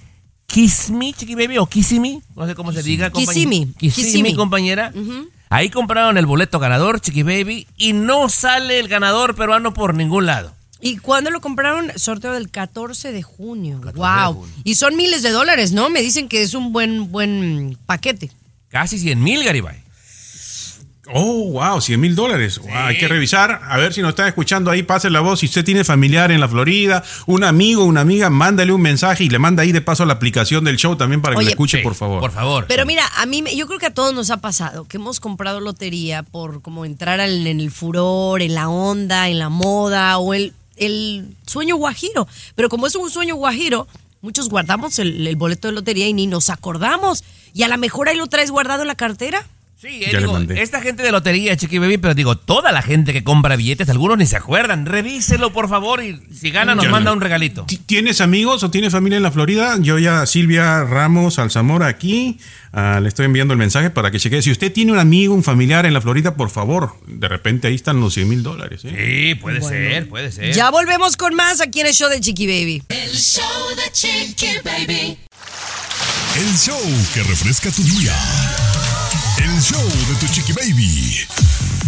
Kissimmee, 0.47 1.13
Chiqui 1.13 1.35
Baby, 1.35 1.59
o 1.59 1.67
Kissimmee, 1.67 2.21
no 2.35 2.47
sé 2.47 2.55
cómo 2.55 2.73
se 2.73 2.83
diga. 2.83 3.11
Kissimmee, 3.11 3.69
Kissimmee. 3.79 4.35
compañera. 4.35 4.93
Ahí 5.49 5.71
compraron 5.71 6.19
el 6.19 6.27
boleto 6.27 6.59
ganador, 6.59 7.01
Chiqui 7.01 7.23
Baby, 7.23 7.67
y 7.77 7.93
no 7.93 8.29
sale 8.29 8.79
el 8.79 8.89
ganador 8.89 9.35
peruano 9.35 9.75
por 9.75 9.95
ningún 9.95 10.27
lado. 10.27 10.55
¿Y 10.81 10.99
cuándo 10.99 11.31
lo 11.31 11.41
compraron? 11.41 11.91
Sorteo 11.97 12.33
del 12.33 12.51
14 12.51 13.13
de 13.13 13.23
junio. 13.23 13.81
14 13.81 13.93
de 13.93 14.01
wow. 14.01 14.35
junio. 14.35 14.55
Y 14.65 14.75
son 14.75 14.97
miles 14.97 15.23
de 15.23 15.31
dólares, 15.31 15.73
¿no? 15.73 15.89
Me 15.89 16.03
dicen 16.03 16.29
que 16.29 16.43
es 16.43 16.55
un 16.55 16.73
buen, 16.73 17.11
buen 17.11 17.79
paquete. 17.87 18.31
Casi 18.69 18.99
100 18.99 19.23
mil, 19.23 19.43
Garibay. 19.43 19.86
Oh, 21.13 21.51
wow, 21.53 21.81
100 21.81 22.01
mil 22.01 22.15
dólares. 22.15 22.59
Wow, 22.59 22.71
hay 22.75 22.99
que 22.99 23.07
revisar, 23.09 23.61
a 23.65 23.77
ver 23.77 23.93
si 23.93 24.01
nos 24.03 24.11
están 24.11 24.27
escuchando 24.29 24.71
ahí, 24.71 24.83
pase 24.83 25.09
la 25.11 25.21
voz. 25.21 25.41
Si 25.41 25.47
usted 25.47 25.65
tiene 25.65 25.85
familiar 25.85 26.33
en 26.33 26.41
la 26.41 26.49
Florida, 26.49 27.05
un 27.27 27.45
amigo, 27.45 27.85
una 27.85 28.01
amiga, 28.01 28.29
mándale 28.31 28.73
un 28.73 28.81
mensaje 28.83 29.25
y 29.25 29.29
le 29.29 29.39
manda 29.39 29.63
ahí 29.63 29.71
de 29.73 29.81
paso 29.81 30.05
la 30.05 30.15
aplicación 30.15 30.65
del 30.65 30.77
show 30.79 30.97
también 30.97 31.23
para 31.23 31.35
que 31.35 31.39
Oye, 31.39 31.47
le 31.47 31.51
escuche, 31.53 31.79
Sí, 31.79 31.83
por 31.85 31.95
favor. 31.95 32.21
Por 32.21 32.33
favor. 32.33 32.67
Pero 32.69 32.85
mira, 32.87 33.05
a 33.19 33.27
mí, 33.27 33.43
me- 33.43 33.55
yo 33.57 33.67
creo 33.67 33.79
que 33.79 33.87
a 33.87 33.95
todos 33.95 34.15
nos 34.15 34.31
ha 34.31 34.39
pasado 34.39 34.85
que 34.87 34.97
hemos 34.97 35.21
comprado 35.21 35.61
lotería 35.61 36.23
por 36.25 36.61
como 36.63 36.85
entrar 36.85 37.21
al- 37.21 37.47
en 37.47 37.61
el 37.61 37.71
furor, 37.71 38.43
en 38.43 38.55
la 38.55 38.69
onda, 38.69 39.29
en 39.29 39.39
la 39.39 39.49
moda 39.49 40.19
o 40.19 40.35
el, 40.35 40.55
el 40.77 41.29
sueño 41.47 41.77
guajiro. 41.77 42.27
Pero 42.57 42.69
como 42.69 42.87
es 42.89 42.97
un 42.97 43.11
sueño 43.11 43.37
guajiro, 43.37 43.87
muchos 44.23 44.49
guardamos 44.49 44.99
el, 44.99 45.25
el 45.27 45.37
boleto 45.37 45.69
de 45.69 45.75
lotería 45.75 46.09
y 46.09 46.13
ni 46.13 46.27
nos 46.27 46.51
acordamos. 46.51 47.23
Y 47.55 47.63
a 47.63 47.69
lo 47.69 47.79
mejor 47.79 48.09
ahí 48.09 48.17
lo 48.17 48.27
traes 48.27 48.51
guardado 48.51 48.83
en 48.83 48.89
la 48.89 48.97
cartera. 48.97 49.47
Sí, 49.79 50.03
eh, 50.05 50.17
digo, 50.19 50.39
esta 50.55 50.81
gente 50.81 51.03
de 51.03 51.13
lotería, 51.13 51.55
Chiqui 51.55 51.79
Baby, 51.79 51.99
pero 51.99 52.15
digo, 52.15 52.35
toda 52.39 52.73
la 52.73 52.81
gente 52.81 53.13
que 53.13 53.23
compra 53.23 53.57
billetes, 53.57 53.91
algunos 53.91 54.17
ni 54.17 54.25
se 54.25 54.35
acuerdan. 54.37 54.87
Revíselo, 54.87 55.53
por 55.53 55.69
favor, 55.69 56.03
y 56.03 56.19
si 56.35 56.51
gana 56.51 56.75
nos 56.75 56.85
Ya 56.87 56.91
manda 56.91 57.11
no. 57.11 57.17
un 57.17 57.21
regalito. 57.21 57.65
Ti- 57.67 57.77
¿Tienes 57.85 58.23
amigos 58.23 58.63
o 58.65 58.71
tienes 58.71 58.91
familia 58.93 59.19
en 59.19 59.23
la 59.23 59.31
Florida? 59.31 59.77
Yo 59.79 59.99
ya, 59.99 60.25
Silvia 60.25 60.83
Ramos 60.85 61.39
Alzamora 61.39 61.89
aquí, 61.89 62.39
ah, 62.73 63.01
le 63.03 63.09
estoy 63.09 63.27
enviando 63.27 63.53
el 63.53 63.59
mensaje 63.59 63.91
para 63.91 64.11
que 64.11 64.19
chequee. 64.19 64.41
Si 64.41 64.51
usted 64.51 64.73
tiene 64.73 64.93
un 64.93 64.99
amigo, 64.99 65.35
un 65.35 65.45
familiar 65.45 65.85
en 65.85 65.93
la 65.93 66.01
Florida, 66.01 66.37
por 66.37 66.49
favor, 66.49 66.97
de 67.07 67.29
repente 67.29 67.69
ahí 67.69 67.75
están 67.75 68.01
los 68.01 68.15
100 68.15 68.29
mil 68.31 68.43
dólares. 68.43 68.81
¿eh? 68.85 69.35
Sí, 69.35 69.35
puede 69.35 69.61
ser, 69.61 70.09
puede 70.09 70.33
ser. 70.33 70.55
Ya 70.55 70.71
volvemos 70.71 71.19
con 71.19 71.35
más 71.35 71.61
aquí 71.61 71.81
en 71.81 71.89
el 71.89 71.93
show 71.93 72.09
de 72.09 72.19
Chiqui 72.21 72.47
Baby. 72.47 72.83
El 72.89 73.11
show 73.11 73.45
de 73.77 73.93
Chiqui 73.93 74.49
Baby. 74.65 75.19
El 76.39 76.57
show 76.57 76.81
que 77.13 77.23
refresca 77.25 77.71
tu 77.71 77.83
día. 77.83 78.15
El 79.39 79.61
show 79.63 79.83
de 79.83 80.15
tu 80.21 80.27
Chiqui 80.33 80.53
Baby. 80.53 81.27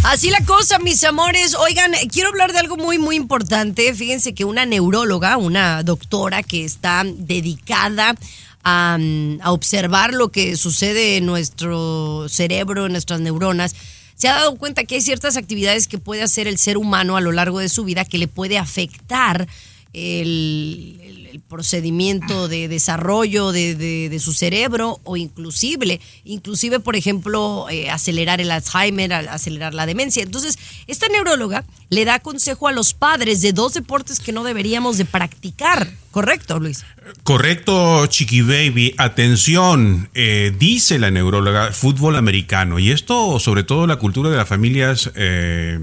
Así 0.05 0.31
la 0.31 0.45
cosa, 0.45 0.79
mis 0.79 1.03
amores. 1.05 1.55
Oigan, 1.55 1.93
quiero 2.13 2.29
hablar 2.31 2.53
de 2.53 2.59
algo 2.59 2.77
muy, 2.77 2.99
muy 2.99 3.17
importante. 3.17 3.93
Fíjense 3.95 4.35
que 4.35 4.45
una 4.45 4.67
neuróloga, 4.67 5.37
una 5.37 5.83
doctora 5.83 6.43
que 6.43 6.65
está 6.65 7.05
dedicada 7.05 8.15
a, 8.63 8.97
mm, 8.99 9.41
a 9.43 9.53
observar 9.53 10.15
lo 10.15 10.29
que 10.29 10.57
sucede 10.57 11.17
en 11.17 11.27
nuestro 11.27 12.29
cerebro, 12.29 12.87
en 12.87 12.93
nuestras 12.93 13.21
neuronas, 13.21 13.75
se 14.15 14.29
ha 14.29 14.35
dado 14.35 14.57
cuenta 14.57 14.85
que 14.85 14.97
hay 14.97 15.01
ciertas 15.01 15.37
actividades 15.37 15.87
que 15.87 15.99
puede 15.99 16.23
hacer 16.23 16.49
el 16.49 16.59
ser 16.59 16.77
humano 16.77 17.17
a 17.17 17.21
lo 17.21 17.33
largo 17.33 17.61
de 17.61 17.69
su 17.69 17.85
vida 17.85 18.05
que 18.05 18.19
le 18.19 18.29
puede 18.29 18.59
afectar 18.59 19.47
el, 19.93 21.08
el- 21.33 21.41
procedimiento 21.41 22.49
de 22.49 22.69
desarrollo 22.69 23.53
de, 23.53 24.17
su 24.21 24.33
cerebro 24.33 25.01
o 25.05 25.17
inclusive, 25.17 26.01
inclusive 26.25 26.81
por 26.81 26.97
ejemplo, 26.97 27.67
eh, 27.71 27.91
acelerar 27.91 28.41
el 28.41 28.51
Alzheimer, 28.51 29.13
al- 29.13 29.29
acelerar 29.29 29.75
la 29.75 29.87
demencia. 29.87 30.23
Entonces, 30.23 30.59
esta 30.87 31.09
neuróloga 31.09 31.65
le 31.91 32.05
da 32.05 32.19
consejo 32.21 32.69
a 32.69 32.73
los 32.73 32.95
padres 32.95 33.41
de 33.43 33.53
dos 33.53 33.75
deportes 33.75 34.21
que 34.21 34.33
no 34.33 34.45
deberíamos 34.45 34.99
de 34.99 35.05
practicar. 35.05 35.89
¿Correcto, 36.11 36.59
Luis? 36.59 36.85
Correcto, 37.23 38.07
Chiqui 38.07 38.41
Baby. 38.43 38.95
Atención, 38.97 40.09
eh, 40.15 40.53
dice 40.59 40.99
la 40.99 41.11
neuróloga, 41.11 41.71
fútbol 41.73 42.17
americano. 42.17 42.79
Y 42.79 42.91
esto, 42.91 43.39
sobre 43.39 43.63
todo, 43.63 43.87
la 43.87 43.97
cultura 43.97 44.31
de 44.31 44.37
las 44.37 44.49
familias 44.49 45.11
eh, 45.15 45.79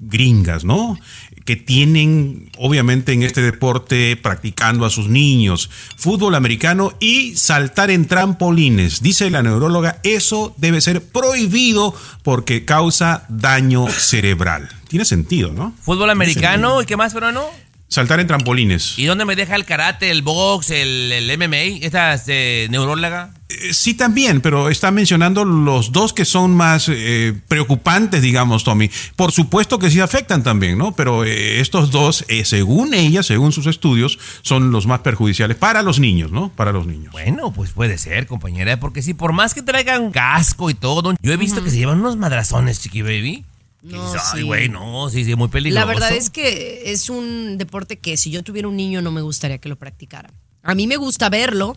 gringas, 0.00 0.64
¿no? 0.64 0.98
Que 1.46 1.56
tienen, 1.56 2.50
obviamente, 2.58 3.14
en 3.14 3.22
este 3.22 3.40
deporte 3.40 4.16
practicando 4.16 4.84
a 4.84 4.90
sus 4.90 5.08
niños. 5.08 5.70
Fútbol 5.96 6.34
americano 6.34 6.92
y 7.00 7.34
saltar 7.36 7.90
en 7.90 8.06
trampolines. 8.06 9.00
Dice 9.00 9.30
la 9.30 9.42
neuróloga, 9.42 10.00
eso 10.02 10.54
debe 10.58 10.82
ser 10.82 11.02
prohibido 11.02 11.94
porque 12.22 12.66
causa 12.66 13.24
daño 13.30 13.88
cerebral. 13.88 14.68
Tiene 14.88 15.04
sentido, 15.04 15.52
¿no? 15.52 15.72
Fútbol 15.80 16.10
americano, 16.10 16.82
¿y 16.82 16.86
qué 16.86 16.96
más, 16.96 17.14
peruano? 17.14 17.48
Saltar 17.88 18.20
en 18.20 18.26
trampolines. 18.26 18.98
¿Y 18.98 19.04
dónde 19.04 19.24
me 19.24 19.36
deja 19.36 19.54
el 19.54 19.64
karate, 19.64 20.10
el 20.10 20.22
box, 20.22 20.70
el, 20.70 21.12
el 21.12 21.38
MMA? 21.38 21.84
¿Esta 21.86 22.20
eh, 22.26 22.66
neuróloga? 22.70 23.30
Eh, 23.48 23.72
Sí, 23.72 23.94
también, 23.94 24.40
pero 24.40 24.68
está 24.68 24.90
mencionando 24.90 25.44
los 25.44 25.92
dos 25.92 26.12
que 26.12 26.24
son 26.24 26.54
más 26.56 26.88
eh, 26.88 27.32
preocupantes, 27.46 28.20
digamos, 28.22 28.64
Tommy. 28.64 28.90
Por 29.14 29.30
supuesto 29.32 29.78
que 29.78 29.90
sí 29.90 30.00
afectan 30.00 30.42
también, 30.42 30.78
¿no? 30.78 30.92
Pero 30.96 31.24
eh, 31.24 31.60
estos 31.60 31.90
dos, 31.90 32.24
eh, 32.28 32.44
según 32.44 32.92
ella, 32.94 33.22
según 33.22 33.52
sus 33.52 33.66
estudios, 33.66 34.18
son 34.42 34.72
los 34.72 34.86
más 34.86 35.00
perjudiciales 35.00 35.56
para 35.56 35.82
los 35.82 36.00
niños, 36.00 36.32
¿no? 36.32 36.48
Para 36.50 36.72
los 36.72 36.86
niños. 36.86 37.12
Bueno, 37.12 37.52
pues 37.52 37.70
puede 37.70 37.98
ser, 37.98 38.26
compañera, 38.26 38.78
porque 38.80 39.02
sí, 39.02 39.14
por 39.14 39.32
más 39.32 39.54
que 39.54 39.62
traigan 39.62 40.10
casco 40.10 40.68
y 40.70 40.74
todo, 40.74 41.14
yo 41.20 41.32
he 41.32 41.36
visto 41.36 41.62
que 41.62 41.70
se 41.70 41.78
llevan 41.78 42.00
unos 42.00 42.16
madrazones, 42.16 42.80
chiqui 42.80 43.02
baby. 43.02 43.44
No, 43.86 44.12
dices, 44.12 44.28
Ay, 44.32 44.40
sí. 44.40 44.46
güey, 44.46 44.68
no, 44.68 45.08
sí, 45.10 45.24
sí, 45.24 45.34
muy 45.36 45.48
peligroso. 45.48 45.86
La 45.86 45.92
verdad 45.92 46.12
es 46.12 46.30
que 46.30 46.90
es 46.92 47.08
un 47.08 47.56
deporte 47.58 47.98
que 47.98 48.16
si 48.16 48.30
yo 48.30 48.42
tuviera 48.42 48.66
un 48.68 48.76
niño 48.76 49.00
no 49.02 49.10
me 49.12 49.20
gustaría 49.20 49.58
que 49.58 49.68
lo 49.68 49.76
practicara. 49.76 50.30
A 50.62 50.74
mí 50.74 50.86
me 50.86 50.96
gusta 50.96 51.28
verlo, 51.28 51.76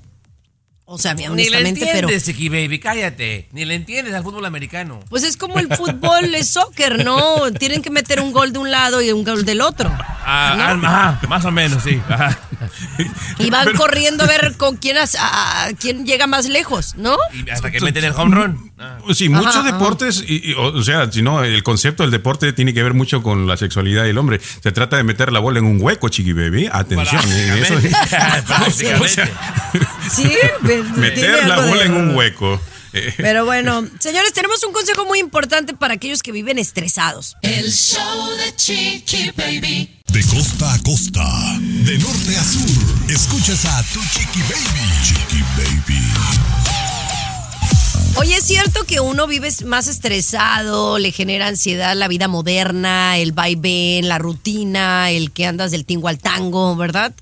o 0.86 0.98
sea, 0.98 1.13
Ni 1.13 1.22
le 1.22 1.30
honestamente, 1.30 1.82
pero 1.82 1.91
entiendes, 2.08 2.26
chiqui 2.26 2.50
baby, 2.50 2.80
cállate. 2.80 3.48
Ni 3.52 3.63
le 3.63 3.76
entiendes 3.76 4.12
al 4.15 4.24
fútbol 4.24 4.43
americano. 4.45 5.02
pues 5.10 5.24
es 5.24 5.38
como 5.38 5.60
el 5.60 5.67
fútbol, 5.76 6.34
es 6.34 6.50
soccer, 6.50 7.06
¿no? 7.06 7.52
Tienen 7.60 7.84
que 7.84 7.91
meter 7.91 8.19
un 8.22 8.32
gol 8.32 8.52
de 8.54 8.58
un 8.58 8.72
lado 8.72 9.00
y 9.04 9.12
un 9.12 9.24
gol 9.24 9.45
del 9.45 9.62
otro. 9.62 9.95
Ah, 10.32 10.76
¿no? 10.82 10.88
ah, 10.88 11.22
más 11.30 11.45
o 11.45 11.52
menos, 11.52 11.84
sí. 11.84 12.02
ajá. 12.10 12.39
Y 13.38 13.52
van 13.52 13.72
corriendo 13.76 14.24
a 14.24 14.28
ver 14.28 14.58
con 14.58 14.78
quién, 14.78 14.98
as- 14.98 15.15
a- 15.15 15.65
a 15.65 15.74
quién 15.74 16.06
llega 16.08 16.26
más 16.26 16.48
lejos, 16.50 16.95
¿no? 16.95 17.17
Y 17.34 17.48
hasta 17.52 17.69
que 17.69 17.80
meten 17.82 18.06
el 18.06 18.13
home 18.13 18.36
run. 18.36 18.68
Ah. 18.82 18.98
Sí, 19.13 19.28
muchos 19.28 19.48
Ajá, 19.58 19.60
ajá. 19.68 19.72
deportes, 19.74 20.24
y- 20.26 20.52
y, 20.52 20.54
o 20.54 20.82
sea, 20.84 21.12
si 21.12 21.22
no, 21.22 21.44
el 21.44 21.63
concepto 21.63 22.04
del 22.04 22.12
deporte 22.12 22.54
tiene 22.54 22.74
que 22.74 22.82
ver 22.82 22.94
mucho 22.94 23.22
con 23.22 23.46
la 23.46 23.58
sexualidad 23.58 24.04
del 24.06 24.18
hombre. 24.18 24.39
Se 24.63 24.72
trata 24.72 24.96
de 24.96 25.04
meter 25.04 25.32
la 25.34 25.39
bola 25.39 25.60
en 25.60 25.65
un 25.65 25.82
hueco, 25.82 26.08
chiqui 26.10 26.32
baby. 26.34 26.70
Atención, 26.72 27.22
¿eh? 27.28 27.62
eso- 27.62 27.76
o 29.04 29.08
sea, 29.08 29.30
Sí, 30.10 30.24
tiene 30.65 30.84
meter 30.96 31.46
la 31.48 31.62
de- 31.62 31.68
bola 31.70 31.84
en 31.84 31.94
un 31.94 32.15
hueco. 32.15 32.60
Eh, 32.92 33.13
Pero 33.18 33.46
bueno, 33.46 33.86
señores, 34.00 34.34
tenemos 34.34 34.63
un 34.63 34.74
consejo 34.74 35.06
muy 35.06 35.20
importante 35.20 35.76
para 35.76 35.94
aquellos 35.94 36.24
que 36.24 36.32
viven 36.32 36.58
estresados. 36.58 37.36
El 37.44 37.72
show 37.72 38.30
de 38.38 38.56
Chiqui 38.56 39.32
Baby. 39.38 39.96
De 40.08 40.24
costa 40.24 40.74
a 40.74 40.80
costa, 40.80 41.24
de 41.60 42.00
norte 42.00 42.36
a 42.36 42.44
sur, 42.44 42.68
escuchas 43.12 43.63
a 43.65 43.84
tu 43.94 44.00
chiqui 44.02 44.42
baby. 44.42 45.04
Chiqui 45.04 45.44
baby. 45.56 46.48
Oye, 48.17 48.36
es 48.36 48.43
cierto 48.43 48.84
que 48.86 49.00
uno 49.00 49.28
vive 49.28 49.50
más 49.65 49.88
estresado, 49.88 51.00
le 51.00 51.12
genera 51.12 51.48
ansiedad 51.48 51.95
la 51.95 52.08
vida 52.08 52.28
moderna, 52.28 53.17
el 53.17 53.32
vaivén, 53.32 54.08
la 54.10 54.17
rutina, 54.17 55.10
el 55.12 55.32
que 55.32 55.45
andas 55.45 55.72
del 55.72 55.86
tingo 55.86 56.08
al 56.08 56.19
tango, 56.19 56.76
¿verdad? 56.76 57.13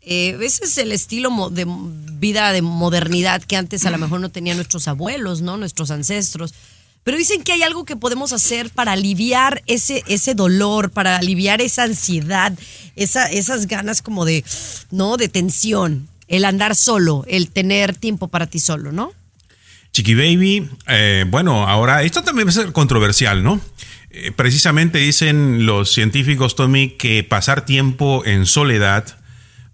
Eh, 0.00 0.38
ese 0.40 0.64
es 0.64 0.78
el 0.78 0.92
estilo 0.92 1.50
de 1.50 1.66
vida 1.66 2.52
de 2.52 2.62
modernidad 2.62 3.42
que 3.42 3.56
antes 3.56 3.84
a 3.84 3.90
lo 3.90 3.98
mejor 3.98 4.20
no 4.20 4.30
tenían 4.30 4.56
nuestros 4.56 4.88
abuelos, 4.88 5.42
¿no? 5.42 5.56
Nuestros 5.56 5.90
ancestros. 5.90 6.54
Pero 7.02 7.18
dicen 7.18 7.42
que 7.42 7.52
hay 7.52 7.62
algo 7.62 7.84
que 7.84 7.96
podemos 7.96 8.32
hacer 8.32 8.70
para 8.70 8.92
aliviar 8.92 9.62
ese, 9.66 10.02
ese 10.06 10.34
dolor, 10.34 10.90
para 10.90 11.16
aliviar 11.18 11.60
esa 11.60 11.84
ansiedad, 11.84 12.52
esa, 12.96 13.26
esas 13.26 13.66
ganas 13.66 14.00
como 14.00 14.24
de, 14.24 14.44
¿no? 14.90 15.16
De 15.16 15.28
tensión, 15.28 16.08
el 16.28 16.44
andar 16.44 16.74
solo, 16.74 17.24
el 17.28 17.50
tener 17.50 17.96
tiempo 17.96 18.28
para 18.28 18.46
ti 18.46 18.58
solo, 18.58 18.92
¿no? 18.92 19.12
Chiqui 19.96 20.14
Baby, 20.14 20.68
eh, 20.88 21.24
bueno, 21.26 21.66
ahora 21.66 22.02
esto 22.02 22.22
también 22.22 22.46
va 22.46 22.50
a 22.50 22.52
ser 22.52 22.72
controversial, 22.72 23.42
¿no? 23.42 23.62
Eh, 24.10 24.30
precisamente 24.30 24.98
dicen 24.98 25.64
los 25.64 25.90
científicos, 25.90 26.54
Tommy, 26.54 26.90
que 26.90 27.24
pasar 27.24 27.64
tiempo 27.64 28.22
en 28.26 28.44
soledad, 28.44 29.18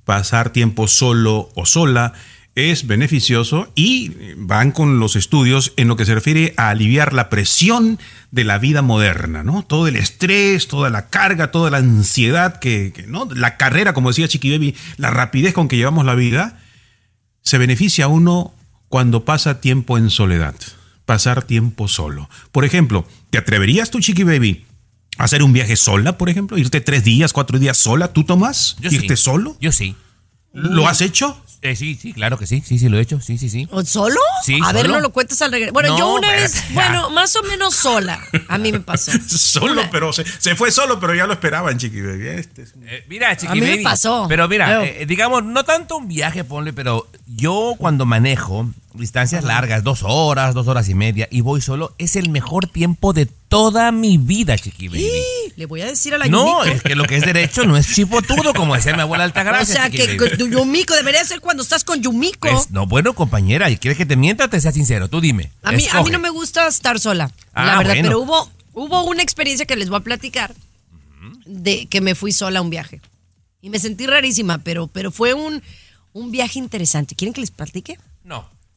pasar 0.05 0.51
tiempo 0.51 0.87
solo 0.87 1.51
o 1.57 1.67
sola, 1.67 2.13
es 2.55 2.87
beneficioso 2.87 3.73
y 3.75 4.13
van 4.37 4.71
con 4.71 5.01
los 5.01 5.17
estudios 5.17 5.73
en 5.77 5.89
lo 5.89 5.97
que 5.97 6.05
se 6.05 6.15
refiere 6.15 6.55
a 6.57 6.69
aliviar 6.69 7.15
la 7.15 7.29
presión 7.29 7.99
de 8.31 8.45
la 8.45 8.59
vida 8.59 8.81
moderna, 8.81 9.43
¿no? 9.43 9.65
Todo 9.65 9.89
el 9.89 9.97
estrés, 9.97 10.69
toda 10.69 10.89
la 10.89 11.09
carga, 11.09 11.51
toda 11.51 11.69
la 11.69 11.79
ansiedad 11.79 12.61
que, 12.61 12.93
¿no? 13.09 13.27
La 13.35 13.57
carrera, 13.57 13.93
como 13.93 14.11
decía 14.11 14.29
Chiqui 14.29 14.53
Baby, 14.53 14.77
la 14.99 15.11
rapidez 15.11 15.53
con 15.53 15.67
que 15.67 15.77
llevamos 15.77 16.07
la 16.07 16.15
vida, 16.15 16.61
se 17.41 17.59
beneficia 17.59 18.05
a 18.05 18.09
uno 18.09 18.55
cuando 18.93 19.25
pasa 19.25 19.59
tiempo 19.59 19.97
en 19.97 20.11
soledad, 20.11 20.55
pasar 21.07 21.43
tiempo 21.45 21.89
solo. 21.89 22.29
Por 22.53 22.67
ejemplo, 22.67 23.07
¿te 23.31 23.39
atreverías 23.39 23.89
tú, 23.91 24.01
Chiqui 24.01 24.23
Baby, 24.23 24.67
a 25.17 25.25
hacer 25.25 25.43
un 25.43 25.55
viaje 25.55 25.77
sola, 25.77 26.19
por 26.19 26.29
ejemplo? 26.29 26.59
¿Irte 26.59 26.83
tres 26.83 27.03
días, 27.03 27.33
cuatro 27.33 27.59
días 27.59 27.79
sola? 27.79 28.13
¿Tú, 28.13 28.25
Tomás? 28.25 28.77
Yo 28.81 28.91
¿Irte 28.91 29.17
sí. 29.17 29.23
solo? 29.23 29.57
Yo 29.63 29.73
sí. 29.73 29.97
¿Lo 30.53 30.87
has 30.87 31.01
hecho? 31.01 31.43
Eh, 31.63 31.75
sí, 31.77 31.95
sí, 31.95 32.13
claro 32.13 32.37
que 32.37 32.47
sí. 32.47 32.61
Sí, 32.67 32.79
sí, 32.79 32.89
lo 32.91 32.99
he 32.99 33.01
hecho. 33.01 33.19
Sí, 33.21 33.39
sí, 33.39 33.49
sí. 33.49 33.67
¿O 33.71 33.83
¿Solo? 33.85 34.19
Sí, 34.45 34.59
a 34.63 34.73
ver, 34.73 34.89
no 34.91 35.01
lo 35.01 35.11
cuentes 35.11 35.41
al 35.41 35.53
regreso. 35.53 35.73
Bueno, 35.73 35.91
No, 35.91 35.99
yo 35.99 36.15
una 36.17 36.31
vez, 36.33 36.55
ya. 36.69 36.75
bueno, 36.75 37.09
más 37.11 37.35
o 37.37 37.43
menos 37.45 37.75
sola. 37.75 38.21
A 38.49 38.59
mí 38.59 38.73
me 38.73 38.81
pasó. 38.81 39.13
Solo, 39.29 39.81
Una- 39.81 39.91
pero 39.91 40.13
se, 40.13 40.25
se 40.27 40.55
fue 40.57 40.71
solo, 40.73 40.99
pero 41.01 41.15
ya 41.15 41.27
lo 41.27 41.33
esperaban, 41.35 41.79
Chiqui 41.79 42.03
Baby. 42.03 42.29
Este 42.29 42.63
es 42.63 42.75
un- 42.75 42.87
Eh, 42.87 43.05
mira, 43.09 43.35
Chiqui 43.37 43.53
A 43.53 43.55
mí 43.55 43.61
me 43.63 43.71
Baby, 43.71 43.85
pasó. 43.85 44.27
Pero 44.29 44.49
mira, 44.49 44.67
Pero- 44.67 44.83
eh, 44.83 45.07
digamos, 45.07 45.45
no 45.45 45.65
tanto 45.65 45.97
un 45.97 46.09
viaje, 46.09 46.43
ponle, 46.45 46.73
pero 46.75 47.09
yo 47.27 47.77
cuando 47.79 48.05
manejo 48.07 48.69
distancias 48.95 49.45
largas, 49.45 49.83
dos 49.85 50.01
horas, 50.03 50.55
dos 50.55 50.69
horas 50.69 50.89
y 50.89 50.95
media, 50.95 51.29
y 51.31 51.41
voy 51.41 51.61
solo, 51.61 51.95
es 51.99 52.17
el 52.17 52.29
mejor 52.29 52.67
tiempo 52.67 53.13
de 53.13 53.27
toda 53.27 53.91
mi 53.93 54.19
vida, 54.19 54.57
Chiqui 54.57 54.89
Baby. 54.89 55.11
Le 55.57 55.67
voy 55.67 55.83
a 55.83 55.87
decir 55.87 56.15
a 56.15 56.19
la 56.19 56.27
No, 56.27 56.63
Yumiko. 56.63 56.77
es 56.77 56.83
que 56.83 56.95
lo 56.97 57.05
que 57.05 57.17
es 57.17 57.25
derecho 57.25 57.65
no 57.65 57.77
es 57.77 57.87
chipotudo, 57.95 58.55
como 58.55 58.75
decía 58.75 58.95
mi 58.95 59.03
abuela 59.03 59.25
O 59.25 59.27
Altagracia. 59.27 59.75
sea, 59.75 59.91
Chiqui 59.91 60.17
que 60.17 60.37
Baby. 60.37 60.51
Yumiko 60.53 60.95
debería 60.95 61.25
ser 61.25 61.41
cuando 61.41 61.63
estás 61.63 61.85
con 61.85 62.01
Yumiko. 62.03 62.49
Es- 62.49 62.71
no, 62.71 62.87
bueno, 62.87 63.13
compañera, 63.15 63.69
¿y 63.71 63.77
quieres 63.77 63.99
que 63.99 64.07
te 64.07 64.17
mienta 64.17 64.47
o 64.47 64.49
te 64.49 64.61
sea 64.61 64.73
sincero? 64.73 65.09
Tú 65.09 65.21
dime. 65.21 65.51
a, 65.63 65.73
mí, 65.73 65.87
a 65.93 66.03
mí 66.03 66.11
no 66.11 66.19
me 66.19 66.31
gusta 66.31 66.67
estar 66.67 66.99
sola, 67.01 67.31
Ah, 67.53 67.65
la 67.67 67.79
verdad. 67.79 67.93
bueno. 67.95 68.09
Pero 68.09 68.21
hubo, 68.21 68.51
hubo 68.73 69.05
una 69.05 69.23
experiencia 69.23 69.67
que 69.67 69.77
les 69.77 69.89
voy 69.91 69.99
a 69.99 70.05
platicar 70.05 70.55
de 71.45 71.87
que 71.87 72.01
me 72.01 72.15
fui 72.15 72.33
sola 72.33 72.59
a 72.61 72.63
un 72.63 72.71
viaje. 72.71 73.01
Y 73.61 73.71
me 73.71 73.79
sentí 73.79 74.07
rarísima, 74.07 74.59
pero, 74.59 74.87
pero 74.89 75.13
fue 75.13 75.35
un, 75.35 75.63
un 76.15 76.31
viaje 76.31 76.59
interesante. 76.59 77.15
¿Quieren 77.15 77.33
que 77.33 77.41
les 77.41 77.51
platique? 77.51 77.99
No. 78.25 78.49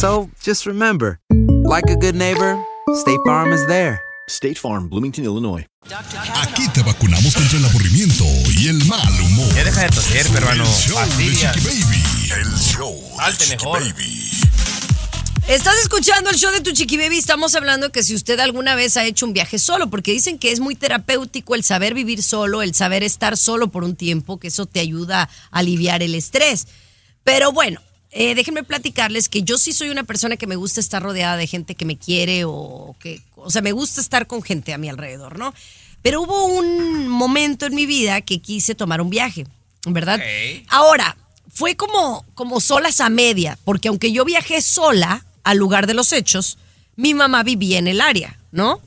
So 0.00 0.30
just 0.40 0.64
remember, 0.64 1.20
like 1.68 1.90
a 1.90 1.94
good 1.94 2.14
neighbor, 2.14 2.58
State 2.94 3.20
Farm 3.26 3.52
is 3.52 3.66
there. 3.66 4.00
State 4.28 4.56
Farm, 4.56 4.88
Bloomington, 4.88 5.24
Illinois. 5.26 5.66
Aquí 6.40 6.66
te 6.72 6.82
vacunamos 6.82 7.34
contra 7.34 7.58
el 7.58 7.66
aburrimiento 7.66 8.24
y 8.58 8.68
el 8.68 8.82
mal 8.86 9.12
humor. 9.20 9.54
Ya 9.54 9.62
deja 9.62 9.82
de 9.82 9.88
toser, 9.90 10.26
peruano. 10.28 10.64
El 10.64 10.70
show 10.70 10.98
de. 11.18 11.34
Chiqui 11.34 11.60
Baby. 11.60 12.40
El 12.40 12.58
show 12.58 12.94
de 12.94 13.16
Salte 13.16 13.44
Chiqui 13.44 13.56
mejor. 13.56 13.80
Baby. 13.80 14.30
Estás 15.48 15.78
escuchando 15.82 16.30
el 16.30 16.36
show 16.36 16.50
de 16.50 16.62
tu 16.62 16.70
chiqui 16.70 16.96
baby. 16.96 17.18
Estamos 17.18 17.54
hablando 17.54 17.92
que 17.92 18.02
si 18.02 18.14
usted 18.14 18.40
alguna 18.40 18.76
vez 18.76 18.96
ha 18.96 19.04
hecho 19.04 19.26
un 19.26 19.34
viaje 19.34 19.58
solo, 19.58 19.90
porque 19.90 20.12
dicen 20.12 20.38
que 20.38 20.50
es 20.50 20.60
muy 20.60 20.76
terapéutico 20.76 21.54
el 21.54 21.62
saber 21.62 21.92
vivir 21.92 22.22
solo, 22.22 22.62
el 22.62 22.72
saber 22.74 23.02
estar 23.02 23.36
solo 23.36 23.68
por 23.68 23.84
un 23.84 23.96
tiempo, 23.96 24.40
que 24.40 24.48
eso 24.48 24.64
te 24.64 24.80
ayuda 24.80 25.28
a 25.50 25.58
aliviar 25.58 26.02
el 26.02 26.14
estrés. 26.14 26.68
Pero 27.22 27.52
bueno, 27.52 27.82
eh, 28.12 28.34
déjenme 28.34 28.64
platicarles 28.64 29.28
que 29.28 29.42
yo 29.42 29.56
sí 29.56 29.72
soy 29.72 29.90
una 29.90 30.04
persona 30.04 30.36
que 30.36 30.46
me 30.46 30.56
gusta 30.56 30.80
estar 30.80 31.02
rodeada 31.02 31.36
de 31.36 31.46
gente 31.46 31.74
que 31.74 31.84
me 31.84 31.96
quiere 31.96 32.44
o 32.44 32.96
que, 32.98 33.20
o 33.36 33.50
sea, 33.50 33.62
me 33.62 33.72
gusta 33.72 34.00
estar 34.00 34.26
con 34.26 34.42
gente 34.42 34.72
a 34.72 34.78
mi 34.78 34.88
alrededor, 34.88 35.38
¿no? 35.38 35.54
Pero 36.02 36.22
hubo 36.22 36.46
un 36.46 37.08
momento 37.08 37.66
en 37.66 37.74
mi 37.74 37.86
vida 37.86 38.20
que 38.22 38.40
quise 38.40 38.74
tomar 38.74 39.00
un 39.00 39.10
viaje, 39.10 39.46
¿verdad? 39.86 40.20
Ahora, 40.68 41.16
fue 41.52 41.76
como, 41.76 42.24
como 42.34 42.60
solas 42.60 43.00
a 43.00 43.10
media, 43.10 43.58
porque 43.64 43.88
aunque 43.88 44.12
yo 44.12 44.24
viajé 44.24 44.62
sola 44.62 45.24
al 45.44 45.58
lugar 45.58 45.86
de 45.86 45.94
los 45.94 46.12
hechos, 46.12 46.58
mi 46.96 47.14
mamá 47.14 47.42
vivía 47.42 47.78
en 47.78 47.86
el 47.86 48.00
área, 48.00 48.38
¿no? 48.50 48.80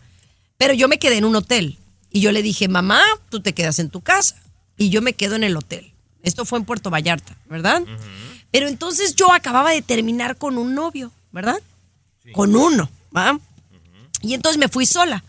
Pero 0.58 0.74
yo 0.74 0.88
me 0.88 1.00
quedé 1.00 1.18
en 1.18 1.26
un 1.26 1.36
hotel 1.36 1.78
y 2.12 2.22
yo 2.22 2.32
le 2.32 2.42
dije, 2.42 2.68
mamá, 2.68 3.02
tú 3.30 3.42
te 3.42 3.54
quedas 3.54 3.80
en 3.80 3.90
tu 3.90 4.02
casa 4.02 4.42
y 4.78 4.90
yo 4.90 5.02
me 5.02 5.14
quedo 5.14 5.36
en 5.36 5.44
el 5.44 5.56
hotel. 5.56 5.94
Esto 6.24 6.46
fue 6.46 6.60
en 6.60 6.66
Puerto 6.66 6.90
Vallarta, 6.90 7.36
¿verdad? 7.50 7.84
Pero 8.54 8.68
entonces 8.68 9.16
yo 9.16 9.34
acababa 9.34 9.72
de 9.72 9.82
terminar 9.82 10.38
con 10.38 10.60
un 10.60 10.76
novio, 10.76 11.12
¿verdad? 11.32 11.60
Con 12.34 12.56
uno, 12.56 12.88
¿va? 13.16 13.40
Y 14.22 14.36
entonces 14.36 14.60
me 14.60 14.70
fui 14.70 14.86
sola. 14.86 15.24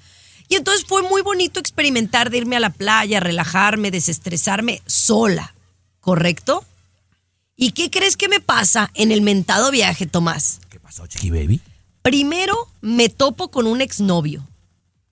Y 0.49 0.57
entonces 0.57 0.85
fue 0.87 1.03
muy 1.03 1.23
bonito 1.23 1.59
experimentar 1.59 2.29
de 2.31 2.37
irme 2.37 2.57
a 2.57 2.61
la 2.61 2.69
playa, 2.69 3.19
relajarme, 3.21 3.91
desestresarme 3.91 4.83
sola, 4.87 5.55
¿correcto? 6.01 6.65
¿Y 7.57 7.73
qué 7.73 7.91
crees 7.91 8.19
que 8.19 8.29
me 8.29 8.41
pasa 8.41 8.91
en 8.93 9.11
el 9.11 9.23
mentado 9.23 9.71
viaje, 9.71 10.05
Tomás? 10.07 10.61
¿Qué 10.69 10.79
pasó, 10.79 11.07
Chiqui 11.07 11.31
Baby? 11.31 11.61
Primero 12.03 12.55
me 12.83 13.09
topo 13.09 13.49
con 13.51 13.67
un 13.67 13.81
exnovio 13.81 14.47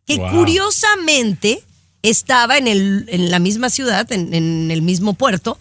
que 0.04 0.18
Wow. 0.18 0.30
curiosamente 0.32 1.64
estaba 2.02 2.58
en, 2.58 2.66
el, 2.68 3.06
en 3.08 3.30
la 3.30 3.38
misma 3.38 3.70
ciudad, 3.70 4.10
en, 4.12 4.34
en 4.34 4.70
el 4.70 4.82
mismo 4.82 5.14
puerto, 5.14 5.58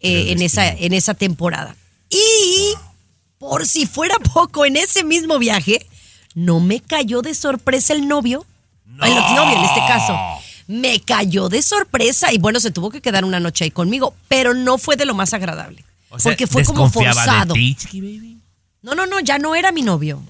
eh, 0.00 0.32
en, 0.32 0.42
esa, 0.42 0.68
en 0.68 0.94
esa 0.94 1.14
temporada. 1.14 1.76
Y 2.12 2.74
por 3.38 3.66
si 3.66 3.86
fuera 3.86 4.16
poco, 4.18 4.64
en 4.64 4.76
ese 4.76 5.02
mismo 5.02 5.38
viaje, 5.38 5.86
no 6.34 6.60
me 6.60 6.80
cayó 6.80 7.22
de 7.22 7.34
sorpresa 7.34 7.92
el 7.94 8.06
novio, 8.06 8.44
el 9.02 9.12
exnovio 9.12 9.56
en 9.56 9.64
este 9.64 9.80
caso. 9.80 10.16
Me 10.68 11.00
cayó 11.00 11.48
de 11.48 11.60
sorpresa 11.62 12.32
y 12.32 12.38
bueno, 12.38 12.60
se 12.60 12.70
tuvo 12.70 12.90
que 12.90 13.00
quedar 13.00 13.24
una 13.24 13.40
noche 13.40 13.64
ahí 13.64 13.70
conmigo, 13.70 14.14
pero 14.28 14.54
no 14.54 14.78
fue 14.78 14.96
de 14.96 15.06
lo 15.06 15.14
más 15.14 15.34
agradable. 15.34 15.84
O 16.10 16.18
sea, 16.18 16.32
porque 16.32 16.46
fue 16.46 16.64
como 16.64 16.90
forzado. 16.90 17.54
de 17.54 17.60
ti, 17.60 17.74
Chiqui 17.74 18.00
Baby. 18.00 18.38
No, 18.82 18.94
no, 18.94 19.06
no, 19.06 19.20
ya 19.20 19.38
no 19.38 19.54
era 19.54 19.72
mi 19.72 19.82
novio. 19.82 20.22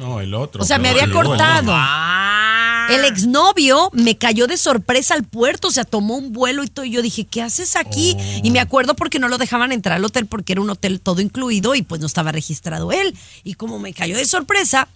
No, 0.00 0.20
el 0.20 0.34
otro. 0.34 0.62
O 0.62 0.66
sea, 0.66 0.78
me 0.78 0.88
había 0.88 1.10
cortado. 1.10 1.72
Ah. 1.74 2.57
El 2.88 3.04
exnovio 3.04 3.90
me 3.92 4.16
cayó 4.16 4.46
de 4.46 4.56
sorpresa 4.56 5.14
al 5.14 5.24
puerto, 5.24 5.68
o 5.68 5.70
sea, 5.70 5.84
tomó 5.84 6.16
un 6.16 6.32
vuelo 6.32 6.64
y 6.64 6.68
todo. 6.68 6.84
Y 6.84 6.90
yo 6.90 7.02
dije, 7.02 7.24
¿qué 7.26 7.42
haces 7.42 7.76
aquí? 7.76 8.16
Y 8.42 8.50
me 8.50 8.60
acuerdo 8.60 8.94
porque 8.96 9.18
no 9.18 9.28
lo 9.28 9.38
dejaban 9.38 9.72
entrar 9.72 9.96
al 9.96 10.04
hotel 10.04 10.26
porque 10.26 10.52
era 10.54 10.62
un 10.62 10.70
hotel 10.70 11.00
todo 11.00 11.20
incluido 11.20 11.74
y 11.74 11.82
pues 11.82 12.00
no 12.00 12.06
estaba 12.06 12.32
registrado 12.32 12.90
él. 12.92 13.16
Y 13.44 13.54
como 13.54 13.78
me 13.78 13.92
cayó 13.92 14.16
de 14.16 14.24
sorpresa, 14.24 14.88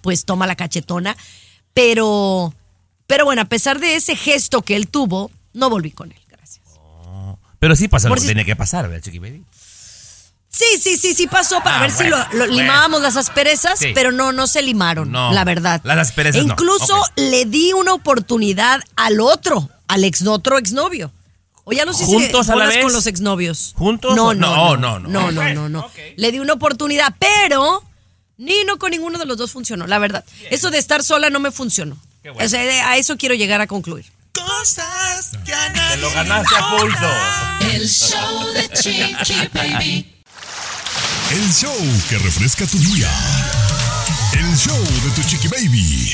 pues 0.00 0.24
toma 0.24 0.46
la 0.46 0.54
cachetona. 0.56 1.16
Pero, 1.74 2.54
pero 3.06 3.24
bueno, 3.24 3.42
a 3.42 3.46
pesar 3.46 3.80
de 3.80 3.96
ese 3.96 4.16
gesto 4.16 4.62
que 4.62 4.76
él 4.76 4.88
tuvo, 4.88 5.30
no 5.52 5.70
volví 5.70 5.90
con 5.90 6.12
él. 6.12 6.18
Gracias. 6.28 6.64
Pero 7.58 7.76
sí 7.76 7.88
pasó 7.88 8.08
Por 8.08 8.16
lo 8.18 8.20
que 8.22 8.22
si- 8.22 8.28
tenía 8.28 8.44
que 8.44 8.56
pasar, 8.56 8.88
¿verdad, 8.88 9.02
Chiqui 9.02 9.18
Baby? 9.18 9.44
Sí, 10.52 10.64
sí, 10.82 10.96
sí, 10.96 11.14
sí 11.14 11.26
pasó 11.28 11.60
para 11.62 11.78
Ah, 11.78 11.80
ver 11.82 11.92
bueno, 11.92 12.16
si 12.26 12.32
lo, 12.32 12.38
lo 12.38 12.46
bueno. 12.46 12.62
limábamos 12.62 13.00
las 13.02 13.16
asperezas, 13.16 13.78
Sí. 13.78 13.92
pero 13.94 14.10
no, 14.10 14.32
no 14.32 14.46
se 14.48 14.62
limaron, 14.62 15.10
No, 15.12 15.32
la 15.32 15.44
verdad. 15.44 15.80
las 15.84 15.98
asperezas 15.98 16.42
E 16.42 16.44
no, 16.44 16.52
incluso 16.54 17.00
le 17.16 17.44
di 17.44 17.72
una 17.72 17.92
oportunidad 17.94 18.80
al 18.96 19.20
otro, 19.20 19.70
al 19.86 20.02
ex 20.04 20.26
otro 20.26 20.58
exnovio. 20.58 21.12
O 21.64 21.72
ya 21.72 21.84
no 21.84 21.92
sé 21.92 22.04
¿Juntos 22.04 22.46
si 22.46 22.52
a 22.52 22.56
la 22.56 22.66
vez? 22.66 22.82
con 22.82 22.92
los 22.92 23.06
exnovios. 23.06 23.74
¿Juntos 23.76 24.16
No, 24.16 24.28
o- 24.28 24.34
no, 24.34 24.76
no, 24.76 24.76
no, 24.76 24.98
no, 24.98 25.30
no, 25.30 25.30
no, 25.30 25.54
no, 25.54 25.68
no. 25.68 25.90
Le 26.16 26.32
di 26.32 26.40
una 26.40 26.54
oportunidad, 26.54 27.14
pero 27.20 27.84
ni 28.36 28.64
no 28.64 28.78
con 28.78 28.90
ninguno 28.90 29.18
de 29.20 29.26
los 29.26 29.36
dos 29.36 29.52
funcionó, 29.52 29.86
la 29.86 29.98
verdad. 30.00 30.24
Eso 30.50 30.70
de 30.72 30.78
estar 30.78 31.04
sola 31.04 31.30
no 31.30 31.38
me 31.38 31.52
funcionó. 31.52 31.96
O 32.34 32.48
sea, 32.48 32.88
a 32.90 32.96
eso 32.96 33.16
quiero 33.16 33.36
llegar 33.36 33.60
a 33.60 33.68
concluir. 33.68 34.06
Cosas 34.34 35.30
que 35.44 35.52
a 35.54 35.72
Te 35.72 35.78
nadie 35.78 35.96
lo 35.98 36.10
ganaste 36.12 36.54
a 36.56 36.70
pulso. 36.70 37.10
El 37.72 37.88
show 37.88 38.46
de 38.52 38.68
Chiqui 38.70 39.48
Baby. 39.54 40.16
El 41.32 41.52
show 41.52 41.76
que 42.08 42.18
refresca 42.18 42.66
tu 42.66 42.76
día. 42.78 43.08
El 44.32 44.56
show 44.56 44.76
de 44.76 45.10
tu 45.14 45.22
chiqui 45.28 45.48
baby. 45.48 46.12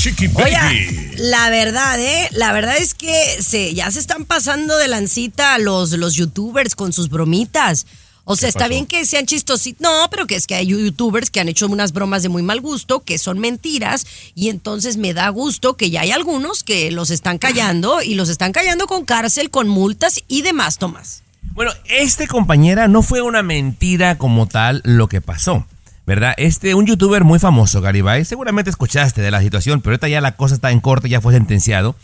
Chiqui 0.00 0.28
Oiga, 0.34 0.64
Baby. 0.64 1.12
la 1.18 1.48
verdad, 1.50 2.00
¿eh? 2.00 2.28
La 2.32 2.52
verdad 2.52 2.76
es 2.76 2.94
que 2.94 3.40
se, 3.40 3.72
ya 3.74 3.90
se 3.90 4.00
están 4.00 4.24
pasando 4.24 4.76
de 4.78 4.88
lancita 4.88 5.58
los, 5.58 5.92
los 5.92 6.14
youtubers 6.14 6.74
con 6.74 6.92
sus 6.92 7.08
bromitas. 7.08 7.86
O 8.24 8.34
sea, 8.34 8.48
está 8.48 8.60
pasó? 8.60 8.70
bien 8.70 8.86
que 8.86 9.06
sean 9.06 9.26
chistositos. 9.26 9.80
No, 9.80 10.08
pero 10.10 10.26
que 10.26 10.34
es 10.34 10.48
que 10.48 10.56
hay 10.56 10.66
youtubers 10.66 11.30
que 11.30 11.38
han 11.38 11.48
hecho 11.48 11.66
unas 11.66 11.92
bromas 11.92 12.22
de 12.22 12.28
muy 12.28 12.42
mal 12.42 12.60
gusto, 12.60 13.04
que 13.04 13.18
son 13.18 13.38
mentiras, 13.38 14.04
y 14.34 14.48
entonces 14.48 14.96
me 14.96 15.14
da 15.14 15.28
gusto 15.28 15.76
que 15.76 15.90
ya 15.90 16.00
hay 16.00 16.10
algunos 16.10 16.64
que 16.64 16.90
los 16.90 17.10
están 17.10 17.38
callando 17.38 18.02
y 18.02 18.16
los 18.16 18.28
están 18.28 18.50
callando 18.50 18.88
con 18.88 19.04
cárcel, 19.04 19.50
con 19.50 19.68
multas 19.68 20.20
y 20.26 20.42
demás, 20.42 20.78
Tomás. 20.78 21.22
Bueno, 21.52 21.72
este 21.88 22.26
compañera 22.26 22.88
no 22.88 23.02
fue 23.02 23.22
una 23.22 23.42
mentira 23.42 24.18
como 24.18 24.46
tal 24.46 24.82
lo 24.84 25.08
que 25.08 25.20
pasó. 25.20 25.66
¿Verdad? 26.06 26.34
Este, 26.36 26.76
un 26.76 26.86
youtuber 26.86 27.24
muy 27.24 27.40
famoso, 27.40 27.80
Garibay, 27.80 28.24
seguramente 28.24 28.70
escuchaste 28.70 29.22
de 29.22 29.32
la 29.32 29.42
situación, 29.42 29.80
pero 29.80 29.94
ahorita 29.94 30.06
ya 30.06 30.20
la 30.20 30.36
cosa 30.36 30.54
está 30.54 30.70
en 30.70 30.78
corte, 30.78 31.08
ya 31.08 31.20
fue 31.20 31.34
sentenciado. 31.34 31.96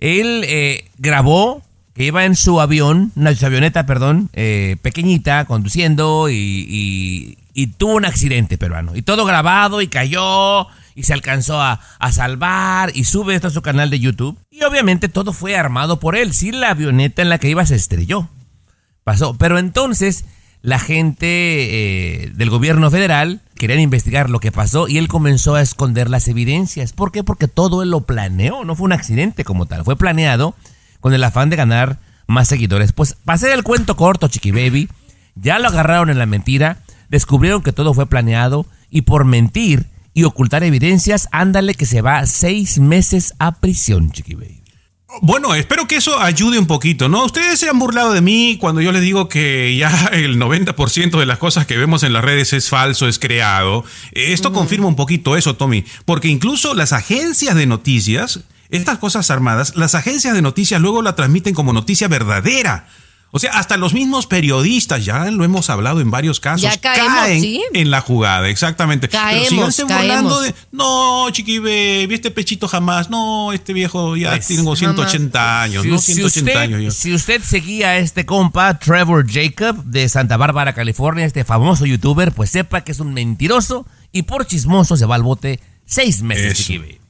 Él 0.00 0.44
eh, 0.48 0.90
grabó 0.98 1.62
que 1.94 2.04
iba 2.04 2.24
en 2.24 2.34
su 2.34 2.60
avión, 2.60 3.12
una 3.14 3.30
avioneta, 3.30 3.86
perdón, 3.86 4.30
eh, 4.32 4.78
pequeñita, 4.82 5.44
conduciendo 5.44 6.28
y, 6.28 7.36
tuvo 7.78 7.94
un 7.94 8.04
accidente 8.04 8.58
peruano. 8.58 8.96
Y 8.96 9.02
todo 9.02 9.24
grabado 9.24 9.80
y 9.80 9.86
cayó 9.86 10.66
y 10.96 11.04
se 11.04 11.12
alcanzó 11.12 11.60
a, 11.60 11.80
a 12.00 12.12
salvar 12.12 12.90
y 12.94 13.04
sube 13.04 13.36
esto 13.36 13.46
a 13.46 13.50
su 13.50 13.62
canal 13.62 13.90
de 13.90 14.00
YouTube. 14.00 14.38
Y 14.50 14.64
obviamente 14.64 15.08
todo 15.08 15.32
fue 15.32 15.56
armado 15.56 16.00
por 16.00 16.16
él. 16.16 16.32
Sí, 16.32 16.50
la 16.50 16.70
avioneta 16.70 17.22
en 17.22 17.28
la 17.28 17.38
que 17.38 17.48
iba 17.48 17.64
se 17.64 17.76
estrelló 17.76 18.28
pasó. 19.04 19.34
Pero 19.38 19.58
entonces 19.58 20.24
la 20.62 20.78
gente 20.78 21.26
eh, 22.24 22.30
del 22.34 22.50
gobierno 22.50 22.90
federal 22.90 23.40
querían 23.54 23.80
investigar 23.80 24.30
lo 24.30 24.40
que 24.40 24.52
pasó 24.52 24.88
y 24.88 24.98
él 24.98 25.08
comenzó 25.08 25.54
a 25.54 25.62
esconder 25.62 26.10
las 26.10 26.28
evidencias. 26.28 26.92
¿Por 26.92 27.12
qué? 27.12 27.24
Porque 27.24 27.48
todo 27.48 27.82
él 27.82 27.90
lo 27.90 28.02
planeó, 28.02 28.64
no 28.64 28.74
fue 28.74 28.86
un 28.86 28.92
accidente 28.92 29.44
como 29.44 29.66
tal, 29.66 29.84
fue 29.84 29.96
planeado 29.96 30.54
con 31.00 31.14
el 31.14 31.24
afán 31.24 31.50
de 31.50 31.56
ganar 31.56 31.98
más 32.26 32.48
seguidores. 32.48 32.92
Pues 32.92 33.16
pasé 33.24 33.52
el 33.52 33.62
cuento 33.62 33.96
corto, 33.96 34.28
Chiqui 34.28 34.50
Baby, 34.50 34.88
ya 35.34 35.58
lo 35.58 35.68
agarraron 35.68 36.10
en 36.10 36.18
la 36.18 36.26
mentira, 36.26 36.78
descubrieron 37.08 37.62
que 37.62 37.72
todo 37.72 37.94
fue 37.94 38.06
planeado 38.06 38.66
y 38.90 39.02
por 39.02 39.24
mentir 39.24 39.86
y 40.12 40.24
ocultar 40.24 40.64
evidencias, 40.64 41.28
ándale 41.30 41.74
que 41.74 41.86
se 41.86 42.02
va 42.02 42.26
seis 42.26 42.78
meses 42.78 43.34
a 43.38 43.52
prisión, 43.52 44.10
Chiqui 44.10 44.34
Baby. 44.34 44.59
Bueno, 45.22 45.54
espero 45.54 45.86
que 45.86 45.96
eso 45.96 46.20
ayude 46.20 46.58
un 46.58 46.66
poquito, 46.66 47.08
¿no? 47.08 47.24
Ustedes 47.24 47.58
se 47.58 47.68
han 47.68 47.78
burlado 47.78 48.12
de 48.12 48.20
mí 48.20 48.56
cuando 48.60 48.80
yo 48.80 48.92
les 48.92 49.02
digo 49.02 49.28
que 49.28 49.76
ya 49.76 49.90
el 50.12 50.38
90% 50.38 51.18
de 51.18 51.26
las 51.26 51.38
cosas 51.38 51.66
que 51.66 51.76
vemos 51.76 52.02
en 52.04 52.12
las 52.12 52.24
redes 52.24 52.52
es 52.52 52.68
falso, 52.68 53.08
es 53.08 53.18
creado. 53.18 53.84
Esto 54.12 54.52
confirma 54.52 54.86
un 54.86 54.96
poquito 54.96 55.36
eso, 55.36 55.56
Tommy, 55.56 55.84
porque 56.04 56.28
incluso 56.28 56.74
las 56.74 56.92
agencias 56.92 57.56
de 57.56 57.66
noticias, 57.66 58.40
estas 58.70 58.98
cosas 58.98 59.30
armadas, 59.30 59.74
las 59.74 59.96
agencias 59.96 60.34
de 60.34 60.42
noticias 60.42 60.80
luego 60.80 61.02
la 61.02 61.16
transmiten 61.16 61.54
como 61.54 61.72
noticia 61.72 62.06
verdadera. 62.06 62.86
O 63.32 63.38
sea, 63.38 63.52
hasta 63.52 63.76
los 63.76 63.94
mismos 63.94 64.26
periodistas, 64.26 65.04
ya 65.04 65.24
lo 65.30 65.44
hemos 65.44 65.70
hablado 65.70 66.00
en 66.00 66.10
varios 66.10 66.40
casos, 66.40 66.62
Ya 66.62 66.76
caemos, 66.78 67.14
caen 67.14 67.40
¿sí? 67.40 67.62
en 67.74 67.90
la 67.92 68.00
jugada, 68.00 68.48
exactamente. 68.48 69.08
Caemos, 69.08 69.76
Pero 69.76 69.86
caemos. 69.88 70.42
de, 70.42 70.54
no, 70.72 71.30
chiqui 71.30 71.58
baby, 71.60 72.08
este 72.14 72.32
pechito 72.32 72.66
jamás, 72.66 73.08
no, 73.08 73.52
este 73.52 73.72
viejo 73.72 74.16
ya 74.16 74.30
Pues, 74.30 74.48
tengo 74.48 74.74
180 74.74 75.62
años, 75.62 75.84
¿no? 75.86 75.98
180 75.98 76.26
usted, 76.50 76.56
años 76.60 76.82
yo. 76.82 76.90
si 76.90 77.14
usted 77.14 77.40
seguía 77.42 77.90
a 77.90 77.96
este 77.98 78.26
compa, 78.26 78.78
Trevor 78.80 79.24
Jacob, 79.30 79.84
de 79.84 80.08
Santa 80.08 80.36
Bárbara, 80.36 80.72
California, 80.74 81.24
este 81.24 81.44
famoso 81.44 81.86
youtuber, 81.86 82.32
pues 82.32 82.50
sepa 82.50 82.80
que 82.82 82.90
es 82.90 82.98
un 82.98 83.14
mentiroso 83.14 83.86
y 84.10 84.22
por 84.22 84.44
chismoso 84.46 84.96
se 84.96 85.06
va 85.06 85.14
al 85.14 85.22
bote 85.22 85.60
seis 85.86 86.22
meses, 86.22 86.52
Eso. 86.54 86.62
Chiqui 86.64 86.78
Baby. 86.78 87.00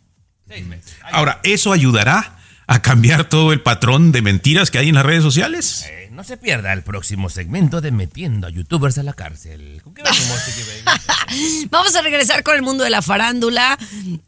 Seis 0.48 0.66
meses. 0.66 0.92
Ahora, 1.12 1.40
¿eso 1.44 1.72
ayudará 1.72 2.36
a 2.66 2.82
cambiar 2.82 3.24
todo 3.24 3.52
el 3.52 3.62
patrón 3.62 4.12
de 4.12 4.20
mentiras 4.20 4.70
que 4.70 4.78
hay 4.78 4.90
en 4.90 4.96
las 4.96 5.06
redes 5.06 5.22
sociales? 5.22 5.86
Eh, 5.88 6.09
no 6.20 6.24
se 6.24 6.36
pierda 6.36 6.74
el 6.74 6.82
próximo 6.82 7.30
segmento 7.30 7.80
de 7.80 7.92
Metiendo 7.92 8.46
a 8.46 8.50
Youtubers 8.50 8.98
a 8.98 9.02
la 9.02 9.14
cárcel. 9.14 9.80
¿Con 9.82 9.94
qué 9.94 10.02
Baby? 10.84 11.66
Vamos 11.70 11.96
a 11.96 12.02
regresar 12.02 12.42
con 12.42 12.56
el 12.56 12.60
mundo 12.60 12.84
de 12.84 12.90
la 12.90 13.00
farándula 13.00 13.78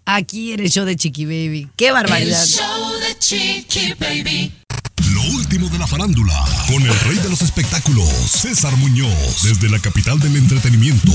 aquí 0.06 0.54
en 0.54 0.60
el 0.60 0.70
show 0.70 0.86
de 0.86 0.96
Chiqui 0.96 1.26
Baby. 1.26 1.68
¡Qué 1.76 1.88
El 1.88 1.92
barbaridad! 1.92 2.46
show 2.46 2.92
de 2.98 3.18
Chiqui 3.18 3.92
Baby. 4.00 4.61
Lo 5.22 5.36
último 5.36 5.68
de 5.68 5.78
la 5.78 5.86
farándula, 5.86 6.44
con 6.66 6.82
el 6.82 7.00
rey 7.00 7.16
de 7.18 7.28
los 7.28 7.42
espectáculos, 7.42 8.08
César 8.08 8.76
Muñoz, 8.76 9.42
desde 9.42 9.68
la 9.68 9.78
capital 9.78 10.18
del 10.18 10.36
entretenimiento, 10.36 11.12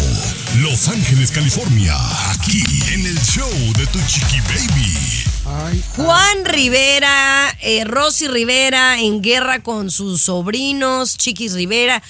Los 0.61 0.87
Ángeles, 0.87 1.31
California, 1.31 1.93
aquí 2.31 2.63
en 2.93 3.05
el 3.05 3.19
show 3.19 3.49
de 3.77 3.85
tu 3.87 3.99
chiqui 4.07 4.39
baby. 4.41 5.81
Juan 5.95 6.45
Rivera, 6.45 7.55
eh, 7.61 7.83
Rosy 7.85 8.27
Rivera 8.27 8.99
en 8.99 9.21
guerra 9.21 9.61
con 9.61 9.91
sus 9.91 10.21
sobrinos, 10.21 11.17
Chiquis 11.17 11.53
Rivera. 11.53 12.01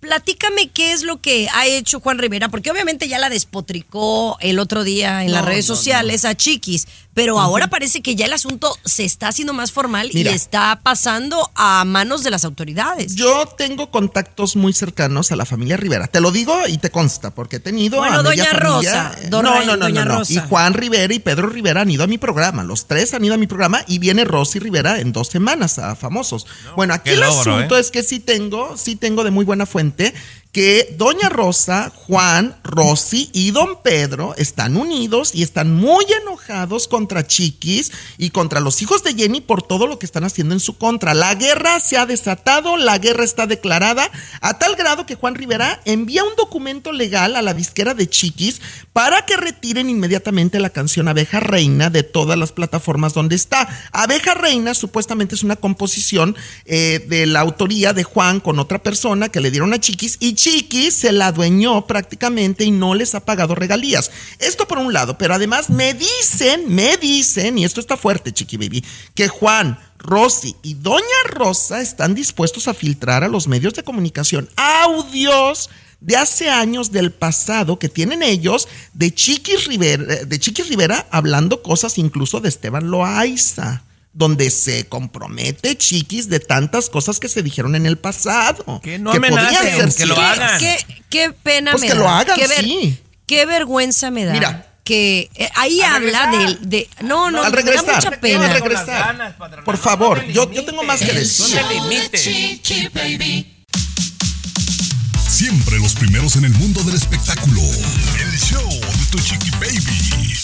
Platícame 0.00 0.68
qué 0.68 0.92
es 0.92 1.02
lo 1.02 1.20
que 1.20 1.48
ha 1.52 1.66
hecho 1.66 2.00
Juan 2.00 2.18
Rivera, 2.18 2.48
porque 2.48 2.70
obviamente 2.70 3.08
ya 3.08 3.18
la 3.18 3.28
despotricó 3.28 4.38
el 4.40 4.58
otro 4.58 4.84
día 4.84 5.24
en 5.24 5.32
las 5.32 5.44
redes 5.44 5.68
no, 5.68 5.76
sociales 5.76 6.24
a 6.24 6.34
Chiquis, 6.34 6.86
pero 7.14 7.38
ahora 7.40 7.68
parece 7.68 8.00
que 8.00 8.14
ya 8.16 8.26
el 8.26 8.32
asunto 8.32 8.74
se 8.84 9.04
está 9.04 9.28
haciendo 9.28 9.52
más 9.52 9.70
formal 9.72 10.10
Mira. 10.14 10.30
y 10.30 10.34
está 10.34 10.80
pasando 10.82 11.50
a 11.54 11.84
manos 11.84 12.22
de 12.22 12.30
las 12.30 12.44
autoridades. 12.44 13.14
Yo 13.16 13.46
tengo 13.58 13.90
contactos 13.90 14.56
muy 14.56 14.72
cercanos 14.72 15.30
a 15.32 15.36
la 15.36 15.44
familia 15.44 15.76
Rivera. 15.76 16.06
Te 16.06 16.20
lo 16.20 16.30
digo 16.30 16.54
y 16.68 16.78
te 16.78 16.90
consta, 16.90 17.30
porque 17.34 17.56
he 17.56 17.60
tenido 17.60 17.98
Bueno, 17.98 18.20
a 18.20 18.22
doña 18.22 18.44
familia- 18.46 18.60
Rosa, 18.60 19.16
don- 19.28 19.44
no, 19.44 19.54
no, 19.64 19.76
no, 19.76 19.76
doña 19.76 20.04
no, 20.04 20.12
no. 20.12 20.18
Rosa. 20.20 20.32
Y 20.32 20.38
Juan 20.38 20.74
Rivera 20.74 21.12
y 21.12 21.18
Pedro 21.18 21.48
Rivera 21.48 21.82
han 21.82 21.90
ido 21.90 22.04
a 22.04 22.06
mi 22.06 22.18
programa. 22.18 22.64
Los 22.64 22.86
tres 22.86 23.12
han 23.14 23.24
ido 23.24 23.34
a 23.34 23.38
mi 23.38 23.46
programa 23.46 23.84
y 23.86 23.98
viene 23.98 24.24
Rosy 24.24 24.58
Rivera 24.58 25.00
en 25.00 25.12
dos 25.12 25.28
semanas 25.28 25.78
a 25.78 25.94
famosos. 25.96 26.46
bueno, 26.76 26.94
aquí 26.94 27.10
el 27.10 27.20
logro, 27.20 27.56
asunto 27.56 27.76
¿eh? 27.76 27.80
es 27.80 27.90
que 27.90 28.02
sí 28.02 28.20
tengo, 28.20 28.76
sí 28.76 28.96
tengo 28.96 29.22
de 29.24 29.30
muy 29.30 29.44
buena 29.44 29.66
fuente 29.66 30.14
que 30.52 30.94
Doña 30.98 31.30
Rosa, 31.30 31.90
Juan, 31.94 32.54
Rosy 32.62 33.30
y 33.32 33.52
Don 33.52 33.80
Pedro 33.82 34.34
están 34.36 34.76
unidos 34.76 35.34
y 35.34 35.42
están 35.42 35.74
muy 35.74 36.04
enojados 36.22 36.88
contra 36.88 37.26
Chiquis 37.26 37.90
y 38.18 38.30
contra 38.30 38.60
los 38.60 38.82
hijos 38.82 39.02
de 39.02 39.14
Jenny 39.14 39.40
por 39.40 39.62
todo 39.62 39.86
lo 39.86 39.98
que 39.98 40.04
están 40.04 40.24
haciendo 40.24 40.52
en 40.52 40.60
su 40.60 40.76
contra. 40.76 41.14
La 41.14 41.34
guerra 41.36 41.80
se 41.80 41.96
ha 41.96 42.04
desatado, 42.04 42.76
la 42.76 42.98
guerra 42.98 43.24
está 43.24 43.46
declarada 43.46 44.10
a 44.42 44.58
tal 44.58 44.76
grado 44.76 45.06
que 45.06 45.14
Juan 45.14 45.36
Rivera 45.36 45.80
envía 45.86 46.22
un 46.22 46.36
documento 46.36 46.92
legal 46.92 47.34
a 47.34 47.40
la 47.40 47.54
disquera 47.54 47.94
de 47.94 48.10
Chiquis 48.10 48.60
para 48.92 49.24
que 49.24 49.38
retiren 49.38 49.88
inmediatamente 49.88 50.60
la 50.60 50.68
canción 50.68 51.08
Abeja 51.08 51.40
Reina 51.40 51.88
de 51.88 52.02
todas 52.02 52.38
las 52.38 52.52
plataformas 52.52 53.14
donde 53.14 53.36
está. 53.36 53.66
Abeja 53.90 54.34
Reina 54.34 54.74
supuestamente 54.74 55.34
es 55.34 55.44
una 55.44 55.56
composición 55.56 56.36
eh, 56.66 57.02
de 57.08 57.24
la 57.24 57.40
autoría 57.40 57.94
de 57.94 58.04
Juan 58.04 58.40
con 58.40 58.58
otra 58.58 58.82
persona 58.82 59.30
que 59.30 59.40
le 59.40 59.50
dieron 59.50 59.72
a 59.72 59.80
Chiquis 59.80 60.18
y 60.20 60.34
Chiquis 60.42 60.94
se 60.94 61.12
la 61.12 61.28
adueñó 61.28 61.86
prácticamente 61.86 62.64
y 62.64 62.72
no 62.72 62.96
les 62.96 63.14
ha 63.14 63.24
pagado 63.24 63.54
regalías. 63.54 64.10
Esto 64.40 64.66
por 64.66 64.78
un 64.78 64.92
lado, 64.92 65.16
pero 65.16 65.34
además 65.34 65.70
me 65.70 65.94
dicen, 65.94 66.64
me 66.66 66.96
dicen, 66.96 67.58
y 67.58 67.64
esto 67.64 67.78
está 67.78 67.96
fuerte, 67.96 68.32
Chiqui 68.32 68.56
Baby, 68.56 68.84
que 69.14 69.28
Juan, 69.28 69.78
Rosy 69.98 70.56
y 70.64 70.74
Doña 70.74 71.04
Rosa 71.28 71.80
están 71.80 72.16
dispuestos 72.16 72.66
a 72.66 72.74
filtrar 72.74 73.22
a 73.22 73.28
los 73.28 73.46
medios 73.46 73.74
de 73.74 73.84
comunicación 73.84 74.48
audios 74.56 75.70
de 76.00 76.16
hace 76.16 76.50
años 76.50 76.90
del 76.90 77.12
pasado 77.12 77.78
que 77.78 77.88
tienen 77.88 78.24
ellos 78.24 78.66
de 78.94 79.14
Chiquis 79.14 79.68
Rivera, 79.68 80.12
eh, 80.12 80.24
de 80.24 80.40
Chiquis 80.40 80.68
Rivera 80.68 81.06
hablando 81.12 81.62
cosas 81.62 81.98
incluso 81.98 82.40
de 82.40 82.48
Esteban 82.48 82.90
Loaiza 82.90 83.84
donde 84.14 84.50
se 84.50 84.86
compromete 84.88 85.76
Chiquis 85.78 86.28
de 86.28 86.38
tantas 86.40 86.90
cosas 86.90 87.18
que 87.18 87.28
se 87.28 87.42
dijeron 87.42 87.74
en 87.74 87.86
el 87.86 87.96
pasado. 87.98 88.80
Que 88.82 88.98
no 88.98 89.10
podrían 89.12 89.34
amenacen, 89.34 89.90
ser 89.90 89.94
que 89.94 90.06
lo 90.06 90.14
ciertas. 90.14 90.38
hagan. 90.38 90.58
¿Qué, 90.58 90.86
qué 91.08 91.32
pena 91.32 91.70
Pues 91.72 91.80
me 91.82 91.86
que 91.88 91.94
da. 91.94 91.98
lo 92.00 92.08
hagan, 92.08 92.36
qué, 92.38 92.46
ver- 92.46 92.64
sí. 92.64 92.98
qué 93.26 93.46
vergüenza 93.46 94.10
me 94.10 94.24
da. 94.24 94.32
Mira. 94.32 94.68
que 94.84 95.30
eh, 95.36 95.48
ahí 95.54 95.80
habla 95.80 96.26
de, 96.26 96.58
de- 96.66 96.88
no 97.02 97.30
no 97.30 97.42
Al 97.44 97.52
me 97.52 97.62
da 97.62 97.62
regresar, 97.62 97.94
mucha 97.96 98.08
al 98.08 98.18
pena 98.20 98.52
regresar. 98.52 99.36
Por 99.64 99.78
favor, 99.78 100.26
yo, 100.26 100.50
yo 100.52 100.64
tengo 100.64 100.82
más 100.82 100.98
que 101.00 101.12
decir. 101.12 101.56
Siempre 105.28 105.78
los 105.78 105.94
primeros 105.94 106.36
en 106.36 106.44
el 106.44 106.52
mundo 106.54 106.82
del 106.82 106.94
espectáculo. 106.96 107.60
El 107.62 108.38
show 108.38 108.68
de 108.68 109.06
tu 109.10 109.18
chiqui 109.20 109.50
baby. 109.52 110.36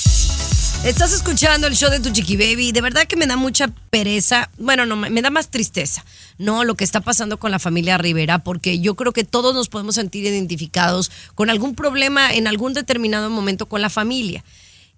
Estás 0.85 1.13
escuchando 1.13 1.67
el 1.67 1.75
show 1.75 1.91
de 1.91 1.99
tu 1.99 2.11
chiqui 2.11 2.37
baby. 2.37 2.71
De 2.71 2.81
verdad 2.81 3.07
que 3.07 3.17
me 3.17 3.27
da 3.27 3.37
mucha 3.37 3.69
pereza. 3.91 4.49
Bueno, 4.59 4.87
no, 4.87 4.97
me 4.97 5.23
da 5.23 5.29
más 5.29 5.51
tristeza, 5.51 6.05
¿no? 6.39 6.63
Lo 6.65 6.77
que 6.77 6.85
está 6.85 7.01
pasando 7.01 7.39
con 7.39 7.51
la 7.51 7.59
familia 7.59 7.99
Rivera, 7.99 8.39
porque 8.39 8.79
yo 8.79 8.95
creo 8.95 9.13
que 9.13 9.25
todos 9.25 9.55
nos 9.55 9.69
podemos 9.69 9.97
sentir 9.97 10.25
identificados 10.25 11.11
con 11.35 11.51
algún 11.51 11.75
problema 11.75 12.33
en 12.33 12.47
algún 12.47 12.75
determinado 12.75 13.29
momento 13.29 13.67
con 13.67 13.83
la 13.83 13.91
familia. 13.91 14.45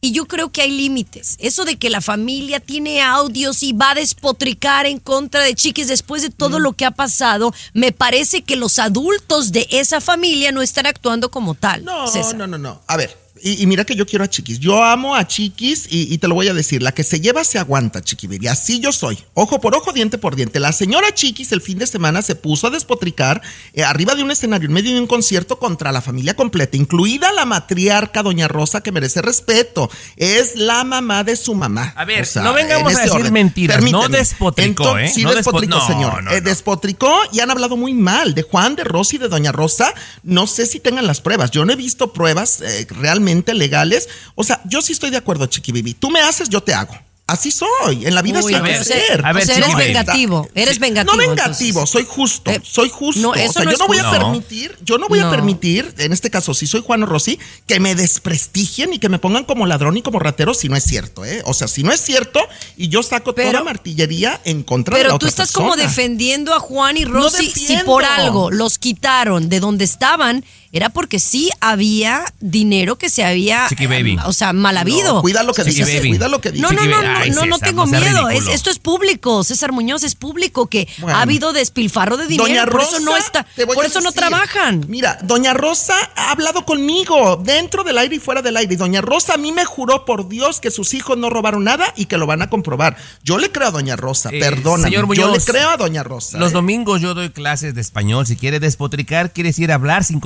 Y 0.02 0.12
yo 0.12 0.26
creo 0.26 0.50
que 0.52 0.62
hay 0.62 0.70
límites. 0.70 1.36
Eso 1.40 1.64
de 1.64 1.76
que 1.76 1.90
la 1.90 2.00
familia 2.00 2.60
tiene 2.60 3.02
audios 3.02 3.62
y 3.62 3.72
va 3.72 3.90
a 3.90 3.94
despotricar 3.94 4.86
en 4.86 4.98
contra 4.98 5.42
de 5.42 5.54
chiquis 5.54 5.88
después 5.88 6.22
de 6.22 6.30
todo 6.30 6.58
lo 6.58 6.74
que 6.74 6.84
ha 6.84 6.90
pasado, 6.90 7.52
me 7.72 7.92
parece 7.92 8.42
que 8.42 8.56
los 8.56 8.78
adultos 8.78 9.50
de 9.50 9.66
esa 9.70 10.00
familia 10.00 10.52
no 10.52 10.62
están 10.62 10.86
actuando 10.86 11.30
como 11.30 11.54
tal. 11.54 11.84
No, 11.84 12.06
César. 12.06 12.36
no, 12.36 12.46
no, 12.46 12.56
no. 12.56 12.80
A 12.86 12.96
ver, 12.96 13.19
y, 13.42 13.62
y 13.62 13.66
mira 13.66 13.84
que 13.84 13.94
yo 13.94 14.06
quiero 14.06 14.24
a 14.24 14.28
Chiquis. 14.28 14.58
Yo 14.58 14.82
amo 14.84 15.14
a 15.14 15.26
Chiquis 15.26 15.86
y, 15.90 16.12
y 16.12 16.18
te 16.18 16.28
lo 16.28 16.34
voy 16.34 16.48
a 16.48 16.54
decir. 16.54 16.82
La 16.82 16.92
que 16.92 17.02
se 17.04 17.20
lleva 17.20 17.44
se 17.44 17.58
aguanta, 17.58 18.02
Chiqui 18.02 18.26
Baby. 18.26 18.48
Así 18.48 18.80
yo 18.80 18.92
soy. 18.92 19.18
Ojo 19.34 19.60
por 19.60 19.74
ojo, 19.74 19.92
diente 19.92 20.18
por 20.18 20.36
diente. 20.36 20.60
La 20.60 20.72
señora 20.72 21.12
Chiquis 21.14 21.52
el 21.52 21.60
fin 21.60 21.78
de 21.78 21.86
semana 21.86 22.22
se 22.22 22.34
puso 22.34 22.66
a 22.66 22.70
despotricar 22.70 23.40
eh, 23.72 23.82
arriba 23.84 24.14
de 24.14 24.22
un 24.22 24.30
escenario 24.30 24.66
en 24.68 24.72
medio 24.74 24.92
de 24.92 25.00
un 25.00 25.06
concierto 25.06 25.58
contra 25.58 25.92
la 25.92 26.00
familia 26.02 26.34
completa, 26.34 26.76
incluida 26.76 27.32
la 27.32 27.44
matriarca 27.44 28.22
Doña 28.22 28.48
Rosa, 28.48 28.82
que 28.82 28.92
merece 28.92 29.22
respeto. 29.22 29.90
Es 30.16 30.56
la 30.56 30.84
mamá 30.84 31.24
de 31.24 31.36
su 31.36 31.54
mamá. 31.54 31.94
A 31.96 32.04
ver, 32.04 32.22
O 32.22 32.24
sea, 32.26 32.42
no 32.42 32.52
vengamos 32.52 32.92
en 32.92 32.98
a 32.98 33.02
decir 33.04 33.32
mentiras. 33.32 33.76
Permíteme. 33.76 34.02
No 34.02 34.08
despotricó, 34.08 34.82
Entonces, 34.84 35.10
¿eh? 35.10 35.14
Sí, 35.14 35.22
No 35.24 35.34
despotricó, 35.34 35.76
no, 35.78 35.86
señor. 35.86 36.22
no, 36.24 36.30
Eh, 36.32 36.40
despotricó 36.40 37.14
y 37.32 37.40
han 37.40 37.50
hablado 37.50 37.76
muy 37.76 37.94
mal 37.94 38.34
de 38.34 38.42
Juan, 38.42 38.76
de 38.76 38.84
Rosy, 38.84 39.18
de 39.18 39.28
Doña 39.28 39.52
Rosa. 39.52 39.94
No 40.22 40.46
sé 40.46 40.66
si 40.66 40.80
tengan 40.80 41.06
las 41.06 41.20
pruebas. 41.20 41.50
Yo 41.50 41.64
no 41.64 41.72
he 41.72 41.76
visto 41.76 42.12
pruebas 42.12 42.60
eh, 42.60 42.86
realmente 42.90 43.29
legales. 43.54 44.08
O 44.34 44.44
sea, 44.44 44.60
yo 44.64 44.82
sí 44.82 44.92
estoy 44.92 45.10
de 45.10 45.16
acuerdo, 45.16 45.46
Chiqui 45.46 45.72
Baby. 45.72 45.94
Tú 45.94 46.10
me 46.10 46.20
haces, 46.20 46.48
yo 46.48 46.62
te 46.62 46.74
hago. 46.74 46.94
Así 47.26 47.52
soy. 47.52 48.06
En 48.06 48.16
la 48.16 48.22
vida 48.22 48.40
Uy, 48.42 48.52
sí 48.52 48.54
hay 48.58 48.62
que 48.78 48.82
ser. 48.84 49.24
a 49.24 49.32
ver, 49.32 49.44
o 49.44 49.46
sea, 49.46 49.56
eres 49.58 49.76
vengativo, 49.76 50.48
eres 50.52 50.80
vengativo. 50.80 51.12
No 51.14 51.16
vengativo, 51.16 51.80
entonces. 51.82 51.90
soy 51.92 52.04
justo, 52.04 52.50
Eh, 52.50 52.60
soy 52.64 52.88
justo. 52.88 53.20
no, 53.22 53.28
o 53.30 53.34
eso 53.36 53.52
sea, 53.52 53.62
no 53.66 53.70
yo 53.70 53.74
es 53.74 53.78
no 53.78 53.86
voy 53.86 53.98
a 53.98 54.10
permitir, 54.10 54.76
yo 54.82 54.98
no 54.98 55.06
voy 55.06 55.20
a 55.20 55.30
permitir, 55.30 55.94
en 55.98 56.12
este 56.12 56.28
caso, 56.28 56.54
si 56.54 56.66
soy 56.66 56.82
Juan 56.84 57.04
o 57.04 57.06
Rosy, 57.06 57.38
que 57.68 57.78
me 57.78 57.94
desprestigien 57.94 58.92
y 58.94 58.98
que 58.98 59.08
me 59.08 59.20
pongan 59.20 59.44
como 59.44 59.64
ladrón 59.66 59.96
y 59.96 60.02
como 60.02 60.18
ratero 60.18 60.54
si 60.54 60.68
no 60.68 60.74
es 60.74 60.82
cierto, 60.82 61.24
¿eh? 61.24 61.40
O 61.46 61.54
sea, 61.54 61.68
si 61.68 61.84
no 61.84 61.92
es 61.92 62.00
cierto 62.00 62.40
y 62.76 62.88
yo 62.88 63.00
saco 63.04 63.32
Pero- 63.32 63.52
toda 63.52 63.62
martillería 63.62 64.40
en 64.44 64.64
contra 64.64 64.96
de 64.96 65.04
la 65.04 65.08
Pero 65.10 65.18
tú 65.20 65.26
estás 65.28 65.52
como 65.52 65.76
defendiendo 65.76 66.52
a 66.52 66.58
Juan 66.58 66.96
y 66.96 67.04
Rosy. 67.04 67.46
si 67.48 67.76
por 67.84 68.04
algo 68.04 68.50
los 68.50 68.78
quitaron 68.78 69.48
de 69.48 69.60
donde 69.60 69.84
estaban, 69.84 70.44
era 70.72 70.88
porque 70.90 71.18
sí 71.18 71.50
había 71.60 72.24
dinero 72.40 72.96
que 72.96 73.10
se 73.10 73.24
había. 73.24 73.66
Chiqui 73.68 73.86
baby. 73.86 74.16
O 74.24 74.32
sea, 74.32 74.52
mal 74.52 74.76
habido. 74.76 75.14
No, 75.14 75.20
cuida 75.22 75.42
lo 75.42 75.52
que 75.52 75.64
Chiqui 75.64 75.80
dices, 75.82 75.96
baby. 75.96 76.08
cuida 76.10 76.28
lo 76.28 76.40
que 76.40 76.52
dices. 76.52 76.62
No, 76.62 76.70
no, 76.76 76.86
no, 76.86 77.02
no, 77.02 77.08
Ay, 77.16 77.30
no, 77.30 77.44
no 77.46 77.56
César, 77.56 77.68
tengo 77.68 77.86
miedo. 77.86 78.28
Es- 78.30 78.46
esto 78.48 78.70
es 78.70 78.78
público, 78.78 79.42
César 79.44 79.72
Muñoz, 79.72 80.02
es 80.04 80.14
público 80.14 80.66
que 80.68 80.88
Bueno. 80.98 81.16
ha 81.18 81.22
habido 81.22 81.52
despilfarro 81.52 82.16
de 82.16 82.26
dinero. 82.26 82.46
Doña 82.48 82.64
por 82.66 82.74
Rosa, 82.74 82.96
eso 82.96 83.00
no 83.04 83.16
está, 83.16 83.46
por 83.66 83.84
a 83.84 83.86
eso 83.88 84.00
no 84.00 84.12
trabajan. 84.12 84.84
Mira, 84.88 85.18
Doña 85.22 85.54
Rosa 85.54 85.94
ha 86.16 86.30
hablado 86.30 86.64
conmigo 86.64 87.36
dentro 87.44 87.82
del 87.84 87.98
aire 87.98 88.16
y 88.16 88.18
fuera 88.20 88.42
del 88.42 88.56
aire. 88.56 88.74
Y 88.74 88.76
Doña 88.76 89.00
Rosa 89.00 89.34
a 89.34 89.36
mí 89.38 89.52
me 89.52 89.64
juró 89.64 90.04
por 90.04 90.28
Dios 90.28 90.60
que 90.60 90.70
sus 90.70 90.94
hijos 90.94 91.18
no 91.18 91.30
robaron 91.30 91.64
nada 91.64 91.92
y 91.96 92.06
que 92.06 92.16
lo 92.16 92.26
van 92.26 92.42
a 92.42 92.50
comprobar. 92.50 92.96
Yo 93.24 93.38
le 93.38 93.50
creo 93.50 93.68
a 93.68 93.70
Doña 93.72 93.96
Rosa, 93.96 94.30
Eh, 94.32 94.38
perdóname. 94.40 94.84
señor 94.90 95.14
yo 95.16 95.32
le 95.32 95.40
creo 95.40 95.70
a 95.70 95.76
Doña 95.76 96.02
Rosa. 96.02 96.38
Los 96.38 96.50
¿eh? 96.50 96.54
domingos 96.54 97.00
yo 97.00 97.14
doy 97.14 97.30
clases 97.30 97.74
de 97.74 97.80
español. 97.80 98.26
Si 98.26 98.36
quiere 98.36 98.60
despotricar, 98.60 99.32
quiere 99.32 99.50
decir 99.50 99.72
hablar 99.72 100.04
sin 100.04 100.20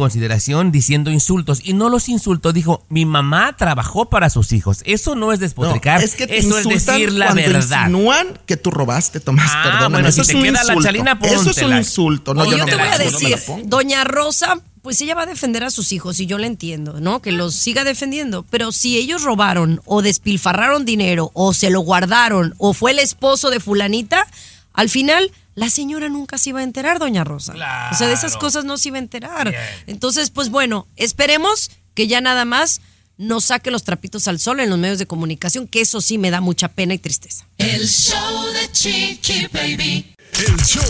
diciendo 0.72 1.11
insultos. 1.11 1.61
Y 1.64 1.72
no 1.72 1.89
los 1.89 2.09
insultos. 2.09 2.55
Dijo, 2.55 2.85
mi 2.89 3.05
mamá 3.07 3.57
trabajó 3.57 4.09
para 4.11 4.30
sus 4.30 4.53
hijos. 4.53 4.82
Eso 4.85 5.14
no 5.14 5.32
es 5.32 5.39
No, 5.41 5.45
despotricar. 5.45 6.03
es 6.03 6.14
que 6.14 6.26
te 6.26 6.39
Eso 6.39 6.59
es 6.59 6.66
decir 6.68 7.12
la 7.12 7.26
cuando 7.32 7.43
verdad. 7.53 7.80
insinúan 7.89 8.26
que 8.47 8.57
tú 8.57 8.70
robaste, 8.70 9.20
Tomás, 9.20 9.51
Ah, 9.55 9.62
perdóname. 9.64 9.93
bueno, 9.95 10.09
eso 10.09 10.16
si 10.16 10.20
es 10.22 10.26
te 10.28 10.37
un 10.37 10.43
queda 10.43 10.53
la 10.53 10.61
insulto. 10.74 10.82
chalina, 10.82 11.18
Eso 11.22 11.51
es 11.51 11.62
un 11.62 11.76
insulto. 11.76 12.35
No, 12.35 12.43
Oye, 12.43 12.51
yo 12.53 12.57
yo 12.59 12.64
no 12.64 12.70
te 12.70 12.76
voy 12.76 12.89
a 12.89 12.99
decir. 12.99 13.37
Doña 13.64 14.05
Rosa, 14.05 14.59
pues 14.82 15.01
ella 15.01 15.14
va 15.14 15.22
a 15.22 15.26
defender 15.26 15.64
a 15.64 15.70
sus 15.70 15.93
hijos 15.93 16.20
y 16.20 16.26
yo 16.26 16.37
la 16.39 16.47
entiendo, 16.47 17.01
¿no? 17.01 17.22
Que 17.22 17.32
los 17.32 17.55
siga 17.55 17.85
defendiendo. 17.85 18.45
Pero 18.51 18.70
si 18.72 18.97
ellos 18.99 19.22
robaron 19.22 19.80
o 19.87 20.03
despilfarraron 20.03 20.85
dinero 20.85 21.30
o 21.35 21.55
se 21.55 21.70
lo 21.70 21.80
guardaron 21.80 22.55
o 22.59 22.74
fue 22.74 22.91
el 22.91 22.99
esposo 22.99 23.51
de 23.51 23.61
fulanita, 23.61 24.26
al 24.74 24.89
final 24.91 25.30
la 25.55 25.70
señora 25.70 26.09
nunca 26.09 26.38
se 26.38 26.50
iba 26.50 26.61
a 26.61 26.64
enterar, 26.64 26.98
Doña 26.98 27.24
Rosa. 27.24 27.52
O 27.92 27.94
sea, 27.96 28.09
de 28.09 28.14
esas 28.14 28.32
Claro. 28.32 28.40
cosas 28.40 28.64
no 28.64 28.76
se 28.78 28.88
iba 28.88 28.96
a 28.96 29.00
enterar. 29.00 29.55
Entonces, 29.86 30.30
pues 30.30 30.50
bueno, 30.50 30.86
esperemos 30.96 31.70
que 31.94 32.07
ya 32.09 32.20
nada 32.20 32.44
más 32.44 32.80
nos 33.16 33.44
saque 33.44 33.70
los 33.70 33.84
trapitos 33.84 34.26
al 34.26 34.40
sol 34.40 34.59
en 34.59 34.68
los 34.70 34.78
medios 34.78 34.98
de 34.98 35.07
comunicación, 35.07 35.68
que 35.68 35.80
eso 35.80 36.00
sí 36.00 36.18
me 36.18 36.30
da 36.32 36.40
mucha 36.40 36.66
pena 36.68 36.94
y 36.94 36.98
tristeza. 36.98 37.46
El 37.59 37.88
show 37.88 38.46
de 38.52 38.72
Chiqui 38.72 39.46
Baby. 39.52 40.11
El 40.36 40.57
show 40.64 40.82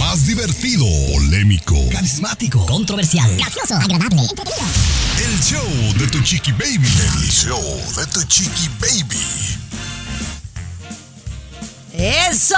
más 0.00 0.26
divertido, 0.26 0.84
polémico, 1.12 1.76
Carismático. 1.92 2.66
Controversial. 2.66 3.32
Gracioso. 3.36 3.76
Agradable. 3.76 4.22
Entretenido. 4.22 4.64
el 5.24 5.40
show 5.40 5.98
de 6.00 6.06
tu 6.08 6.20
chiqui 6.24 6.50
baby. 6.50 6.88
El 7.22 7.30
show 7.30 7.62
de 7.96 8.06
tu 8.06 8.24
chiqui 8.24 8.68
baby. 8.80 9.67
Eso, 11.98 12.54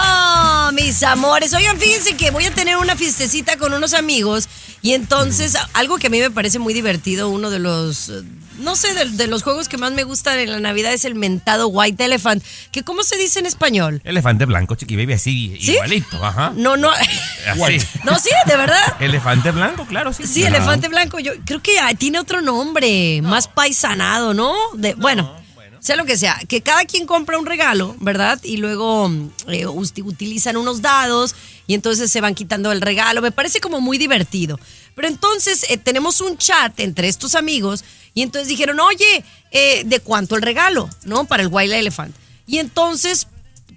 mis 0.74 1.02
amores. 1.02 1.54
Oigan, 1.54 1.78
fíjense 1.78 2.14
que 2.14 2.30
voy 2.30 2.44
a 2.44 2.50
tener 2.50 2.76
una 2.76 2.94
fiestecita 2.94 3.56
con 3.56 3.72
unos 3.72 3.94
amigos 3.94 4.50
y 4.82 4.92
entonces 4.92 5.56
algo 5.72 5.96
que 5.96 6.08
a 6.08 6.10
mí 6.10 6.20
me 6.20 6.30
parece 6.30 6.58
muy 6.58 6.74
divertido, 6.74 7.30
uno 7.30 7.48
de 7.48 7.58
los, 7.58 8.12
no 8.58 8.76
sé, 8.76 8.92
de, 8.92 9.06
de 9.06 9.26
los 9.28 9.42
juegos 9.42 9.68
que 9.68 9.78
más 9.78 9.92
me 9.92 10.04
gustan 10.04 10.38
en 10.38 10.50
la 10.50 10.60
Navidad 10.60 10.92
es 10.92 11.06
el 11.06 11.14
mentado 11.14 11.68
White 11.68 12.04
Elephant, 12.04 12.44
que 12.70 12.82
¿cómo 12.82 13.02
se 13.02 13.16
dice 13.16 13.38
en 13.38 13.46
español? 13.46 14.02
Elefante 14.04 14.44
blanco, 14.44 14.74
chiqui 14.74 14.96
baby, 14.96 15.14
así, 15.14 15.56
¿Sí? 15.58 15.72
igualito, 15.72 16.22
ajá. 16.22 16.52
No, 16.54 16.76
no, 16.76 16.90
Así. 17.46 17.78
no, 18.04 18.18
sí, 18.18 18.28
de 18.46 18.56
verdad. 18.58 18.96
Elefante 19.00 19.52
blanco, 19.52 19.86
claro, 19.86 20.12
sí. 20.12 20.26
Sí, 20.26 20.44
elefante 20.44 20.88
blanco. 20.88 21.18
Yo 21.18 21.32
creo 21.46 21.62
que 21.62 21.78
ah, 21.78 21.94
tiene 21.94 22.18
otro 22.18 22.42
nombre, 22.42 23.22
más 23.22 23.48
paisanado, 23.48 24.34
¿no? 24.34 24.54
De, 24.74 24.92
bueno, 24.94 25.39
sea 25.80 25.96
lo 25.96 26.04
que 26.04 26.16
sea, 26.16 26.38
que 26.46 26.60
cada 26.60 26.84
quien 26.84 27.06
compra 27.06 27.38
un 27.38 27.46
regalo, 27.46 27.96
¿verdad? 28.00 28.38
Y 28.42 28.58
luego 28.58 29.08
mm, 29.08 29.30
eh, 29.48 29.66
utilizan 29.66 30.56
unos 30.56 30.82
dados 30.82 31.34
y 31.66 31.74
entonces 31.74 32.12
se 32.12 32.20
van 32.20 32.34
quitando 32.34 32.70
el 32.70 32.80
regalo. 32.80 33.22
Me 33.22 33.32
parece 33.32 33.60
como 33.60 33.80
muy 33.80 33.98
divertido. 33.98 34.60
Pero 34.94 35.08
entonces 35.08 35.64
eh, 35.70 35.78
tenemos 35.78 36.20
un 36.20 36.36
chat 36.36 36.78
entre 36.80 37.08
estos 37.08 37.34
amigos 37.34 37.84
y 38.12 38.22
entonces 38.22 38.48
dijeron, 38.48 38.78
oye, 38.80 39.24
eh, 39.50 39.82
¿de 39.86 40.00
cuánto 40.00 40.36
el 40.36 40.42
regalo? 40.42 40.90
¿No? 41.04 41.24
Para 41.24 41.42
el 41.42 41.48
Wild 41.50 41.72
Elephant. 41.72 42.14
Y 42.46 42.58
entonces, 42.58 43.26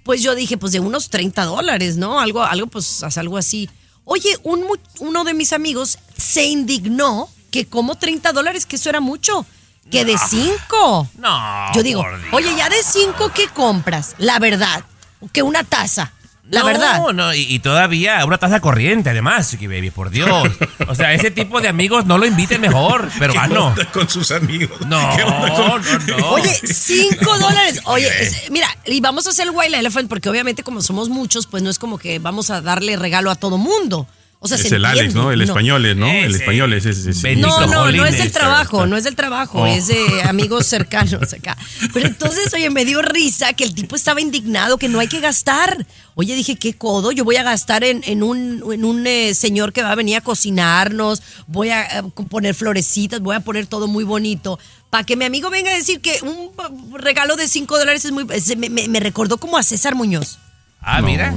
pues 0.02 0.22
yo 0.22 0.34
dije, 0.34 0.58
pues 0.58 0.72
de 0.72 0.80
unos 0.80 1.08
30 1.08 1.44
dólares, 1.44 1.96
¿no? 1.96 2.20
Algo, 2.20 2.42
algo, 2.42 2.66
pues 2.66 3.02
algo 3.16 3.38
así. 3.38 3.70
Oye, 4.04 4.36
un 4.42 4.66
uno 4.98 5.24
de 5.24 5.32
mis 5.32 5.52
amigos 5.52 5.98
se 6.16 6.44
indignó 6.44 7.30
que 7.50 7.64
como 7.64 7.94
30 7.94 8.32
dólares, 8.32 8.66
que 8.66 8.76
eso 8.76 8.90
era 8.90 9.00
mucho. 9.00 9.46
Que 9.90 10.04
de 10.04 10.16
5. 10.18 11.08
No. 11.18 11.72
Yo 11.74 11.82
digo, 11.82 12.04
oye, 12.32 12.54
ya 12.56 12.68
de 12.68 12.82
5, 12.82 13.30
¿qué 13.34 13.48
compras? 13.48 14.14
La 14.18 14.38
verdad. 14.38 14.84
Que 15.32 15.42
una 15.42 15.62
taza. 15.64 16.12
La 16.50 16.60
no, 16.60 16.66
verdad. 16.66 17.00
No, 17.14 17.32
y, 17.34 17.40
y 17.42 17.58
todavía 17.60 18.22
una 18.26 18.36
taza 18.36 18.60
corriente, 18.60 19.08
además, 19.08 19.50
Chiqui 19.50 19.66
Baby, 19.66 19.90
por 19.90 20.10
Dios. 20.10 20.28
O 20.86 20.94
sea, 20.94 21.14
ese 21.14 21.30
tipo 21.30 21.60
de 21.62 21.68
amigos 21.68 22.04
no 22.04 22.18
lo 22.18 22.26
inviten 22.26 22.60
mejor, 22.60 23.08
pero 23.18 23.32
¿Qué 23.32 23.38
ah, 23.38 23.46
no. 23.46 23.68
onda 23.68 23.90
con 23.90 24.08
sus 24.08 24.30
amigos? 24.30 24.78
No, 24.86 25.16
¿Qué 25.16 25.22
onda 25.22 25.48
no, 25.48 25.54
con- 25.54 26.06
no. 26.18 26.28
Oye, 26.32 26.52
5 26.54 27.38
dólares. 27.38 27.80
Oye, 27.84 28.06
es- 28.22 28.50
mira, 28.50 28.68
y 28.84 29.00
vamos 29.00 29.26
a 29.26 29.30
hacer 29.30 29.46
el 29.48 29.54
Wild 29.54 29.74
Elephant 29.74 30.08
porque 30.08 30.28
obviamente 30.28 30.62
como 30.62 30.82
somos 30.82 31.08
muchos, 31.08 31.46
pues 31.46 31.62
no 31.62 31.70
es 31.70 31.78
como 31.78 31.96
que 31.96 32.18
vamos 32.18 32.50
a 32.50 32.60
darle 32.60 32.96
regalo 32.96 33.30
a 33.30 33.36
todo 33.36 33.56
mundo. 33.56 34.06
O 34.44 34.46
sea, 34.48 34.58
Es 34.58 34.68
se 34.68 34.76
el 34.76 34.84
Alex, 34.84 35.06
entiende, 35.06 35.22
¿no? 35.24 35.32
El 35.32 35.40
español 35.40 35.86
es, 35.86 35.96
¿no? 35.96 36.06
El 36.06 36.34
español 36.34 36.72
es 36.74 36.84
ese. 36.84 37.10
ese- 37.12 37.36
No, 37.36 37.66
no, 37.66 37.90
no 37.90 38.04
es 38.04 38.18
del 38.18 38.30
trabajo, 38.30 38.84
no 38.86 38.94
es 38.98 39.04
del 39.04 39.16
trabajo, 39.16 39.62
Oh. 39.62 39.66
es 39.66 39.86
de 39.86 40.22
amigos 40.24 40.66
cercanos 40.66 41.32
acá. 41.32 41.56
Pero 41.94 42.06
entonces, 42.08 42.52
oye, 42.52 42.68
me 42.68 42.84
dio 42.84 43.00
risa 43.00 43.54
que 43.54 43.64
el 43.64 43.74
tipo 43.74 43.96
estaba 43.96 44.20
indignado 44.20 44.76
que 44.76 44.90
no 44.90 45.00
hay 45.00 45.08
que 45.08 45.20
gastar. 45.20 45.86
Oye, 46.14 46.34
dije, 46.34 46.56
qué 46.56 46.74
codo, 46.74 47.10
yo 47.10 47.24
voy 47.24 47.36
a 47.36 47.42
gastar 47.42 47.84
en, 47.84 48.02
en 48.06 48.22
un, 48.22 48.62
en 48.70 48.84
un 48.84 49.06
eh, 49.06 49.32
señor 49.34 49.72
que 49.72 49.82
va 49.82 49.92
a 49.92 49.94
venir 49.94 50.16
a 50.16 50.20
cocinarnos, 50.20 51.22
voy 51.46 51.70
a 51.70 51.82
eh, 52.00 52.02
poner 52.28 52.54
florecitas, 52.54 53.20
voy 53.20 53.36
a 53.36 53.40
poner 53.40 53.66
todo 53.66 53.88
muy 53.88 54.04
bonito. 54.04 54.58
Para 54.90 55.04
que 55.04 55.16
mi 55.16 55.24
amigo 55.24 55.48
venga 55.50 55.70
a 55.70 55.74
decir 55.74 56.00
que 56.02 56.18
un 56.22 56.50
eh, 56.58 56.98
regalo 56.98 57.34
de 57.36 57.48
5 57.48 57.78
dólares 57.78 58.04
es 58.04 58.12
muy... 58.12 58.24
Me, 58.56 58.68
me- 58.68 58.88
me 58.88 59.00
recordó 59.00 59.38
como 59.38 59.56
a 59.56 59.62
César 59.62 59.94
Muñoz. 59.94 60.38
Ah, 60.82 61.00
No, 61.00 61.06
mira. 61.06 61.32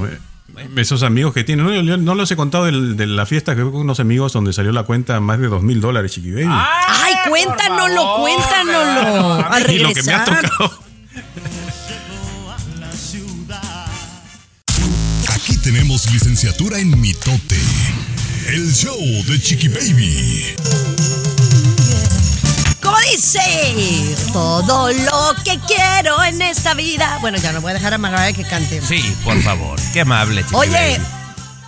Eh, 0.60 0.68
Esos 0.76 1.02
amigos 1.02 1.32
que 1.34 1.44
tienen. 1.44 1.66
No, 1.66 1.74
yo 1.82 1.96
no 1.96 2.14
los 2.14 2.30
he 2.30 2.36
contado 2.36 2.64
del- 2.64 2.96
de 2.96 3.06
la 3.06 3.26
fiesta 3.26 3.54
que 3.56 3.62
fue 3.62 3.72
con 3.72 3.80
unos 3.82 4.00
amigos 4.00 4.32
donde 4.32 4.52
salió 4.52 4.72
la 4.72 4.82
cuenta 4.84 5.18
más 5.20 5.38
de 5.40 5.48
dos 5.48 5.62
mil 5.62 5.80
dólares, 5.80 6.12
Chiqui 6.12 6.32
Baby. 6.32 6.46
Ay, 6.50 7.14
cuéntanoslo, 7.28 8.16
cuéntanoslo. 8.20 9.46
Al 9.50 9.70
y 9.70 9.78
lo 9.78 9.92
que 9.92 10.02
me 10.02 10.12
ha 10.12 10.24
regresar. 10.24 10.50
tocado. 10.50 10.82
Aquí 15.34 15.56
tenemos 15.58 16.10
licenciatura 16.12 16.78
en 16.78 17.00
mitote. 17.00 17.58
El 18.48 18.72
show 18.74 18.98
de 19.26 19.40
Chiqui 19.40 19.68
Baby. 19.68 20.44
Como 22.88 23.00
dice 23.12 24.16
todo 24.32 24.90
lo 24.90 25.34
que 25.44 25.58
quiero 25.66 26.24
en 26.24 26.40
esta 26.40 26.72
vida. 26.72 27.18
Bueno, 27.20 27.36
ya 27.36 27.52
no 27.52 27.60
voy 27.60 27.72
a 27.72 27.74
dejar 27.74 27.92
a 27.92 27.98
Mariah 27.98 28.32
que 28.32 28.44
cante. 28.44 28.80
Sí, 28.80 29.14
por 29.24 29.38
favor. 29.42 29.78
Qué 29.92 30.00
amable, 30.00 30.42
chiqui 30.42 30.54
Oye, 30.54 30.98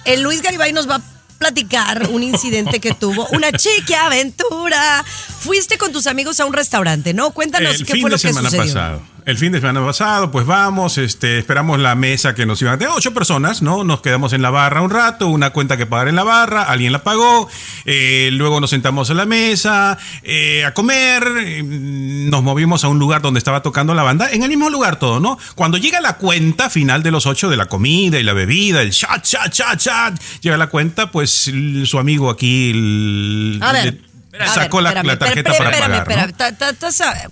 el 0.07 0.23
Luis 0.23 0.41
Garibay 0.41 0.73
nos 0.73 0.89
va 0.89 0.95
a 0.95 1.03
platicar 1.37 2.09
un 2.09 2.23
incidente 2.23 2.81
que 2.81 2.95
tuvo, 2.95 3.27
una 3.33 3.53
chique 3.57 3.95
aventura. 3.95 5.05
Fuiste 5.41 5.77
con 5.77 5.93
tus 5.93 6.07
amigos 6.07 6.41
a 6.41 6.47
un 6.47 6.55
restaurante, 6.55 7.13
¿no? 7.13 7.33
Cuéntanos 7.33 7.75
el 7.75 7.85
qué 7.85 8.01
fue 8.01 8.09
lo 8.09 8.17
que 8.17 8.21
semana 8.29 8.49
sucedió. 8.49 8.73
pasado. 8.73 9.03
El 9.31 9.39
fin 9.39 9.53
de 9.53 9.61
semana 9.61 9.87
pasado, 9.87 10.33
pues 10.33 10.45
vamos, 10.45 10.99
este, 10.99 11.39
esperamos 11.39 11.79
la 11.79 11.95
mesa 11.95 12.35
que 12.35 12.47
nos 12.47 12.61
iban 12.63 12.81
de 12.81 12.89
ocho 12.89 13.15
personas, 13.15 13.63
¿no? 13.63 13.85
Nos 13.85 14.01
quedamos 14.01 14.33
en 14.33 14.43
la 14.43 14.51
barra 14.51 14.83
un 14.83 14.91
rato, 14.91 15.29
una 15.29 15.51
cuenta 15.51 15.77
que 15.77 15.87
pagar 15.87 16.09
en 16.09 16.17
la 16.17 16.25
barra, 16.25 16.65
alguien 16.65 16.91
la 16.91 17.05
pagó, 17.05 17.49
eh, 17.85 18.31
luego 18.33 18.61
nos 18.61 18.71
sentamos 18.71 19.09
en 19.09 19.19
la 19.19 19.27
mesa 19.27 19.97
eh, 20.25 20.65
a 20.65 20.75
comer, 20.75 21.23
eh, 21.45 21.63
nos 21.63 22.43
movimos 22.43 22.83
a 22.83 22.89
un 22.89 22.99
lugar 22.99 23.23
donde 23.23 23.39
estaba 23.39 23.63
tocando 23.63 23.95
la 23.95 24.03
banda, 24.03 24.33
en 24.33 24.43
el 24.43 24.49
mismo 24.49 24.69
lugar 24.69 24.97
todo, 24.99 25.21
¿no? 25.21 25.39
Cuando 25.55 25.79
llega 25.79 26.01
la 26.01 26.15
cuenta 26.17 26.69
final 26.69 27.05
de 27.05 27.13
los 27.13 27.25
ocho 27.27 27.49
de 27.49 27.57
la 27.57 27.67
comida 27.67 28.19
y 28.19 28.25
la 28.25 28.33
bebida, 28.33 28.83
el 28.83 28.91
chat, 28.91 29.23
chat, 29.23 29.53
chat, 29.53 29.79
chat, 29.79 30.21
llega 30.41 30.57
la 30.57 30.67
cuenta, 30.67 31.13
pues 31.13 31.47
el- 31.47 31.87
su 31.87 32.01
amigo 32.01 32.31
aquí 32.31 32.71
el- 32.73 33.61
A 33.63 33.73
ver, 33.73 33.97
le- 34.33 34.45
a 34.45 34.49
sacó 34.49 34.79
ver, 34.79 34.83
la, 34.85 34.89
espérame, 34.91 35.07
la 35.07 35.19
tarjeta 35.21 35.51
espérame, 35.53 35.71
para 35.79 35.97
espérame, 35.99 36.05
pagar. 36.33 36.35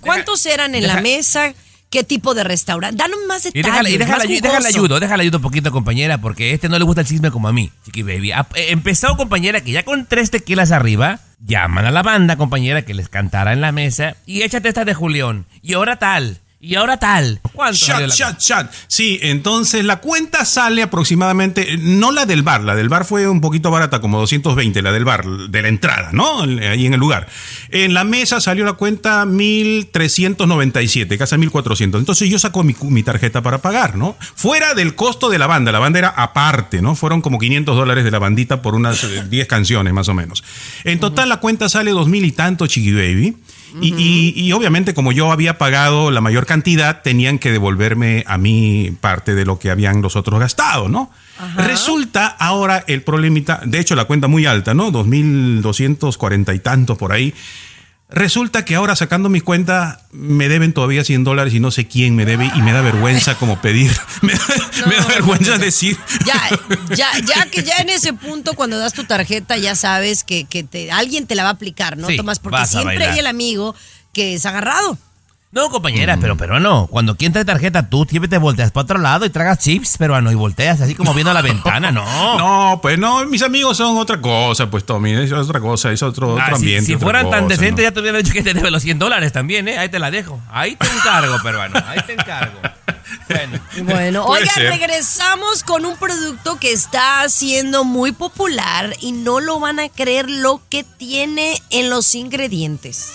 ¿Cuántos 0.00 0.46
eran 0.46 0.76
en 0.76 0.86
la 0.86 1.00
mesa? 1.00 1.52
¿Qué 1.90 2.04
tipo 2.04 2.34
de 2.34 2.44
restaurante? 2.44 2.96
Danos 2.96 3.18
más 3.26 3.46
Y 3.46 3.50
detalles. 3.50 3.64
déjala, 3.64 3.88
y 3.90 3.96
déjala, 3.98 4.16
más 4.18 4.26
y 4.30 4.40
déjala 4.40 4.68
ayudo, 4.68 5.00
déjala 5.00 5.22
ayudo 5.22 5.38
un 5.38 5.42
poquito, 5.42 5.72
compañera, 5.72 6.18
porque 6.18 6.50
a 6.50 6.54
este 6.54 6.68
no 6.68 6.78
le 6.78 6.84
gusta 6.84 7.00
el 7.00 7.06
chisme 7.06 7.30
como 7.30 7.48
a 7.48 7.52
mí, 7.52 7.70
chiqui 7.84 8.02
baby. 8.02 8.32
Ah, 8.32 8.46
eh, 8.56 8.66
Empezó, 8.70 9.16
compañera, 9.16 9.62
que 9.62 9.70
ya 9.72 9.84
con 9.84 10.04
tres 10.06 10.30
tequilas 10.30 10.70
arriba, 10.70 11.20
llaman 11.40 11.86
a 11.86 11.90
la 11.90 12.02
banda, 12.02 12.36
compañera, 12.36 12.82
que 12.82 12.92
les 12.94 13.08
cantara 13.08 13.52
en 13.54 13.60
la 13.62 13.72
mesa, 13.72 14.16
y 14.26 14.42
échate 14.42 14.68
esta 14.68 14.84
de 14.84 14.92
Julián, 14.92 15.46
y 15.62 15.74
ahora 15.74 15.98
tal, 15.98 16.38
y 16.60 16.74
ahora 16.74 16.96
tal. 16.98 17.40
¿Cuánto 17.52 17.86
la- 17.86 18.08
chat, 18.08 18.38
chat. 18.38 18.72
Sí, 18.88 19.20
entonces 19.22 19.84
la 19.84 19.98
cuenta 20.00 20.44
sale 20.44 20.82
aproximadamente, 20.82 21.76
no 21.78 22.10
la 22.10 22.26
del 22.26 22.42
bar, 22.42 22.62
la 22.62 22.74
del 22.74 22.88
bar 22.88 23.04
fue 23.04 23.28
un 23.28 23.40
poquito 23.40 23.70
barata, 23.70 24.00
como 24.00 24.18
220, 24.18 24.82
la 24.82 24.90
del 24.90 25.04
bar, 25.04 25.24
de 25.24 25.62
la 25.62 25.68
entrada, 25.68 26.10
¿no? 26.12 26.42
Ahí 26.42 26.86
en 26.86 26.94
el 26.94 27.00
lugar. 27.00 27.28
En 27.68 27.94
la 27.94 28.02
mesa 28.02 28.40
salió 28.40 28.64
la 28.64 28.72
cuenta 28.72 29.24
1397, 29.24 31.16
casi 31.16 31.38
1400. 31.38 32.00
Entonces 32.00 32.28
yo 32.28 32.38
saco 32.38 32.62
mi, 32.64 32.74
mi 32.82 33.02
tarjeta 33.02 33.42
para 33.42 33.58
pagar, 33.58 33.96
¿no? 33.96 34.16
Fuera 34.34 34.74
del 34.74 34.94
costo 34.94 35.28
de 35.30 35.38
la 35.38 35.46
banda, 35.46 35.70
la 35.72 35.78
banda 35.78 35.98
era 36.00 36.08
aparte, 36.08 36.82
¿no? 36.82 36.94
Fueron 36.96 37.20
como 37.20 37.38
500 37.38 37.76
dólares 37.76 38.04
de 38.04 38.10
la 38.10 38.18
bandita 38.18 38.62
por 38.62 38.74
unas 38.74 39.04
eh, 39.04 39.24
10 39.28 39.46
canciones 39.46 39.92
más 39.92 40.08
o 40.08 40.14
menos. 40.14 40.42
En 40.84 40.98
total 40.98 41.28
la 41.28 41.38
cuenta 41.38 41.68
sale 41.68 41.92
2000 41.92 42.24
y 42.24 42.32
tanto, 42.32 42.66
Chiqui 42.66 42.92
Baby. 42.92 43.36
Y, 43.80 43.94
y- 43.98 44.32
y 44.36 44.52
obviamente 44.52 44.94
como 44.94 45.12
yo 45.12 45.30
había 45.32 45.58
pagado 45.58 46.10
la 46.10 46.20
mayor 46.20 46.46
cantidad, 46.46 47.02
tenían 47.02 47.38
que 47.38 47.52
devolverme 47.52 48.24
a 48.26 48.38
mí 48.38 48.92
parte 49.00 49.34
de 49.34 49.44
lo 49.44 49.58
que 49.58 49.70
habían 49.70 50.00
los 50.02 50.16
otros 50.16 50.40
gastado, 50.40 50.88
¿no? 50.88 51.10
Resulta 51.56 52.26
ahora 52.26 52.82
el 52.88 53.02
problemita, 53.02 53.60
de 53.64 53.78
hecho 53.78 53.94
la 53.94 54.06
cuenta 54.06 54.26
muy 54.26 54.46
alta, 54.46 54.74
¿no? 54.74 54.90
2.240 54.90 56.54
y 56.54 56.58
tantos 56.60 56.98
por 56.98 57.12
ahí. 57.12 57.32
Resulta 58.10 58.64
que 58.64 58.74
ahora 58.74 58.96
sacando 58.96 59.28
mi 59.28 59.42
cuenta 59.42 60.00
me 60.12 60.48
deben 60.48 60.72
todavía 60.72 61.04
100 61.04 61.24
dólares 61.24 61.52
y 61.52 61.60
no 61.60 61.70
sé 61.70 61.86
quién 61.86 62.16
me 62.16 62.24
debe 62.24 62.50
y 62.54 62.62
me 62.62 62.72
da 62.72 62.80
vergüenza 62.80 63.34
como 63.34 63.60
pedir. 63.60 63.90
Me, 64.22 64.32
da- 64.32 64.86
me 64.86 64.96
da 64.96 65.04
vergüenza 65.06 65.58
decir. 65.58 65.98
Ya, 66.24 66.48
ya, 66.96 67.06
ya 67.20 67.46
que 67.50 67.62
ya 67.62 67.76
en 67.78 67.90
ese 67.90 68.14
punto 68.14 68.54
cuando 68.54 68.78
das 68.78 68.94
tu 68.94 69.04
tarjeta 69.04 69.58
ya 69.58 69.74
sabes 69.76 70.24
que, 70.24 70.44
que 70.46 70.62
te, 70.64 70.90
alguien 70.90 71.26
te 71.26 71.34
la 71.34 71.42
va 71.42 71.50
a 71.50 71.52
aplicar, 71.52 71.98
¿no, 71.98 72.06
Sí, 72.08 72.16
Tomás? 72.16 72.38
Porque 72.38 72.56
siempre 72.66 73.04
hay 73.04 73.18
el 73.18 73.26
amigo 73.26 73.74
que 74.14 74.34
es 74.34 74.46
agarrado. 74.46 74.96
No, 75.50 75.70
compañera, 75.70 76.18
pero 76.20 76.36
pero 76.36 76.60
no. 76.60 76.86
Cuando 76.88 77.16
quien 77.16 77.32
trae 77.32 77.44
tarjeta, 77.44 77.88
tú 77.88 78.06
siempre 78.08 78.28
te 78.28 78.36
volteas 78.36 78.70
para 78.70 78.82
otro 78.84 78.98
lado 78.98 79.24
y 79.24 79.30
tragas 79.30 79.58
chips 79.58 79.96
peruano 79.96 80.30
y 80.30 80.34
volteas 80.34 80.82
así 80.82 80.94
como 80.94 81.14
viendo 81.14 81.30
a 81.30 81.34
la 81.34 81.40
ventana, 81.52 81.90
no. 81.90 82.04
No, 82.38 82.80
pues 82.82 82.98
no, 82.98 83.24
mis 83.24 83.40
amigos 83.42 83.78
son 83.78 83.96
otra 83.96 84.20
cosa, 84.20 84.68
pues 84.70 84.84
Tommy, 84.84 85.12
es 85.14 85.32
otra 85.32 85.58
cosa, 85.60 85.90
es 85.90 86.02
otro, 86.02 86.36
Ah, 86.38 86.50
ambiente. 86.52 86.84
si, 86.84 86.94
otra 86.94 87.04
fueran 87.06 87.30
tan 87.30 87.48
decentes, 87.48 87.82
¿no? 87.82 87.88
ya 87.88 87.94
te 87.94 88.00
hubiera 88.00 88.18
dicho 88.18 88.32
que 88.34 88.42
te 88.42 88.52
debe 88.52 88.70
los 88.70 88.82
100 88.82 88.98
dólares 88.98 89.32
también, 89.32 89.68
¿eh? 89.68 89.78
Ahí 89.78 89.88
te 89.88 89.98
la 89.98 90.10
dejo. 90.10 90.38
Ahí 90.50 90.76
te 90.76 90.86
encargo, 90.86 91.38
peruano. 91.42 91.82
Ahí 91.86 92.00
te 92.06 92.12
encargo. 92.12 92.60
Bueno. 93.28 93.58
Bueno, 93.84 94.24
oigan, 94.26 94.54
ser. 94.54 94.68
regresamos 94.70 95.62
con 95.64 95.86
un 95.86 95.96
producto 95.96 96.58
que 96.58 96.72
está 96.72 97.26
siendo 97.30 97.84
muy 97.84 98.12
popular 98.12 98.94
y 99.00 99.12
no 99.12 99.40
lo 99.40 99.60
van 99.60 99.80
a 99.80 99.88
creer 99.88 100.28
lo 100.28 100.60
que 100.68 100.84
tiene 100.84 101.54
en 101.70 101.88
los 101.88 102.14
ingredientes. 102.14 103.12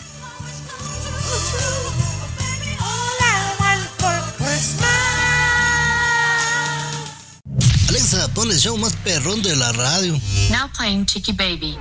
Pon 8.33 8.49
más 8.81 8.93
perrón 8.97 9.41
de 9.41 9.55
la 9.55 9.71
radio. 9.71 10.19
Now 10.51 10.69
playing 10.75 11.05
Chicky 11.05 11.31
Baby. 11.31 11.77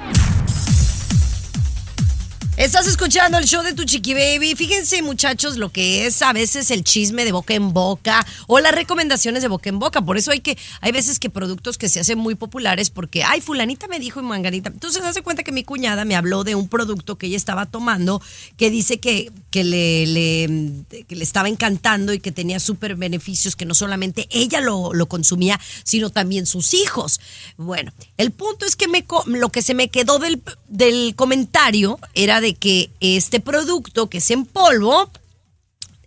Estás 2.58 2.86
escuchando 2.86 3.38
el 3.38 3.46
show 3.46 3.62
de 3.62 3.72
tu 3.72 3.84
chiqui 3.84 4.12
baby. 4.12 4.54
Fíjense, 4.54 5.00
muchachos, 5.00 5.56
lo 5.56 5.72
que 5.72 6.04
es 6.04 6.20
a 6.20 6.34
veces 6.34 6.70
el 6.70 6.84
chisme 6.84 7.24
de 7.24 7.32
boca 7.32 7.54
en 7.54 7.72
boca 7.72 8.26
o 8.46 8.60
las 8.60 8.74
recomendaciones 8.74 9.40
de 9.40 9.48
boca 9.48 9.70
en 9.70 9.78
boca. 9.78 10.02
Por 10.02 10.18
eso 10.18 10.32
hay 10.32 10.40
que, 10.40 10.58
hay 10.82 10.92
veces 10.92 11.18
que 11.18 11.30
productos 11.30 11.78
que 11.78 11.88
se 11.88 11.98
hacen 11.98 12.18
muy 12.18 12.34
populares 12.34 12.90
porque, 12.90 13.24
ay, 13.24 13.40
fulanita 13.40 13.88
me 13.88 13.98
dijo 13.98 14.20
y 14.20 14.24
manganita. 14.24 14.68
Entonces, 14.68 15.02
hace 15.02 15.22
cuenta 15.22 15.42
que 15.44 15.50
mi 15.50 15.64
cuñada 15.64 16.04
me 16.04 16.14
habló 16.14 16.44
de 16.44 16.54
un 16.54 16.68
producto 16.68 17.16
que 17.16 17.26
ella 17.26 17.38
estaba 17.38 17.64
tomando 17.64 18.20
que 18.58 18.70
dice 18.70 19.00
que, 19.00 19.32
que, 19.50 19.64
le, 19.64 20.84
que 21.08 21.16
le 21.16 21.24
estaba 21.24 21.48
encantando 21.48 22.12
y 22.12 22.20
que 22.20 22.32
tenía 22.32 22.60
súper 22.60 22.96
beneficios, 22.96 23.56
que 23.56 23.64
no 23.64 23.74
solamente 23.74 24.28
ella 24.30 24.60
lo, 24.60 24.92
lo 24.92 25.06
consumía, 25.06 25.58
sino 25.84 26.10
también 26.10 26.44
sus 26.44 26.74
hijos. 26.74 27.18
Bueno, 27.56 27.94
el 28.18 28.30
punto 28.30 28.66
es 28.66 28.76
que 28.76 28.88
me, 28.88 29.06
lo 29.26 29.48
que 29.48 29.62
se 29.62 29.72
me 29.72 29.88
quedó 29.88 30.18
del, 30.18 30.42
del 30.68 31.14
comentario 31.16 31.98
era 32.14 32.41
de 32.42 32.54
que 32.54 32.90
este 33.00 33.40
producto 33.40 34.10
que 34.10 34.18
es 34.18 34.30
en 34.30 34.44
polvo 34.44 35.10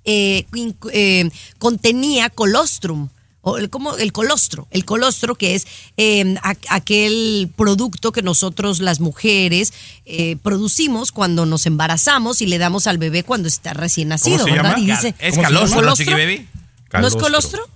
eh, 0.03 0.45
eh, 0.93 1.29
contenía 1.57 2.29
colostrum. 2.29 3.09
O 3.47 3.57
el, 3.57 3.69
como 3.69 3.95
el 3.95 4.11
colostro, 4.11 4.67
el 4.71 4.85
colostro 4.85 5.35
que 5.35 5.53
es 5.53 5.67
eh, 5.97 6.35
a- 6.41 6.55
aquel 6.69 7.47
producto 7.55 8.11
que 8.11 8.23
nosotros 8.23 8.79
las 8.79 8.99
mujeres 8.99 9.71
eh, 10.05 10.35
producimos 10.41 11.11
cuando 11.11 11.45
nos 11.45 11.67
embarazamos 11.67 12.41
y 12.41 12.47
le 12.47 12.57
damos 12.57 12.87
al 12.87 12.97
bebé 12.97 13.21
cuando 13.21 13.47
está 13.47 13.73
recién 13.75 14.07
nacido, 14.07 14.43
se 14.43 14.49
¿verdad? 14.51 14.71
llama? 14.77 14.79
Y 14.79 14.87
dice, 14.87 15.13
¿Es 15.19 15.35
¿Cómo 15.35 15.43
se 15.43 15.53
calostro, 15.53 15.81
no, 15.83 15.95
chiqui 15.95 16.11
baby? 16.13 16.47
¿No 16.93 17.05
es 17.07 17.15
colostro? 17.15 17.69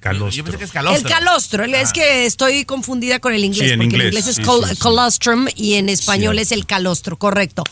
Calostro. 0.00 0.28
Yo 0.30 0.44
pensé 0.44 0.58
que 0.58 0.64
es 0.64 0.70
calostro. 0.72 1.08
El 1.08 1.14
calostro, 1.14 1.64
es 1.64 1.92
que 1.94 2.26
estoy 2.26 2.66
confundida 2.66 3.18
con 3.18 3.32
el 3.32 3.44
inglés, 3.46 3.68
Sí, 3.68 3.72
en 3.72 3.78
porque 3.80 3.96
en 3.96 4.02
inglés, 4.02 4.06
inglés 4.12 4.26
es 4.26 4.36
sí, 4.36 4.42
col- 4.42 4.64
sí, 4.68 4.74
sí. 4.74 4.80
colostrum 4.80 5.46
y 5.56 5.74
en 5.74 5.88
español 5.88 6.36
Sí. 6.36 6.42
es 6.42 6.52
el 6.52 6.66
calostro, 6.66 7.16
correcto. 7.18 7.64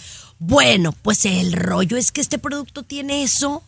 Bueno, 0.44 0.90
pues 0.90 1.24
el 1.24 1.52
rollo 1.52 1.96
es 1.96 2.10
que 2.10 2.20
este 2.20 2.36
producto 2.36 2.82
tiene 2.82 3.22
eso 3.22 3.62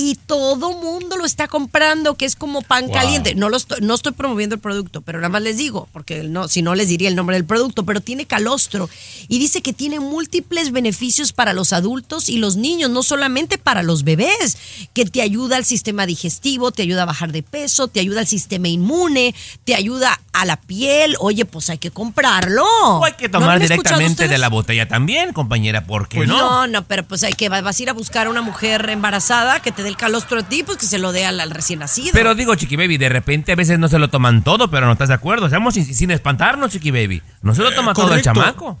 y 0.00 0.14
todo 0.14 0.72
mundo 0.74 1.16
lo 1.16 1.24
está 1.26 1.48
comprando, 1.48 2.14
que 2.14 2.24
es 2.24 2.36
como 2.36 2.62
pan 2.62 2.84
Wow. 2.86 2.94
caliente. 2.94 3.34
No, 3.34 3.48
lo 3.48 3.56
estoy, 3.56 3.80
no 3.82 3.94
estoy 3.94 4.12
promoviendo 4.12 4.54
el 4.54 4.60
producto, 4.60 5.00
pero 5.02 5.18
nada 5.18 5.28
más 5.28 5.42
les 5.42 5.56
digo, 5.56 5.88
porque 5.92 6.22
no, 6.22 6.46
si 6.46 6.62
no 6.62 6.76
les 6.76 6.86
diría 6.88 7.08
el 7.08 7.16
nombre 7.16 7.34
del 7.34 7.44
producto, 7.44 7.84
pero 7.84 8.00
tiene 8.00 8.24
calostro 8.24 8.88
y 9.26 9.40
dice 9.40 9.60
que 9.60 9.72
tiene 9.72 9.98
múltiples 9.98 10.70
beneficios 10.70 11.32
para 11.32 11.52
los 11.52 11.72
adultos 11.72 12.28
y 12.28 12.38
los 12.38 12.54
niños, 12.56 12.90
no 12.90 13.02
solamente 13.02 13.58
para 13.58 13.82
los 13.82 14.04
bebés, 14.04 14.56
que 14.94 15.04
te 15.04 15.20
ayuda 15.20 15.56
al 15.56 15.64
sistema 15.64 16.06
digestivo, 16.06 16.70
te 16.70 16.82
ayuda 16.82 17.02
a 17.02 17.06
bajar 17.06 17.32
de 17.32 17.42
peso, 17.42 17.88
te 17.88 17.98
ayuda 17.98 18.20
al 18.20 18.28
sistema 18.28 18.68
inmune, 18.68 19.34
te 19.64 19.74
ayuda 19.74 20.20
a 20.32 20.44
la 20.44 20.60
piel. 20.60 21.16
Oye, 21.18 21.44
pues 21.44 21.70
hay 21.70 21.78
que 21.78 21.90
comprarlo. 21.90 22.64
O 22.82 23.04
hay 23.04 23.14
que 23.14 23.28
¿No 23.28 23.40
tomar 23.40 23.58
directamente 23.58 24.28
de 24.28 24.38
la 24.38 24.48
botella 24.48 24.86
también, 24.86 25.32
compañera, 25.32 25.84
¿por 25.84 26.08
qué 26.08 26.18
Pues 26.18 26.28
no? 26.28 26.36
no, 26.38 26.66
no, 26.68 26.84
pero 26.84 27.02
pues 27.04 27.24
hay 27.24 27.32
que 27.34 27.48
vas 27.48 27.80
a 27.80 27.82
ir 27.82 27.90
a 27.90 27.94
buscar 27.94 28.28
a 28.28 28.30
una 28.30 28.42
mujer 28.42 28.88
embarazada 28.90 29.60
que 29.60 29.72
te 29.72 29.87
dé 29.88 29.90
el 29.90 29.96
calostro 29.96 30.40
a 30.40 30.42
ti, 30.42 30.62
pues 30.62 30.78
que 30.78 30.86
se 30.86 30.98
lo 30.98 31.12
dé 31.12 31.24
al, 31.24 31.40
al 31.40 31.50
recién 31.50 31.78
nacido. 31.78 32.10
Pero 32.12 32.34
digo, 32.34 32.54
Chiqui 32.54 32.76
Baby, 32.76 32.98
de 32.98 33.08
repente 33.08 33.52
a 33.52 33.56
veces 33.56 33.78
no 33.78 33.88
se 33.88 33.98
lo 33.98 34.08
toman 34.10 34.44
todo, 34.44 34.70
pero 34.70 34.86
no 34.86 34.92
estás 34.92 35.08
de 35.08 35.14
acuerdo. 35.14 35.48
Seamos 35.48 35.74
sin, 35.74 35.84
sin 35.94 36.10
espantarnos, 36.10 36.70
Chiqui 36.70 36.90
Baby. 36.90 37.22
No 37.42 37.54
se 37.54 37.62
lo 37.62 37.72
toma 37.72 37.94
todo 37.94 38.14
el 38.14 38.22
correcto. 38.22 38.32
chamaco. 38.34 38.78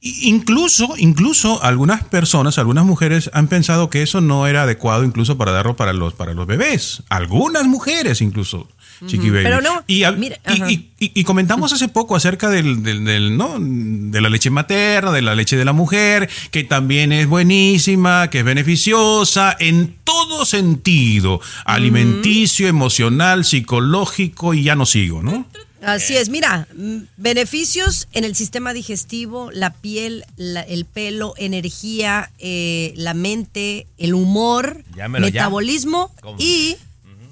Incluso, 0.00 0.94
incluso 0.98 1.62
algunas 1.64 2.04
personas, 2.04 2.58
algunas 2.58 2.84
mujeres 2.84 3.30
han 3.32 3.48
pensado 3.48 3.90
que 3.90 4.02
eso 4.02 4.20
no 4.20 4.46
era 4.46 4.62
adecuado 4.62 5.04
incluso 5.04 5.36
para 5.36 5.52
darlo 5.52 5.74
para 5.74 5.92
los, 5.92 6.14
para 6.14 6.34
los 6.34 6.46
bebés. 6.46 7.02
Algunas 7.08 7.64
mujeres 7.64 8.20
incluso. 8.20 8.68
Chiqui 9.06 9.30
Baby. 9.30 9.42
Pero 9.44 9.60
no, 9.60 9.82
y, 9.86 10.02
mira, 10.16 10.36
y- 10.48 10.52
ajá. 10.62 10.70
y- 10.70 10.90
y- 10.98 11.12
y 11.14 11.24
comentamos 11.24 11.72
hace 11.72 11.88
poco 11.88 12.16
acerca 12.16 12.48
del, 12.48 12.82
del- 12.82 13.04
del, 13.04 13.36
¿no? 13.36 13.56
de 13.58 14.20
la 14.20 14.28
leche 14.30 14.48
materna, 14.50 15.12
de 15.12 15.22
la 15.22 15.34
leche 15.34 15.56
de 15.56 15.64
la 15.64 15.72
mujer, 15.74 16.30
que 16.50 16.64
también 16.64 17.12
es 17.12 17.26
buenísima, 17.26 18.30
que 18.30 18.38
es 18.38 18.44
beneficiosa 18.44 19.54
en 19.60 19.96
todo 20.04 20.44
sentido, 20.46 21.40
alimenticio, 21.64 22.68
emocional, 22.68 23.44
psicológico 23.44 24.54
y 24.54 24.62
ya 24.64 24.74
no 24.74 24.86
sigo, 24.86 25.22
¿no? 25.22 25.46
Así 25.82 26.16
es, 26.16 26.30
mira, 26.30 26.66
mm, 26.76 26.96
beneficios 27.16 28.08
en 28.12 28.24
el 28.24 28.34
sistema 28.34 28.72
digestivo, 28.72 29.50
la 29.52 29.72
piel, 29.72 30.24
la- 30.36 30.62
el 30.62 30.84
pelo, 30.84 31.34
energía, 31.36 32.30
eh, 32.38 32.92
la 32.96 33.14
mente, 33.14 33.86
el 33.98 34.14
humor, 34.14 34.82
Llámelo 34.96 35.26
metabolismo 35.26 36.10
y 36.38 36.76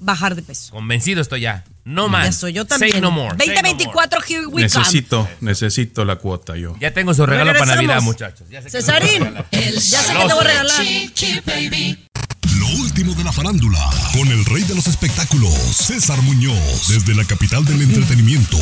bajar 0.01 0.35
de 0.35 0.43
peso. 0.43 0.73
Convencido 0.73 1.21
estoy 1.21 1.43
ya. 1.43 1.65
No 1.85 2.09
más. 2.09 2.27
Ya 2.27 2.33
soy 2.33 2.53
yo 2.55 2.65
también. 2.65 2.93
Say 2.93 3.01
no 3.01 3.11
more. 3.11 3.37
Say 3.39 3.49
no 3.49 3.63
more. 3.63 3.73
2024, 3.73 4.21
here 4.27 4.47
we 4.47 4.53
come. 4.53 4.63
Necesito, 4.63 5.29
necesito 5.41 6.05
la 6.05 6.17
cuota 6.17 6.57
yo. 6.57 6.77
Ya 6.81 6.93
tengo 6.93 7.13
su 7.15 7.27
regalo 7.27 7.53
para. 7.53 7.75
Navidad, 7.75 8.03
muchachos. 8.03 8.49
Ya 8.51 8.63
sé 8.63 8.71
Cesarín, 8.71 9.35
ya 9.51 9.81
sé 9.81 10.13
que 10.13 10.27
te 10.27 10.35
voy 10.35 10.45
a 10.45 10.45
regalar. 10.45 10.85
Lo 12.59 12.69
último 12.81 13.15
de 13.15 13.25
la 13.25 13.33
farándula, 13.33 13.91
con 14.13 14.29
el 14.29 14.45
rey 14.45 14.63
de 14.63 14.75
los 14.75 14.87
espectáculos, 14.87 15.53
César 15.55 16.21
Muñoz, 16.23 16.89
desde 16.89 17.15
la 17.15 17.25
capital 17.25 17.65
del 17.65 17.83
entretenimiento, 17.83 18.59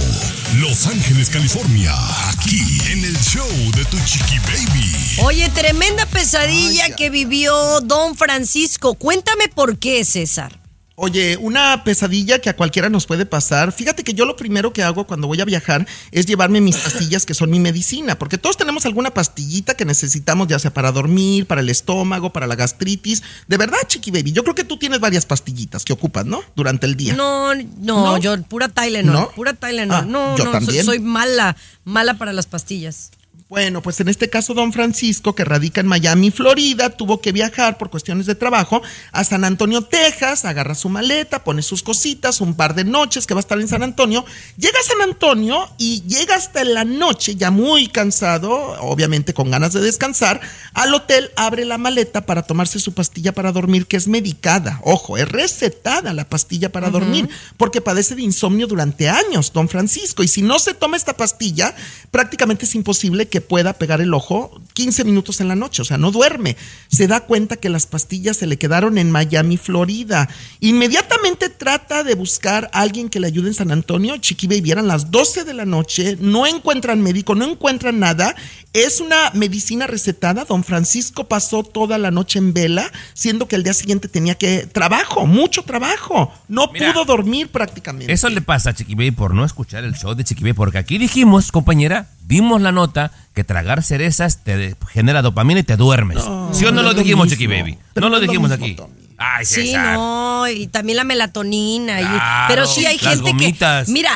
Los 0.60 0.86
Ángeles, 0.86 1.28
California, 1.28 1.92
aquí 2.30 2.60
en 2.90 3.04
el 3.04 3.16
show 3.18 3.46
de 3.76 3.84
Tu 3.84 3.98
Chiqui 4.04 4.38
Baby. 4.38 5.16
Oye, 5.22 5.50
tremenda 5.50 6.06
pesadilla 6.06 6.94
que 6.96 7.10
vivió 7.10 7.80
Don 7.82 8.16
Francisco. 8.16 8.94
Cuéntame 8.94 9.48
por 9.48 9.78
qué, 9.78 10.04
César. 10.04 10.61
Oye, 10.94 11.38
una 11.38 11.84
pesadilla 11.84 12.38
que 12.38 12.50
a 12.50 12.56
cualquiera 12.56 12.90
nos 12.90 13.06
puede 13.06 13.24
pasar. 13.24 13.72
Fíjate 13.72 14.04
que 14.04 14.12
yo 14.12 14.26
lo 14.26 14.36
primero 14.36 14.72
que 14.74 14.82
hago 14.82 15.06
cuando 15.06 15.26
voy 15.26 15.40
a 15.40 15.44
viajar 15.46 15.86
es 16.10 16.26
llevarme 16.26 16.60
mis 16.60 16.76
pastillas 16.76 17.24
que 17.24 17.32
son 17.32 17.48
mi 17.50 17.60
medicina, 17.60 18.18
porque 18.18 18.36
todos 18.36 18.58
tenemos 18.58 18.84
alguna 18.84 19.10
pastillita 19.12 19.74
que 19.74 19.86
necesitamos, 19.86 20.48
ya 20.48 20.58
sea 20.58 20.72
para 20.74 20.92
dormir, 20.92 21.46
para 21.46 21.62
el 21.62 21.70
estómago, 21.70 22.30
para 22.32 22.46
la 22.46 22.56
gastritis. 22.56 23.22
De 23.48 23.56
verdad, 23.56 23.78
Chiqui 23.86 24.10
Baby, 24.10 24.32
yo 24.32 24.42
creo 24.42 24.54
que 24.54 24.64
tú 24.64 24.76
tienes 24.78 25.00
varias 25.00 25.24
pastillitas 25.24 25.84
que 25.84 25.94
ocupas, 25.94 26.26
¿no? 26.26 26.42
Durante 26.54 26.84
el 26.86 26.96
día. 26.96 27.14
No, 27.14 27.54
no, 27.54 27.62
¿No? 27.78 28.18
yo 28.18 28.40
pura 28.42 28.68
Tylenol, 28.68 29.14
¿No? 29.14 29.30
pura 29.30 29.54
Tylenol. 29.54 29.96
Ah, 29.96 30.02
no, 30.06 30.36
yo 30.36 30.44
no, 30.44 30.50
también. 30.50 30.84
soy 30.84 30.98
mala, 30.98 31.56
mala 31.84 32.18
para 32.18 32.32
las 32.34 32.46
pastillas. 32.46 33.10
Bueno, 33.52 33.82
pues 33.82 34.00
en 34.00 34.08
este 34.08 34.30
caso, 34.30 34.54
don 34.54 34.72
Francisco, 34.72 35.34
que 35.34 35.44
radica 35.44 35.82
en 35.82 35.86
Miami, 35.86 36.30
Florida, 36.30 36.88
tuvo 36.88 37.20
que 37.20 37.32
viajar 37.32 37.76
por 37.76 37.90
cuestiones 37.90 38.24
de 38.24 38.34
trabajo 38.34 38.80
a 39.12 39.24
San 39.24 39.44
Antonio, 39.44 39.82
Texas, 39.82 40.46
agarra 40.46 40.74
su 40.74 40.88
maleta, 40.88 41.44
pone 41.44 41.60
sus 41.60 41.82
cositas, 41.82 42.40
un 42.40 42.54
par 42.54 42.74
de 42.74 42.84
noches 42.84 43.26
que 43.26 43.34
va 43.34 43.40
a 43.40 43.42
estar 43.42 43.60
en 43.60 43.68
San 43.68 43.82
Antonio, 43.82 44.24
llega 44.56 44.80
a 44.80 44.82
San 44.82 45.02
Antonio 45.02 45.68
y 45.76 46.00
llega 46.06 46.34
hasta 46.34 46.64
la 46.64 46.84
noche, 46.84 47.36
ya 47.36 47.50
muy 47.50 47.88
cansado, 47.88 48.50
obviamente 48.80 49.34
con 49.34 49.50
ganas 49.50 49.74
de 49.74 49.82
descansar, 49.82 50.40
al 50.72 50.94
hotel 50.94 51.30
abre 51.36 51.66
la 51.66 51.76
maleta 51.76 52.24
para 52.24 52.44
tomarse 52.44 52.80
su 52.80 52.94
pastilla 52.94 53.32
para 53.32 53.52
dormir, 53.52 53.86
que 53.86 53.98
es 53.98 54.08
medicada, 54.08 54.80
ojo, 54.82 55.18
es 55.18 55.28
recetada 55.28 56.14
la 56.14 56.26
pastilla 56.26 56.72
para 56.72 56.88
dormir, 56.88 57.28
porque 57.58 57.82
padece 57.82 58.14
de 58.14 58.22
insomnio 58.22 58.66
durante 58.66 59.10
años, 59.10 59.52
don 59.52 59.68
Francisco, 59.68 60.22
y 60.22 60.28
si 60.28 60.40
no 60.40 60.58
se 60.58 60.72
toma 60.72 60.96
esta 60.96 61.18
pastilla, 61.18 61.74
prácticamente 62.10 62.64
es 62.64 62.74
imposible 62.74 63.28
que 63.28 63.41
pueda 63.42 63.74
pegar 63.74 64.00
el 64.00 64.14
ojo 64.14 64.60
15 64.74 65.04
minutos 65.04 65.40
en 65.40 65.48
la 65.48 65.54
noche, 65.54 65.82
o 65.82 65.84
sea, 65.84 65.98
no 65.98 66.10
duerme. 66.10 66.56
Se 66.88 67.06
da 67.06 67.20
cuenta 67.20 67.56
que 67.56 67.68
las 67.68 67.86
pastillas 67.86 68.36
se 68.38 68.46
le 68.46 68.58
quedaron 68.58 68.98
en 68.98 69.10
Miami, 69.10 69.56
Florida. 69.56 70.28
Inmediatamente 70.60 71.48
trata 71.48 72.04
de 72.04 72.14
buscar 72.14 72.70
a 72.72 72.80
alguien 72.80 73.08
que 73.08 73.20
le 73.20 73.26
ayude 73.26 73.48
en 73.48 73.54
San 73.54 73.70
Antonio. 73.70 74.16
Chiqui 74.16 74.46
Baby, 74.46 74.72
eran 74.72 74.88
las 74.88 75.10
12 75.10 75.44
de 75.44 75.54
la 75.54 75.64
noche, 75.64 76.16
no 76.20 76.46
encuentran 76.46 77.02
médico, 77.02 77.34
no 77.34 77.44
encuentran 77.44 77.98
nada. 77.98 78.34
Es 78.72 79.00
una 79.00 79.30
medicina 79.34 79.86
recetada. 79.86 80.44
Don 80.44 80.64
Francisco 80.64 81.24
pasó 81.24 81.62
toda 81.62 81.98
la 81.98 82.10
noche 82.10 82.38
en 82.38 82.54
vela, 82.54 82.90
siendo 83.12 83.46
que 83.46 83.56
el 83.56 83.62
día 83.62 83.74
siguiente 83.74 84.08
tenía 84.08 84.34
que 84.36 84.66
trabajo, 84.66 85.26
mucho 85.26 85.62
trabajo. 85.62 86.32
No 86.48 86.70
Mira, 86.72 86.92
pudo 86.92 87.04
dormir 87.04 87.48
prácticamente. 87.48 88.12
Eso 88.12 88.28
le 88.28 88.40
pasa 88.40 88.70
a 88.70 88.74
Chiqui 88.74 88.94
Baby 88.94 89.10
por 89.10 89.34
no 89.34 89.44
escuchar 89.44 89.84
el 89.84 89.94
show 89.94 90.14
de 90.14 90.24
Chiqui 90.24 90.42
Baby, 90.42 90.54
porque 90.54 90.78
aquí 90.78 90.98
dijimos, 90.98 91.52
compañera, 91.52 92.08
vimos 92.26 92.60
la 92.62 92.72
nota 92.72 93.12
que 93.34 93.44
tragar 93.44 93.82
cerezas 93.82 94.42
te 94.44 94.76
genera 94.92 95.22
dopamina 95.22 95.60
y 95.60 95.64
te 95.64 95.76
duermes. 95.76 96.18
¿Sí 96.52 96.64
o 96.64 96.72
no, 96.72 96.82
no 96.82 96.82
lo 96.82 96.94
dijimos, 96.94 97.26
mismo. 97.26 97.36
Chiqui 97.38 97.46
Baby? 97.46 97.78
No 97.94 98.08
lo 98.08 98.16
no 98.16 98.20
dijimos 98.20 98.50
mismo, 98.50 98.64
aquí. 98.64 98.74
Tommy. 98.74 98.94
Ay, 99.24 99.44
Sí, 99.46 99.66
César. 99.66 99.94
no, 99.94 100.48
y 100.48 100.66
también 100.66 100.96
la 100.96 101.04
melatonina. 101.04 102.00
y- 102.00 102.48
pero 102.48 102.66
sí 102.66 102.84
hay 102.86 102.98
gente 102.98 103.30
gomitas. 103.30 103.86
que. 103.86 103.92
Mira, 103.92 104.10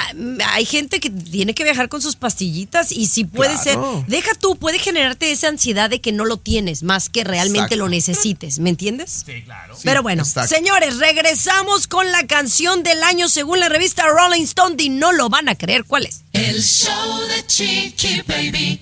hay 0.48 0.64
gente 0.64 0.98
que 0.98 1.10
tiene 1.10 1.54
que 1.54 1.62
viajar 1.62 1.88
con 1.88 2.02
sus 2.02 2.16
pastillitas 2.16 2.90
y 2.90 3.06
si 3.06 3.24
puede 3.24 3.54
Claro. 3.62 4.02
ser. 4.02 4.06
Deja 4.08 4.30
tú, 4.34 4.56
puede 4.56 4.80
generarte 4.80 5.30
esa 5.30 5.46
ansiedad 5.46 5.88
de 5.90 6.00
que 6.00 6.10
no 6.10 6.24
lo 6.24 6.38
tienes, 6.38 6.82
más 6.82 7.08
que 7.08 7.22
realmente 7.22 7.58
Exacto. 7.74 7.76
lo 7.76 7.88
necesites. 7.88 8.58
¿Me 8.58 8.70
entiendes? 8.70 9.22
Sí, 9.24 9.42
claro. 9.44 9.76
Pero 9.84 10.02
bueno, 10.02 10.24
exacto. 10.24 10.52
señores, 10.52 10.96
regresamos 10.98 11.86
con 11.86 12.10
la 12.10 12.26
canción 12.26 12.82
del 12.82 13.00
año 13.04 13.28
según 13.28 13.60
la 13.60 13.68
revista 13.68 14.04
Rolling 14.08 14.42
Stone 14.42 14.74
y 14.78 14.88
no 14.88 15.12
lo 15.12 15.28
van 15.28 15.48
a 15.48 15.54
creer 15.54 15.84
cuál 15.84 16.06
es. 16.06 16.22
El 16.32 16.60
show 16.60 17.20
de 17.28 17.46
Chiqui 17.46 18.22
Baby. 18.26 18.80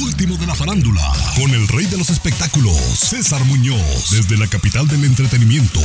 Último 0.00 0.36
de 0.36 0.46
la 0.46 0.54
farándula, 0.54 1.12
con 1.36 1.50
el 1.50 1.68
rey 1.68 1.84
de 1.86 1.98
los 1.98 2.08
espectáculos, 2.08 2.76
César 2.76 3.44
Muñoz, 3.44 4.10
desde 4.10 4.38
la 4.38 4.46
capital 4.46 4.88
del 4.88 5.04
entretenimiento, 5.04 5.80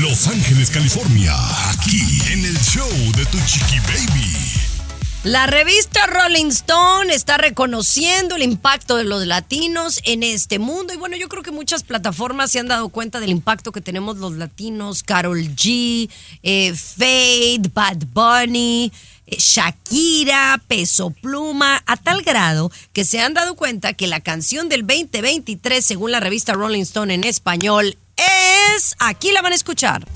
Los 0.00 0.26
Ángeles, 0.26 0.70
California, 0.70 1.34
aquí 1.70 2.02
en 2.30 2.44
el 2.44 2.58
show 2.58 2.90
de 3.16 3.24
Tu 3.26 3.38
Chiqui 3.46 3.78
Baby. 3.80 4.68
La 5.24 5.46
revista 5.46 6.06
Rolling 6.06 6.46
Stone 6.46 7.12
está 7.12 7.38
reconociendo 7.38 8.36
el 8.36 8.42
impacto 8.42 8.96
de 8.96 9.04
los 9.04 9.26
latinos 9.26 10.00
en 10.04 10.22
este 10.22 10.58
mundo 10.58 10.92
y 10.92 10.96
bueno, 10.96 11.16
yo 11.16 11.28
creo 11.28 11.42
que 11.42 11.50
muchas 11.50 11.82
plataformas 11.82 12.50
se 12.52 12.60
han 12.60 12.68
dado 12.68 12.88
cuenta 12.88 13.18
del 13.18 13.30
impacto 13.30 13.72
que 13.72 13.80
tenemos 13.80 14.18
los 14.18 14.34
latinos, 14.34 15.02
Carol 15.02 15.40
G, 15.40 16.08
eh, 16.42 16.74
Fade, 16.74 17.70
Bad 17.74 18.04
Bunny, 18.12 18.92
Shakira, 19.36 20.60
Peso 20.66 21.10
Pluma, 21.10 21.82
a 21.86 21.96
tal 21.96 22.22
grado 22.22 22.70
que 22.92 23.04
se 23.04 23.20
han 23.20 23.34
dado 23.34 23.56
cuenta 23.56 23.92
que 23.92 24.06
la 24.06 24.20
canción 24.20 24.68
del 24.68 24.86
2023, 24.86 25.84
según 25.84 26.12
la 26.12 26.20
revista 26.20 26.54
Rolling 26.54 26.82
Stone 26.82 27.14
en 27.14 27.24
español, 27.24 27.96
es, 28.76 28.94
aquí 28.98 29.32
la 29.32 29.42
van 29.42 29.52
a 29.52 29.56
escuchar. 29.56 30.06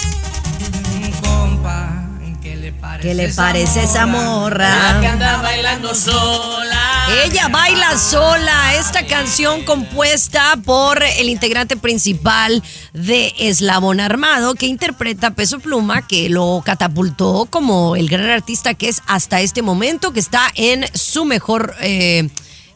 ¿Qué 3.01 3.15
le 3.15 3.29
parece 3.31 3.85
esa 3.85 4.07
morra? 4.07 4.99
anda 4.99 5.41
bailando 5.43 5.95
sola. 5.95 7.07
Ella 7.25 7.49
baila 7.49 7.97
sola, 7.99 8.75
esta 8.75 9.07
canción 9.07 9.65
compuesta 9.65 10.57
por 10.65 11.03
el 11.03 11.29
integrante 11.29 11.77
principal 11.77 12.63
de 12.93 13.33
Eslabón 13.39 14.01
Armado, 14.01 14.55
que 14.55 14.67
interpreta 14.67 15.29
a 15.29 15.31
Peso 15.33 15.59
Pluma, 15.61 16.07
que 16.07 16.29
lo 16.29 16.63
catapultó 16.65 17.47
como 17.51 17.97
el 17.97 18.09
gran 18.09 18.31
artista 18.31 18.75
que 18.75 18.89
es 18.89 19.03
hasta 19.07 19.41
este 19.41 19.63
momento, 19.63 20.13
que 20.13 20.21
está 20.21 20.49
en 20.55 20.85
su 20.95 21.25
mejor, 21.25 21.75
eh, 21.81 22.29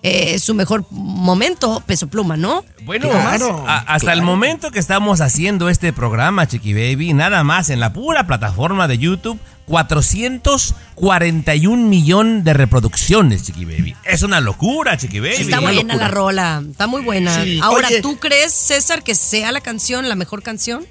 eh, 0.03 0.39
su 0.39 0.55
mejor 0.55 0.87
momento, 0.91 1.83
Peso 1.87 2.09
Pluma, 2.09 2.37
¿no? 2.37 2.65
Bueno, 2.83 3.09
Claro, 3.11 3.65
a- 3.67 3.79
hasta 3.79 4.13
el 4.13 4.23
momento 4.23 4.71
que 4.71 4.79
estamos 4.79 5.21
haciendo 5.21 5.69
este 5.69 5.93
programa, 5.93 6.47
Chiqui 6.47 6.73
Baby, 6.75 7.13
nada 7.13 7.43
más 7.45 7.71
en 7.71 7.81
la 7.81 7.93
pura 7.93 8.27
plataforma 8.27 8.87
de 8.89 8.99
YouTube, 8.99 9.39
441 9.67 11.89
millón 11.89 12.45
de 12.45 12.55
reproducciones, 12.55 13.43
Chiqui 13.43 13.65
Baby. 13.65 13.97
Es 14.05 14.23
una 14.23 14.41
locura, 14.41 14.97
Chiqui 14.97 15.21
Baby. 15.21 15.35
Está 15.35 15.59
una 15.59 15.73
buena 15.73 15.95
locura. 15.95 15.97
la 15.97 16.09
rola, 16.09 16.63
está 16.71 16.87
muy 16.87 17.03
buena. 17.03 17.45
Sí, 17.45 17.61
Ahora, 17.63 17.89
oye. 17.89 18.01
¿tú 18.01 18.19
crees, 18.19 18.53
César, 18.53 19.03
que 19.03 19.15
sea 19.15 19.53
la 19.53 19.61
canción 19.61 20.09
la 20.09 20.15
mejor 20.15 20.43
canción? 20.43 20.87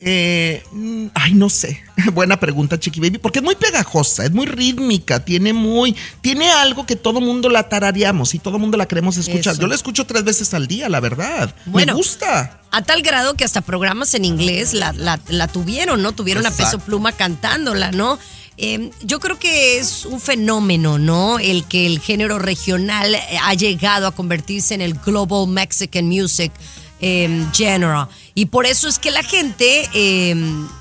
Eh, 0.00 0.62
mm, 0.70 1.06
ay, 1.14 1.34
no 1.34 1.50
sé. 1.50 1.82
Buena 2.12 2.38
pregunta, 2.38 2.78
Chiqui 2.78 3.00
Baby, 3.00 3.18
porque 3.18 3.40
es 3.40 3.44
muy 3.44 3.56
pegajosa, 3.56 4.24
es 4.24 4.30
muy 4.30 4.46
rítmica, 4.46 5.24
tiene 5.24 5.52
muy, 5.52 5.96
tiene 6.20 6.48
algo 6.50 6.86
que 6.86 6.94
todo 6.94 7.20
mundo 7.20 7.48
la 7.48 7.68
tarareamos 7.68 8.34
y 8.34 8.38
todo 8.38 8.58
mundo 8.60 8.76
la 8.76 8.86
queremos 8.86 9.16
escuchar. 9.16 9.54
Eso. 9.54 9.62
Yo 9.62 9.66
la 9.66 9.74
escucho 9.74 10.06
tres 10.06 10.22
veces 10.22 10.54
al 10.54 10.68
día, 10.68 10.88
la 10.88 11.00
verdad. 11.00 11.52
Bueno. 11.66 11.92
Me 11.92 11.96
gusta. 11.96 12.60
A 12.70 12.82
tal 12.82 13.02
grado 13.02 13.34
que 13.34 13.44
hasta 13.44 13.60
programas 13.60 14.14
en 14.14 14.24
inglés 14.24 14.72
la, 14.72 14.92
la- 14.92 15.18
la 15.28 15.48
tuvieron, 15.48 16.00
¿no? 16.02 16.12
Tuvieron 16.12 16.46
a. 16.46 16.50
Peso 16.52 16.78
Pluma 16.78 17.12
cantándola, 17.12 17.90
¿no? 17.90 18.18
Eh, 18.60 18.90
yo 19.02 19.20
creo 19.20 19.38
que 19.38 19.78
es 19.78 20.04
un 20.04 20.20
fenómeno, 20.20 20.98
¿no? 20.98 21.38
El 21.38 21.64
que 21.64 21.86
el 21.86 22.00
género 22.00 22.38
regional 22.38 23.16
ha 23.42 23.54
llegado 23.54 24.06
a 24.08 24.12
convertirse 24.12 24.74
en 24.74 24.80
el 24.80 24.94
Global 24.94 25.46
Mexican 25.48 26.06
Music 26.06 26.52
eh, 27.00 27.46
Genre. 27.52 28.06
Y 28.34 28.46
por 28.46 28.66
eso 28.66 28.88
es 28.88 28.98
que 28.98 29.10
la 29.10 29.22
gente 29.22 29.88
eh, 29.92 30.34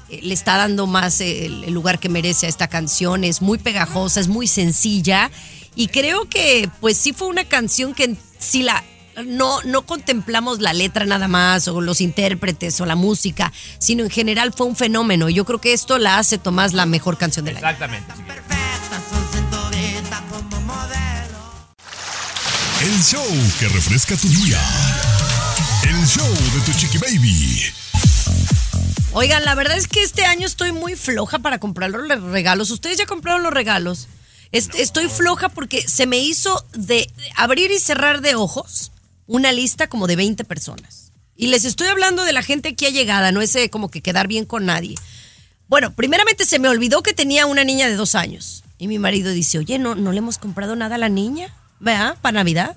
le 0.09 0.33
está 0.33 0.57
dando 0.57 0.87
más 0.87 1.21
el, 1.21 1.63
el 1.63 1.73
lugar 1.73 1.99
que 1.99 2.09
merece 2.09 2.45
a 2.45 2.49
esta 2.49 2.67
canción. 2.67 3.23
Es 3.23 3.41
muy 3.41 3.57
pegajosa, 3.57 4.19
es 4.19 4.27
muy 4.27 4.47
sencilla. 4.47 5.31
Y 5.75 5.87
creo 5.87 6.27
que, 6.29 6.69
pues 6.81 6.97
sí 6.97 7.13
fue 7.13 7.27
una 7.27 7.45
canción 7.45 7.93
que 7.93 8.15
si 8.39 8.63
la 8.63 8.83
no, 9.25 9.61
no 9.63 9.83
contemplamos 9.83 10.59
la 10.59 10.73
letra 10.73 11.05
nada 11.05 11.27
más 11.27 11.67
o 11.67 11.81
los 11.81 12.01
intérpretes 12.01 12.79
o 12.81 12.85
la 12.85 12.95
música, 12.95 13.51
sino 13.79 14.03
en 14.03 14.09
general 14.09 14.53
fue 14.53 14.67
un 14.67 14.75
fenómeno. 14.75 15.29
Yo 15.29 15.45
creo 15.45 15.59
que 15.59 15.73
esto 15.73 15.97
la 15.97 16.17
hace 16.17 16.37
Tomás 16.37 16.73
la 16.73 16.85
mejor 16.85 17.17
canción 17.17 17.45
del 17.45 17.57
año. 17.57 17.67
Exactamente. 17.67 18.13
El 22.79 23.03
show 23.03 23.25
que 23.59 23.67
refresca 23.69 24.15
tu 24.17 24.27
día. 24.29 24.59
El 25.87 26.05
show 26.05 26.27
de 26.27 26.61
Tu 26.65 26.73
Chiqui 26.77 26.97
Baby. 26.97 27.63
Oigan, 29.13 29.45
la 29.45 29.55
verdad 29.55 29.77
es 29.77 29.87
que 29.87 30.03
este 30.03 30.25
año 30.25 30.45
estoy 30.45 30.71
muy 30.71 30.95
floja 30.95 31.39
para 31.39 31.59
comprar 31.59 31.89
los 31.89 32.21
regalos. 32.23 32.71
¿Ustedes 32.71 32.97
ya 32.97 33.05
compraron 33.05 33.43
los 33.43 33.53
regalos? 33.53 34.07
Est- 34.51 34.75
Estoy 34.75 35.07
floja 35.09 35.49
porque 35.49 35.87
se 35.87 36.05
me 36.05 36.17
hizo 36.19 36.65
de 36.73 37.09
abrir 37.35 37.71
y 37.71 37.79
cerrar 37.79 38.21
de 38.21 38.35
ojos 38.35 38.91
una 39.27 39.51
lista 39.51 39.87
como 39.87 40.07
de 40.07 40.15
20 40.15 40.43
personas. 40.43 41.11
Y 41.35 41.47
les 41.47 41.65
estoy 41.65 41.87
hablando 41.87 42.23
de 42.23 42.33
la 42.33 42.41
gente 42.43 42.69
aquí 42.69 42.85
allegada, 42.85 43.31
no 43.31 43.41
ese 43.41 43.69
como 43.69 43.89
que 43.89 44.01
quedar 44.01 44.27
bien 44.27 44.45
con 44.45 44.65
nadie. 44.65 44.95
Bueno, 45.67 45.93
primeramente 45.93 46.45
se 46.45 46.59
me 46.59 46.69
olvidó 46.69 47.03
que 47.03 47.13
tenía 47.13 47.45
una 47.45 47.63
niña 47.63 47.87
de 47.87 47.95
dos 47.95 48.15
años. 48.15 48.63
Y 48.77 48.87
mi 48.87 48.99
marido 48.99 49.31
dice, 49.31 49.57
oye, 49.57 49.79
¿no, 49.79 49.95
no 49.95 50.11
le 50.11 50.19
hemos 50.19 50.37
comprado 50.37 50.75
nada 50.75 50.95
a 50.95 50.99
la 50.99 51.09
niña? 51.09 51.53
¿Verdad? 51.79 52.17
Para 52.21 52.33
Navidad. 52.39 52.75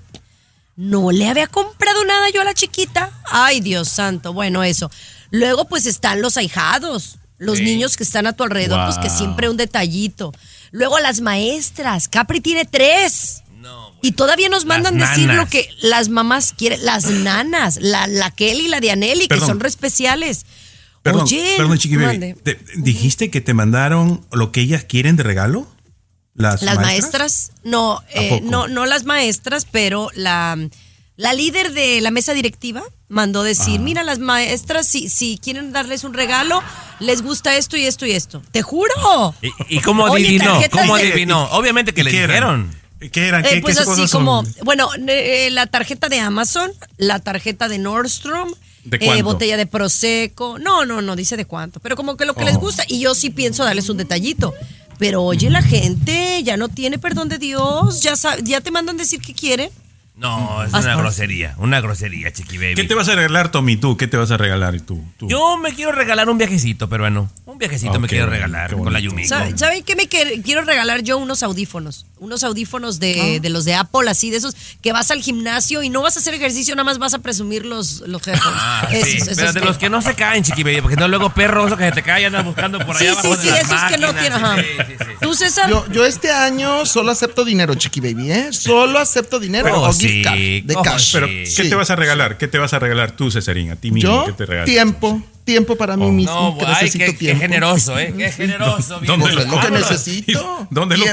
No 0.81 1.11
le 1.11 1.29
había 1.29 1.45
comprado 1.45 2.03
nada 2.05 2.29
yo 2.33 2.41
a 2.41 2.43
la 2.43 2.55
chiquita. 2.55 3.11
Ay, 3.29 3.59
Dios 3.61 3.87
santo. 3.87 4.33
Bueno, 4.33 4.63
eso. 4.63 4.89
Luego, 5.29 5.65
pues 5.67 5.85
están 5.85 6.21
los 6.23 6.37
ahijados, 6.37 7.19
los 7.37 7.59
Sí. 7.59 7.63
niños 7.65 7.97
que 7.97 8.03
están 8.03 8.25
a 8.25 8.33
tu 8.33 8.43
alrededor, 8.43 8.85
pues 8.87 8.97
que 8.97 9.09
siempre 9.15 9.47
un 9.47 9.57
detallito. 9.57 10.31
Luego 10.71 10.97
las 10.99 11.21
maestras. 11.21 12.07
Capri 12.07 12.41
tiene 12.41 12.65
tres. 12.65 13.43
Y 14.01 14.13
todavía 14.13 14.49
nos 14.49 14.65
mandan 14.65 14.97
decir 14.97 15.27
lo 15.29 15.47
que 15.47 15.69
las 15.83 16.09
mamás 16.09 16.53
quieren, 16.57 16.83
las 16.83 17.05
nanas, 17.05 17.77
la, 17.79 18.07
la 18.07 18.31
Kelly 18.31 18.65
y 18.65 18.67
la 18.69 18.79
Dianelli, 18.79 19.27
que 19.27 19.39
son 19.39 19.59
re 19.59 19.69
especiales. 19.69 20.47
Perdón, 21.03 21.23
Oye, 21.25 21.53
perdón, 21.57 21.77
Chiqui 21.77 21.97
Baby. 21.97 22.33
¿Te- 22.41 22.59
¿Dijiste 22.77 23.29
que 23.29 23.41
te 23.41 23.53
mandaron 23.53 24.25
lo 24.31 24.51
que 24.51 24.61
ellas 24.61 24.83
quieren 24.83 25.15
de 25.15 25.21
regalo? 25.23 25.67
¿Las, 26.33 26.61
Las 26.61 26.75
maestras? 26.77 26.81
maestras, 26.81 27.51
no, 27.63 28.01
eh, 28.13 28.39
no, 28.43 28.67
no 28.67 28.85
las 28.85 29.03
maestras, 29.03 29.65
pero 29.69 30.09
la, 30.15 30.57
la 31.17 31.33
líder 31.33 31.73
de 31.73 31.99
la 32.01 32.09
mesa 32.11 32.33
directiva 32.33 32.83
mandó 33.09 33.43
decir, 33.43 33.79
Ah. 33.79 33.83
mira, 33.83 34.03
las 34.03 34.19
maestras, 34.19 34.87
si, 34.87 35.09
si 35.09 35.37
quieren 35.43 35.73
darles 35.73 36.03
un 36.05 36.13
regalo, 36.13 36.63
les 36.99 37.21
gusta 37.21 37.57
esto 37.57 37.75
y 37.75 37.85
esto 37.85 38.05
y 38.05 38.11
esto. 38.13 38.41
Te 38.51 38.61
juro. 38.61 39.35
¿Y, 39.41 39.77
y 39.77 39.79
cómo 39.81 40.05
adivinó? 40.07 40.59
¿Cómo 40.71 40.95
de- 40.95 41.03
adivinó? 41.11 41.43
Obviamente 41.51 41.93
que 41.93 42.03
le 42.05 42.11
¿Qué 42.11 42.17
eran? 42.23 42.69
dijeron. 42.69 42.81
¿Qué 43.11 43.27
eran? 43.27 43.45
Eh, 43.45 43.49
¿Qué, 43.55 43.61
pues 43.61 43.75
qué 43.77 43.81
así 43.83 43.91
cosas 44.01 44.11
como, 44.11 44.45
son? 44.45 44.55
bueno, 44.63 44.89
eh, 45.07 45.49
la 45.51 45.65
tarjeta 45.67 46.07
de 46.07 46.19
Amazon, 46.19 46.71
la 46.97 47.19
tarjeta 47.19 47.67
de 47.67 47.77
Nordstrom, 47.79 48.53
¿De 48.83 48.97
eh, 49.01 49.21
botella 49.21 49.57
de 49.57 49.65
Prosecco. 49.67 50.57
No, 50.59 50.85
no, 50.85 51.01
no 51.01 51.15
dice 51.15 51.35
de 51.37 51.45
cuánto, 51.45 51.79
pero 51.81 51.95
como 51.95 52.15
que 52.17 52.25
lo 52.25 52.33
que 52.35 52.45
les 52.45 52.55
Oh. 52.55 52.59
gusta. 52.59 52.83
Y 52.87 52.99
yo 52.99 53.13
sí 53.15 53.29
pienso 53.29 53.63
darles 53.63 53.89
un 53.89 53.97
detallito. 53.97 54.53
Pero 55.01 55.23
oye, 55.23 55.49
la 55.49 55.63
gente 55.63 56.43
ya 56.43 56.57
no 56.57 56.69
tiene 56.69 56.99
perdón 56.99 57.27
de 57.27 57.39
Dios, 57.39 58.01
ya, 58.01 58.13
ya 58.43 58.61
te 58.61 58.69
mandan 58.69 58.97
decir 58.97 59.19
que 59.19 59.33
quieren. 59.33 59.71
No, 60.21 60.63
es 60.63 60.71
Hasta- 60.71 60.91
una 60.93 60.95
grosería, 61.01 61.55
una 61.57 61.81
grosería, 61.81 62.31
Chiqui 62.31 62.59
Baby. 62.59 62.75
¿Qué 62.75 62.83
te 62.83 62.93
vas 62.93 63.09
a 63.09 63.15
regalar, 63.15 63.49
Tommy? 63.49 63.75
¿Tú? 63.75 63.97
¿Qué 63.97 64.05
te 64.07 64.17
vas 64.17 64.29
a 64.29 64.37
regalar 64.37 64.79
tú? 64.81 65.03
tú? 65.17 65.27
Yo 65.27 65.57
me 65.57 65.73
quiero 65.73 65.91
regalar 65.91 66.29
un 66.29 66.37
viajecito 66.37 66.87
peruano. 66.87 67.31
Un 67.45 67.57
viajecito 67.57 67.99
me 67.99 68.07
quiero 68.07 68.27
regalar 68.27 68.75
con 68.75 68.93
la. 68.93 69.01
¿Sabe- 69.25 69.57
¿Saben 69.57 69.83
qué 69.83 69.95
me 69.95 70.07
quiero 70.07 70.61
regalar 70.61 71.01
yo? 71.01 71.17
Unos 71.17 71.41
audífonos. 71.41 72.05
Unos 72.19 72.43
audífonos 72.43 72.99
de, 72.99 73.39
de 73.41 73.49
los 73.49 73.65
de 73.65 73.73
Apple, 73.73 74.07
así 74.11 74.29
de 74.29 74.37
esos 74.37 74.55
que 74.81 74.91
vas 74.93 75.09
al 75.09 75.21
gimnasio 75.23 75.81
y 75.81 75.89
no 75.89 76.03
vas 76.03 76.17
a 76.17 76.19
hacer 76.19 76.35
ejercicio, 76.35 76.75
nada 76.75 76.83
más 76.83 76.99
vas 76.99 77.15
a 77.15 77.19
presumir 77.19 77.65
los, 77.65 78.01
los 78.01 78.21
headphones. 78.27 78.59
Ah, 78.61 78.87
Esos- 78.91 79.09
sí, 79.09 79.17
esos 79.17 79.35
pero 79.35 79.53
de 79.53 79.59
que- 79.59 79.65
los 79.65 79.77
que 79.79 79.89
no 79.89 80.01
se 80.03 80.13
caen, 80.13 80.43
Chiqui 80.43 80.61
Baby, 80.61 80.81
porque 80.81 80.97
no 80.97 81.07
luego 81.07 81.33
perros 81.33 81.75
que 81.75 81.85
se 81.85 81.91
te 81.93 82.03
caen 82.03 82.27
andan 82.27 82.45
buscando 82.45 82.77
por 82.85 82.95
Sí, 82.95 83.07
allá 83.07 83.19
sí, 83.19 83.27
abajo 83.27 83.41
de 83.41 83.41
sí, 83.41 83.49
las 83.49 83.59
esos 83.61 83.81
que 83.89 83.97
no 83.97 84.13
máquinas. 84.13 84.21
tienen, 84.21 84.45
ajá. 84.45 84.55
Sí, 84.57 84.67
sí, 84.87 84.93
sí. 84.99 85.05
¿Tú, 85.19 85.33
César? 85.33 85.67
Yo, 85.69 85.85
yo 85.91 86.05
este 86.05 86.31
año 86.31 86.85
solo 86.85 87.11
acepto 87.11 87.43
dinero, 87.43 87.73
chiqui 87.73 87.99
baby, 88.01 88.31
¿eh? 88.31 88.47
Solo 88.53 88.99
acepto 88.99 89.39
dinero 89.39 89.65
Pero 89.65 89.91
sí, 89.93 90.07
gift 90.11 90.23
card 90.25 90.37
de 90.39 90.73
oh, 90.75 90.81
cash. 90.81 91.13
Pero, 91.13 91.27
¿qué 91.27 91.45
Sí. 91.45 91.69
te 91.69 91.75
vas 91.75 91.89
a 91.89 91.95
regalar? 91.95 92.37
¿Qué 92.37 92.47
te 92.47 92.57
vas 92.57 92.73
a 92.73 92.79
regalar 92.79 93.11
tú, 93.15 93.31
Cesarín? 93.31 93.71
A 93.71 93.75
ti 93.75 93.91
mismo. 93.91 94.09
Yo, 94.11 94.25
¿Qué 94.25 94.33
te 94.33 94.45
regalas? 94.45 94.65
tiempo. 94.65 95.21
Tiempo 95.51 95.75
para 95.75 95.97
mí 95.97 96.05
Oh. 96.05 96.11
mismo. 96.11 96.33
No, 96.33 96.57
que 96.57 96.65
ay, 96.65 96.71
necesito 96.85 97.05
qué, 97.05 97.11
qué 97.11 97.17
tiempo. 97.17 97.41
generoso, 97.41 97.99
¿eh? 97.99 98.13
Qué 98.17 98.31
generoso. 98.31 98.99
¿Dónde 99.01 99.33
lo 99.33 99.43
lo 99.45 99.59
que 99.59 99.71
necesito. 99.71 100.67
¿Dónde 100.71 100.97
lo? 100.97 101.05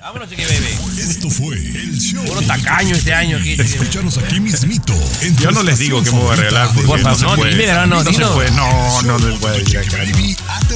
Vámonos, 0.00 0.28
Chiqui 0.30 0.42
Baby. 0.42 1.00
Esto 1.00 1.28
fue 1.30 1.54
el 1.56 1.98
show. 1.98 2.24
Puro 2.24 2.40
tacaño 2.42 2.94
este 2.96 3.12
año 3.12 3.36
aquí. 3.36 3.56
Aquí 3.60 4.40
mismito. 4.40 4.94
Yo 5.38 5.50
no 5.50 5.62
les 5.62 5.78
digo 5.78 6.02
que 6.02 6.10
me 6.12 6.18
voy 6.18 6.32
a 6.32 6.36
regalar 6.36 6.68
porque 6.68 6.86
Por 6.88 6.98
no 7.00 7.04
favor, 7.04 7.18
se 7.18 7.24
no, 7.26 7.34
puede. 7.36 7.50
dime, 7.56 7.72
no, 7.72 7.86
no, 7.86 8.02
se 8.04 8.10
dilo. 8.10 8.34
puede. 8.34 8.50
No, 8.52 9.02
no 9.02 9.18
les 9.18 9.38
voy 9.40 9.50
a 9.50 9.54
decir 9.54 9.78
acá. 9.78 9.98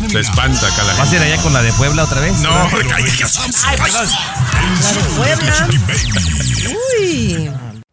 no. 0.03 0.09
Se 0.11 0.21
espanta 0.21 0.67
acá 0.67 0.83
la 0.85 0.95
¿Vas 0.95 1.11
a 1.13 1.17
ir 1.17 1.23
allá 1.23 1.37
con 1.43 1.53
la 1.55 1.63
de 1.63 1.73
Puebla 1.73 2.05
otra 2.05 2.21
vez? 2.21 2.39
No, 2.41 2.51
cállate. 2.89 3.25
Ay, 3.67 3.77
perdón. 3.79 4.09
La 4.83 4.93
de 4.93 5.09
Puebla. 5.17 5.69
Uy. 7.01 7.51